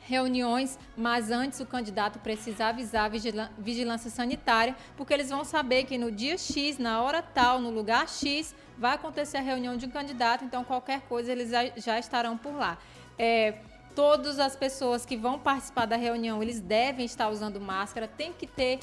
Reuniões, 0.07 0.79
mas 0.97 1.31
antes 1.31 1.59
o 1.59 1.67
candidato 1.67 2.21
precisa 2.21 2.67
avisar 2.67 3.07
a 3.07 3.49
vigilância 3.59 4.09
sanitária, 4.09 4.77
porque 4.97 5.13
eles 5.13 5.29
vão 5.29 5.45
saber 5.45 5.85
que 5.85 5.99
no 5.99 6.13
dia 6.13 6.39
X, 6.39 6.79
na 6.79 7.03
hora 7.03 7.21
tal, 7.21 7.61
no 7.61 7.71
lugar 7.71 8.09
X, 8.09 8.55
vai 8.79 8.95
acontecer 8.95 9.39
a 9.39 9.41
reunião 9.41 9.77
de 9.77 9.87
um 9.87 9.91
candidato, 9.91 10.45
então 10.45 10.63
qualquer 10.63 11.01
coisa 11.03 11.33
eles 11.33 11.51
já, 11.51 11.67
já 11.77 11.99
estarão 11.99 12.39
por 12.39 12.55
lá. 12.55 12.79
É, 13.19 13.55
todas 13.97 14.39
as 14.39 14.55
pessoas 14.55 15.05
que 15.05 15.17
vão 15.17 15.39
participar 15.39 15.87
da 15.87 15.97
reunião, 15.97 16.41
eles 16.41 16.61
devem 16.61 17.05
estar 17.05 17.29
usando 17.29 17.61
máscara, 17.61 18.07
tem 18.07 18.33
que 18.33 18.47
ter 18.47 18.79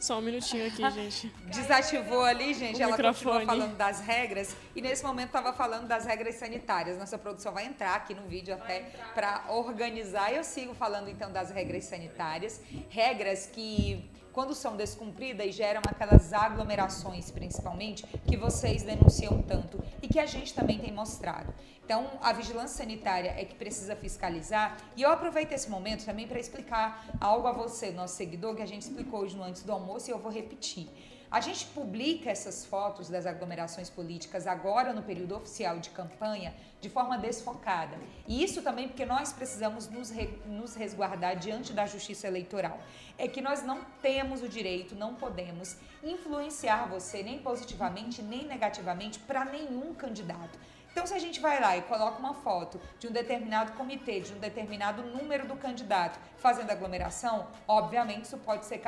Só 0.00 0.18
um 0.18 0.22
minutinho 0.22 0.66
aqui, 0.66 0.88
gente. 0.90 1.28
Desativou 1.46 2.24
ali, 2.24 2.54
gente. 2.54 2.78
O 2.78 2.82
ela 2.82 2.96
continua 2.96 3.12
microfone. 3.12 3.46
falando 3.46 3.76
das 3.76 4.00
regras 4.00 4.56
e 4.74 4.80
nesse 4.80 5.04
momento 5.04 5.26
estava 5.26 5.52
falando 5.52 5.86
das 5.86 6.06
regras 6.06 6.36
sanitárias. 6.36 6.96
Nossa 6.96 7.18
produção 7.18 7.52
vai 7.52 7.66
entrar 7.66 7.94
aqui 7.94 8.14
no 8.14 8.22
vídeo 8.22 8.54
até 8.54 8.80
para 9.14 9.44
organizar. 9.48 10.32
Eu 10.32 10.42
sigo 10.42 10.74
falando 10.74 11.08
então 11.08 11.30
das 11.30 11.50
regras 11.50 11.84
sanitárias, 11.84 12.60
regras 12.88 13.46
que 13.46 14.10
quando 14.40 14.54
são 14.54 14.74
descumpridas 14.74 15.54
geram 15.54 15.82
aquelas 15.86 16.32
aglomerações, 16.32 17.30
principalmente, 17.30 18.06
que 18.26 18.38
vocês 18.38 18.82
denunciam 18.82 19.42
tanto 19.42 19.78
e 20.00 20.08
que 20.08 20.18
a 20.18 20.24
gente 20.24 20.54
também 20.54 20.78
tem 20.78 20.90
mostrado. 20.90 21.52
Então, 21.84 22.12
a 22.22 22.32
vigilância 22.32 22.78
sanitária 22.78 23.34
é 23.36 23.44
que 23.44 23.54
precisa 23.54 23.94
fiscalizar. 23.94 24.78
E 24.96 25.02
eu 25.02 25.10
aproveito 25.10 25.52
esse 25.52 25.68
momento 25.68 26.06
também 26.06 26.26
para 26.26 26.40
explicar 26.40 27.04
algo 27.20 27.46
a 27.48 27.52
você, 27.52 27.90
nosso 27.90 28.16
seguidor, 28.16 28.56
que 28.56 28.62
a 28.62 28.66
gente 28.66 28.80
explicou 28.80 29.20
hoje 29.20 29.36
no 29.36 29.42
antes 29.42 29.62
do 29.62 29.72
almoço 29.72 30.08
e 30.08 30.10
eu 30.10 30.18
vou 30.18 30.32
repetir. 30.32 30.88
A 31.30 31.40
gente 31.40 31.66
publica 31.66 32.28
essas 32.28 32.66
fotos 32.66 33.08
das 33.08 33.24
aglomerações 33.24 33.88
políticas 33.88 34.48
agora 34.48 34.92
no 34.92 35.00
período 35.00 35.36
oficial 35.36 35.78
de 35.78 35.90
campanha 35.90 36.52
de 36.80 36.88
forma 36.90 37.16
desfocada. 37.16 37.96
E 38.26 38.42
isso 38.42 38.62
também 38.62 38.88
porque 38.88 39.06
nós 39.06 39.32
precisamos 39.32 39.88
nos, 39.88 40.10
re- 40.10 40.40
nos 40.46 40.74
resguardar 40.74 41.36
diante 41.36 41.72
da 41.72 41.86
justiça 41.86 42.26
eleitoral. 42.26 42.80
É 43.16 43.28
que 43.28 43.40
nós 43.40 43.62
não 43.62 43.84
temos 44.02 44.42
o 44.42 44.48
direito, 44.48 44.96
não 44.96 45.14
podemos 45.14 45.76
influenciar 46.02 46.88
você 46.88 47.22
nem 47.22 47.38
positivamente 47.38 48.22
nem 48.22 48.44
negativamente 48.44 49.20
para 49.20 49.44
nenhum 49.44 49.94
candidato. 49.94 50.58
Então, 50.90 51.06
se 51.06 51.14
a 51.14 51.18
gente 51.20 51.38
vai 51.38 51.60
lá 51.60 51.76
e 51.76 51.82
coloca 51.82 52.18
uma 52.18 52.34
foto 52.34 52.80
de 52.98 53.06
um 53.06 53.12
determinado 53.12 53.70
comitê, 53.74 54.18
de 54.18 54.32
um 54.32 54.38
determinado 54.40 55.02
número 55.02 55.46
do 55.46 55.54
candidato 55.54 56.18
fazendo 56.38 56.72
aglomeração, 56.72 57.46
obviamente 57.68 58.24
isso 58.24 58.38
pode 58.38 58.64
ser 58.66 58.82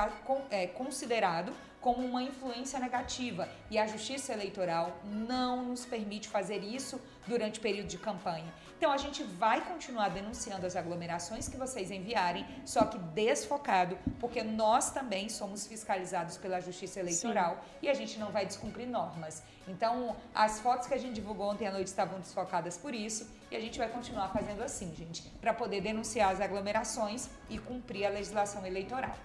é, 0.51 0.67
considerado 0.67 1.53
como 1.83 2.07
uma 2.07 2.23
influência 2.23 2.79
negativa. 2.79 3.49
E 3.71 3.77
a 3.77 3.87
Justiça 3.87 4.33
Eleitoral 4.33 4.97
não 5.05 5.65
nos 5.65 5.85
permite 5.85 6.29
fazer 6.29 6.63
isso 6.63 7.01
durante 7.27 7.59
o 7.59 7.63
período 7.63 7.89
de 7.89 7.99
campanha. 7.99 8.53
Então, 8.79 8.91
a 8.91 8.97
gente 8.97 9.23
vai 9.23 9.61
continuar 9.61 10.09
denunciando 10.09 10.67
as 10.67 10.75
aglomerações 10.75 11.49
que 11.49 11.57
vocês 11.57 11.91
enviarem, 11.91 12.45
só 12.65 12.85
que 12.85 12.99
desfocado, 12.99 13.97
porque 14.19 14.43
nós 14.43 14.91
também 14.91 15.29
somos 15.29 15.67
fiscalizados 15.67 16.37
pela 16.37 16.61
Justiça 16.61 16.99
Eleitoral 16.99 17.65
e 17.81 17.89
a 17.89 17.95
gente 17.95 18.19
não 18.19 18.33
vai 18.33 18.45
descumprir 18.47 18.89
normas. 18.89 19.43
Então, 19.69 20.17
as 20.35 20.59
fotos 20.61 20.89
que 20.89 20.95
a 20.95 20.99
gente 20.99 21.15
divulgou 21.15 21.51
ontem 21.51 21.67
à 21.69 21.73
noite 21.73 21.87
estavam 21.89 22.19
desfocadas 22.19 22.77
por 22.77 22.93
isso 22.93 23.31
e 23.51 23.57
a 23.57 23.61
gente 23.61 23.79
vai 23.79 23.89
continuar 23.89 24.29
fazendo 24.31 24.63
assim, 24.63 24.93
gente, 24.97 25.23
para 25.41 25.55
poder 25.55 25.81
denunciar 25.81 26.33
as 26.33 26.41
aglomerações 26.41 27.29
e 27.49 27.59
cumprir 27.59 28.07
a 28.07 28.11
legislação 28.11 28.67
eleitoral. 28.67 29.17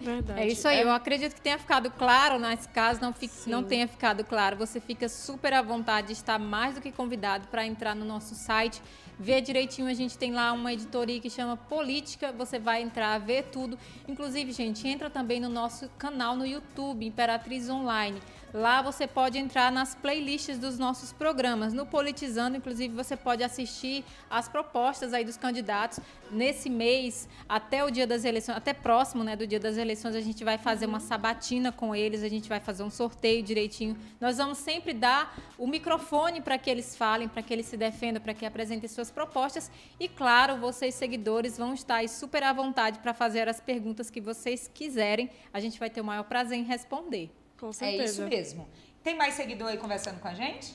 Verdade. 0.00 0.40
É 0.40 0.46
isso 0.46 0.66
aí, 0.66 0.80
eu 0.80 0.90
acredito 0.90 1.34
que 1.34 1.40
tenha 1.40 1.58
ficado 1.58 1.90
claro, 1.90 2.38
nas 2.38 2.66
caso 2.66 3.00
não, 3.02 3.12
fique, 3.12 3.48
não 3.48 3.62
tenha 3.62 3.86
ficado 3.86 4.24
claro, 4.24 4.56
você 4.56 4.80
fica 4.80 5.08
super 5.08 5.52
à 5.52 5.60
vontade, 5.60 6.12
está 6.12 6.38
mais 6.38 6.74
do 6.74 6.80
que 6.80 6.90
convidado 6.90 7.48
para 7.48 7.66
entrar 7.66 7.94
no 7.94 8.04
nosso 8.04 8.34
site, 8.34 8.80
ver 9.18 9.42
direitinho, 9.42 9.86
a 9.88 9.94
gente 9.94 10.16
tem 10.16 10.32
lá 10.32 10.52
uma 10.52 10.72
editoria 10.72 11.20
que 11.20 11.28
chama 11.28 11.54
Política, 11.54 12.32
você 12.32 12.58
vai 12.58 12.80
entrar, 12.80 13.18
ver 13.18 13.44
tudo. 13.52 13.78
Inclusive, 14.08 14.50
gente, 14.52 14.88
entra 14.88 15.10
também 15.10 15.38
no 15.38 15.50
nosso 15.50 15.90
canal 15.98 16.34
no 16.34 16.46
YouTube, 16.46 17.04
Imperatriz 17.04 17.68
Online. 17.68 18.18
Lá 18.52 18.82
você 18.82 19.06
pode 19.06 19.38
entrar 19.38 19.70
nas 19.70 19.94
playlists 19.94 20.58
dos 20.58 20.76
nossos 20.76 21.12
programas. 21.12 21.72
No 21.72 21.86
Politizando, 21.86 22.56
inclusive, 22.56 22.92
você 22.92 23.16
pode 23.16 23.44
assistir 23.44 24.04
as 24.28 24.48
propostas 24.48 25.12
aí 25.12 25.24
dos 25.24 25.36
candidatos. 25.36 26.00
Nesse 26.32 26.68
mês, 26.68 27.28
até 27.48 27.84
o 27.84 27.90
dia 27.90 28.08
das 28.08 28.24
eleições, 28.24 28.56
até 28.56 28.74
próximo 28.74 29.22
né, 29.22 29.36
do 29.36 29.46
dia 29.46 29.60
das 29.60 29.76
eleições, 29.76 30.16
a 30.16 30.20
gente 30.20 30.42
vai 30.42 30.58
fazer 30.58 30.86
uma 30.86 30.98
sabatina 30.98 31.70
com 31.70 31.94
eles, 31.94 32.24
a 32.24 32.28
gente 32.28 32.48
vai 32.48 32.58
fazer 32.58 32.82
um 32.82 32.90
sorteio 32.90 33.40
direitinho. 33.40 33.96
Nós 34.20 34.38
vamos 34.38 34.58
sempre 34.58 34.92
dar 34.92 35.32
o 35.56 35.66
microfone 35.68 36.40
para 36.40 36.58
que 36.58 36.68
eles 36.68 36.96
falem, 36.96 37.28
para 37.28 37.42
que 37.42 37.52
eles 37.52 37.66
se 37.66 37.76
defendam, 37.76 38.20
para 38.20 38.34
que 38.34 38.44
apresentem 38.44 38.88
suas 38.88 39.12
propostas. 39.12 39.70
E, 39.98 40.08
claro, 40.08 40.56
vocês, 40.56 40.96
seguidores, 40.96 41.56
vão 41.56 41.72
estar 41.72 41.96
aí 41.96 42.08
super 42.08 42.42
à 42.42 42.52
vontade 42.52 42.98
para 42.98 43.14
fazer 43.14 43.48
as 43.48 43.60
perguntas 43.60 44.10
que 44.10 44.20
vocês 44.20 44.68
quiserem. 44.72 45.30
A 45.52 45.60
gente 45.60 45.78
vai 45.78 45.88
ter 45.88 46.00
o 46.00 46.04
maior 46.04 46.24
prazer 46.24 46.58
em 46.58 46.64
responder. 46.64 47.39
Com 47.60 47.68
É 47.68 47.72
certeza. 47.72 48.04
isso 48.04 48.22
mesmo. 48.30 48.68
Tem 49.04 49.16
mais 49.16 49.34
seguidor 49.34 49.68
aí 49.68 49.76
conversando 49.78 50.18
com 50.20 50.28
a 50.28 50.34
gente? 50.34 50.74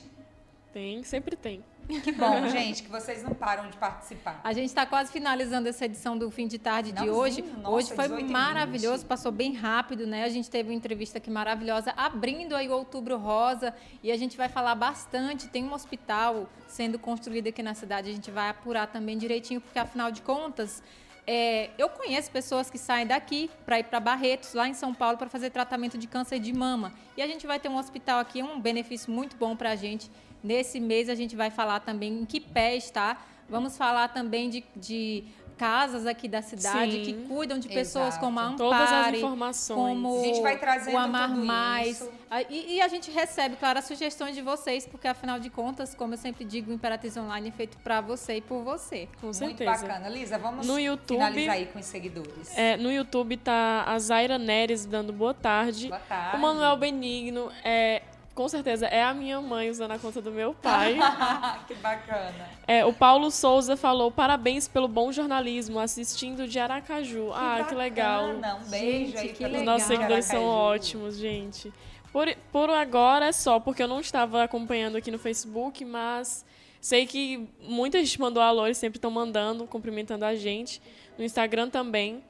Tem, 0.72 1.02
sempre 1.02 1.36
tem. 1.36 1.64
Que 2.02 2.10
bom, 2.12 2.48
gente, 2.50 2.82
que 2.82 2.90
vocês 2.90 3.22
não 3.22 3.32
param 3.32 3.70
de 3.70 3.76
participar. 3.76 4.40
A 4.42 4.52
gente 4.52 4.66
está 4.66 4.84
quase 4.84 5.10
finalizando 5.12 5.68
essa 5.68 5.84
edição 5.84 6.18
do 6.18 6.30
fim 6.30 6.46
de 6.48 6.58
tarde 6.58 6.90
de 6.92 7.08
hoje. 7.08 7.42
nossa, 7.42 7.70
hoje 7.70 7.94
foi 7.94 8.08
18 8.08 8.30
maravilhoso, 8.30 8.98
20. 8.98 9.06
passou 9.08 9.30
bem 9.32 9.54
rápido, 9.54 10.06
né? 10.06 10.24
A 10.24 10.28
gente 10.28 10.50
teve 10.50 10.68
uma 10.68 10.74
entrevista 10.74 11.18
aqui 11.18 11.30
maravilhosa, 11.30 11.92
abrindo 11.96 12.54
aí 12.56 12.68
o 12.68 12.72
Outubro 12.72 13.16
Rosa, 13.16 13.72
e 14.02 14.10
a 14.10 14.16
gente 14.16 14.36
vai 14.36 14.48
falar 14.48 14.74
bastante. 14.74 15.48
Tem 15.48 15.64
um 15.64 15.72
hospital 15.72 16.48
sendo 16.66 16.98
construído 16.98 17.46
aqui 17.48 17.62
na 17.62 17.72
cidade, 17.74 18.10
a 18.10 18.12
gente 18.12 18.30
vai 18.30 18.48
apurar 18.50 18.88
também 18.88 19.16
direitinho, 19.16 19.60
porque 19.60 19.78
afinal 19.78 20.10
de 20.10 20.20
contas. 20.22 20.82
É, 21.26 21.70
eu 21.76 21.88
conheço 21.88 22.30
pessoas 22.30 22.70
que 22.70 22.78
saem 22.78 23.06
daqui 23.06 23.50
para 23.64 23.80
ir 23.80 23.84
para 23.84 23.98
Barretos, 23.98 24.54
lá 24.54 24.68
em 24.68 24.74
São 24.74 24.94
Paulo, 24.94 25.18
para 25.18 25.28
fazer 25.28 25.50
tratamento 25.50 25.98
de 25.98 26.06
câncer 26.06 26.38
de 26.38 26.52
mama. 26.52 26.92
E 27.16 27.22
a 27.22 27.26
gente 27.26 27.46
vai 27.46 27.58
ter 27.58 27.68
um 27.68 27.76
hospital 27.76 28.20
aqui, 28.20 28.42
um 28.42 28.60
benefício 28.60 29.12
muito 29.12 29.36
bom 29.36 29.56
para 29.56 29.70
a 29.70 29.76
gente. 29.76 30.08
Nesse 30.42 30.78
mês 30.78 31.08
a 31.08 31.14
gente 31.16 31.34
vai 31.34 31.50
falar 31.50 31.80
também 31.80 32.20
em 32.20 32.24
que 32.24 32.38
pé 32.38 32.76
está. 32.76 33.20
Vamos 33.48 33.76
falar 33.76 34.08
também 34.08 34.48
de, 34.48 34.64
de 34.76 35.24
casas 35.56 36.06
aqui 36.06 36.28
da 36.28 36.42
cidade 36.42 36.92
Sim. 36.92 37.02
que 37.02 37.12
cuidam 37.28 37.58
de 37.58 37.68
pessoas 37.68 38.08
Exato. 38.08 38.20
como 38.24 38.38
a 38.38 38.44
Ampare, 38.44 38.56
Todas 38.58 38.92
as 38.92 39.14
informações. 39.14 39.76
como 39.78 40.20
A 40.20 40.24
gente 40.24 40.42
vai 40.42 40.58
trazendo 40.58 40.94
o 40.94 40.98
Amar 40.98 41.28
tudo 41.30 41.44
Mais. 41.44 41.88
isso. 42.00 42.10
E, 42.50 42.74
e 42.76 42.80
a 42.82 42.88
gente 42.88 43.10
recebe, 43.10 43.56
claro, 43.56 43.78
as 43.78 43.84
sugestões 43.86 44.34
de 44.34 44.42
vocês, 44.42 44.86
porque 44.86 45.06
afinal 45.08 45.38
de 45.38 45.48
contas, 45.48 45.94
como 45.94 46.14
eu 46.14 46.18
sempre 46.18 46.44
digo, 46.44 46.70
o 46.70 46.74
Imperatriz 46.74 47.16
Online 47.16 47.48
é 47.48 47.52
feito 47.52 47.76
para 47.78 48.00
você 48.00 48.36
e 48.36 48.40
por 48.40 48.62
você. 48.62 49.08
Com 49.20 49.30
Muito 49.40 49.64
bacana. 49.64 50.08
Lisa, 50.08 50.36
vamos 50.36 50.66
No 50.66 50.78
YouTube- 50.78 51.16
finalizar 51.16 51.54
aí 51.54 51.66
com 51.66 51.78
os 51.78 51.86
seguidores. 51.86 52.56
É, 52.56 52.76
no 52.76 52.90
YouTube 52.92 53.36
tá 53.36 53.84
a 53.86 53.98
Zaira 53.98 54.38
Neres 54.38 54.84
dando 54.84 55.12
boa 55.12 55.32
tarde. 55.32 55.88
Boa 55.88 56.00
tarde. 56.00 56.36
O 56.36 56.40
Manuel 56.40 56.76
Benigno 56.76 57.50
é. 57.64 58.02
Com 58.36 58.50
certeza, 58.50 58.84
é 58.86 59.02
a 59.02 59.14
minha 59.14 59.40
mãe 59.40 59.70
usando 59.70 59.92
a 59.92 59.98
conta 59.98 60.20
do 60.20 60.30
meu 60.30 60.52
pai. 60.52 60.98
que 61.66 61.74
bacana. 61.76 62.50
É, 62.66 62.84
o 62.84 62.92
Paulo 62.92 63.30
Souza 63.30 63.78
falou: 63.78 64.10
parabéns 64.10 64.68
pelo 64.68 64.86
bom 64.86 65.10
jornalismo, 65.10 65.78
assistindo 65.78 66.46
de 66.46 66.58
Aracaju. 66.58 67.32
ah, 67.32 67.64
que 67.66 67.74
legal. 67.74 68.26
bacana. 68.26 68.56
Um 68.56 68.68
beijo 68.68 69.12
Gente, 69.12 69.18
aí 69.18 69.28
que 69.30 69.38
pra 69.38 69.46
Os 69.46 69.52
legal. 69.52 69.64
nossos 69.64 69.88
seguidores 69.88 70.24
são 70.26 70.44
ótimos, 70.44 71.16
gente. 71.16 71.72
Por, 72.12 72.28
por 72.52 72.68
agora 72.68 73.24
é 73.24 73.32
só, 73.32 73.58
porque 73.58 73.82
eu 73.82 73.88
não 73.88 74.00
estava 74.00 74.42
acompanhando 74.44 74.96
aqui 74.96 75.10
no 75.10 75.18
Facebook, 75.18 75.82
mas 75.82 76.44
sei 76.78 77.06
que 77.06 77.48
muita 77.62 77.98
gente 78.04 78.20
mandou 78.20 78.42
alô, 78.42 78.66
eles 78.66 78.76
sempre 78.76 78.98
estão 78.98 79.10
mandando, 79.10 79.66
cumprimentando 79.66 80.26
a 80.26 80.34
gente. 80.34 80.82
No 81.16 81.24
Instagram 81.24 81.70
também. 81.70 82.22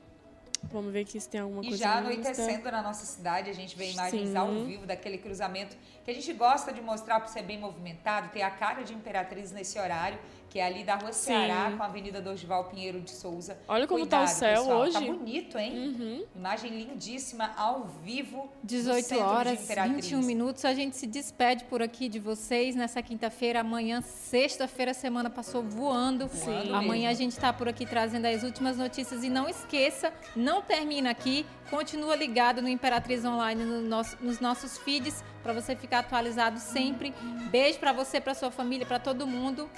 Vamos 0.73 0.93
ver 0.93 1.01
aqui 1.01 1.21
se 1.21 1.29
tem 1.29 1.41
alguma 1.41 1.63
E 1.63 1.69
coisa 1.69 1.83
já 1.85 2.01
no 2.01 2.11
Insta. 2.11 2.31
anoitecendo 2.31 2.71
na 2.71 2.83
nossa 2.83 3.07
cidade, 3.07 3.49
a 3.51 3.53
gente 3.53 3.77
vê 3.77 3.91
imagens 3.91 4.31
Sim. 4.31 4.37
ao 4.37 4.53
vivo 4.65 4.87
daquele 4.87 5.19
cruzamento 5.19 5.77
que 6.05 6.11
a 6.11 6.15
gente 6.15 6.33
gosta 6.33 6.73
de 6.73 6.81
mostrar 6.81 7.21
por 7.21 7.29
ser 7.29 7.43
bem 7.43 7.59
movimentado, 7.59 8.29
ter 8.31 8.43
a 8.43 8.51
cara 8.51 8.83
de 8.83 8.93
Imperatriz 8.95 9.53
nesse 9.53 9.79
horário, 9.79 10.19
que 10.51 10.59
é 10.59 10.65
ali 10.67 10.85
da 10.85 10.95
Rua 10.97 11.13
Ceará 11.13 11.73
com 11.77 11.83
a 11.83 11.87
Avenida 11.87 12.21
Dorival 12.21 12.65
Pinheiro 12.65 13.01
de 13.01 13.11
Souza. 13.11 13.59
Olha 13.69 13.87
como 13.87 14.07
tá 14.07 14.19
o 14.19 14.25
Cuidado, 14.25 14.37
céu 14.39 14.61
pessoal. 14.63 14.79
hoje. 14.81 14.93
Tá 14.93 15.01
bonito, 15.01 15.59
hein? 15.59 15.73
Uhum. 15.79 16.25
Imagem 16.35 16.71
lindíssima 16.71 17.53
ao 17.57 17.85
vivo. 18.03 18.37
no 18.45 18.51
18 18.65 19.05
centro 19.07 19.25
de 19.25 19.31
horas, 19.31 19.63
Imperatriz. 19.65 19.95
21 20.11 20.23
minutos. 20.23 20.65
A 20.65 20.73
gente 20.75 20.97
se 20.97 21.07
despede 21.07 21.65
por 21.65 21.83
aqui 21.83 22.09
de 22.09 22.19
vocês 22.19 22.75
nessa 22.75 23.03
quinta-feira. 23.03 23.61
Amanhã, 23.61 24.01
sexta-feira, 24.01 24.91
a 24.93 24.95
semana 24.95 25.29
passou 25.31 25.63
voando. 25.63 26.27
Voando 26.29 26.75
Amanhã 26.75 27.09
mesmo. 27.09 27.11
a 27.11 27.15
gente 27.15 27.33
está 27.33 27.53
por 27.53 27.69
aqui 27.69 27.85
trazendo 27.87 28.27
as 28.27 28.43
últimas 28.43 28.77
notícias. 28.77 29.23
E 29.25 29.29
não 29.29 29.49
esqueça, 29.49 30.13
não 30.35 30.63
termina 30.63 31.11
aqui. 31.11 31.45
Continua 31.71 32.15
ligado 32.15 32.63
no 32.63 32.69
Imperatriz 32.69 33.25
Online, 33.25 33.65
no 33.65 33.81
nosso- 33.83 34.17
nos 34.21 34.39
nossos 34.41 34.79
feeds, 34.79 35.23
para 35.43 35.53
você 35.53 35.75
ficar 35.75 35.99
atualizado 36.01 36.59
sempre. 36.61 37.13
Beijo 37.51 37.79
para 37.79 37.93
você, 37.93 38.21
para 38.21 38.35
sua 38.35 38.51
família, 38.51 38.87
para 38.87 38.99
todo 38.99 39.27
mundo. 39.27 39.69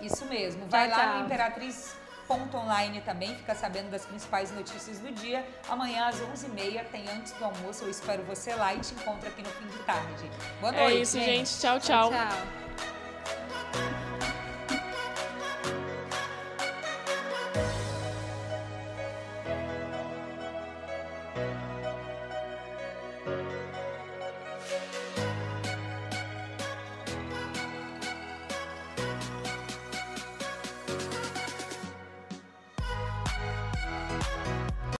Isso 0.00 0.24
mesmo. 0.26 0.66
Vai 0.68 0.88
Tchau, 0.88 0.98
lá 0.98 1.04
tchau. 1.04 1.18
no 1.18 1.24
Imperatriz.online 1.26 3.00
também, 3.02 3.34
fica 3.36 3.54
sabendo 3.54 3.90
das 3.90 4.04
principais 4.04 4.50
notícias 4.52 4.98
do 4.98 5.10
dia. 5.12 5.44
Amanhã 5.68 6.06
às 6.08 6.20
11h30 6.20 6.84
tem 6.90 7.08
antes 7.08 7.32
do 7.32 7.44
almoço. 7.44 7.84
Eu 7.84 7.90
espero 7.90 8.22
você 8.24 8.54
lá 8.54 8.74
e 8.74 8.80
te 8.80 8.94
encontro 8.94 9.28
aqui 9.28 9.42
no 9.42 9.48
fim 9.50 9.66
de 9.66 9.78
tarde. 9.84 10.30
Boa 10.60 10.74
É 10.74 10.80
noite. 10.82 11.02
isso, 11.02 11.18
gente. 11.18 11.58
Tchau, 11.58 11.80
tchau. 11.80 12.10
tchau. 12.10 14.05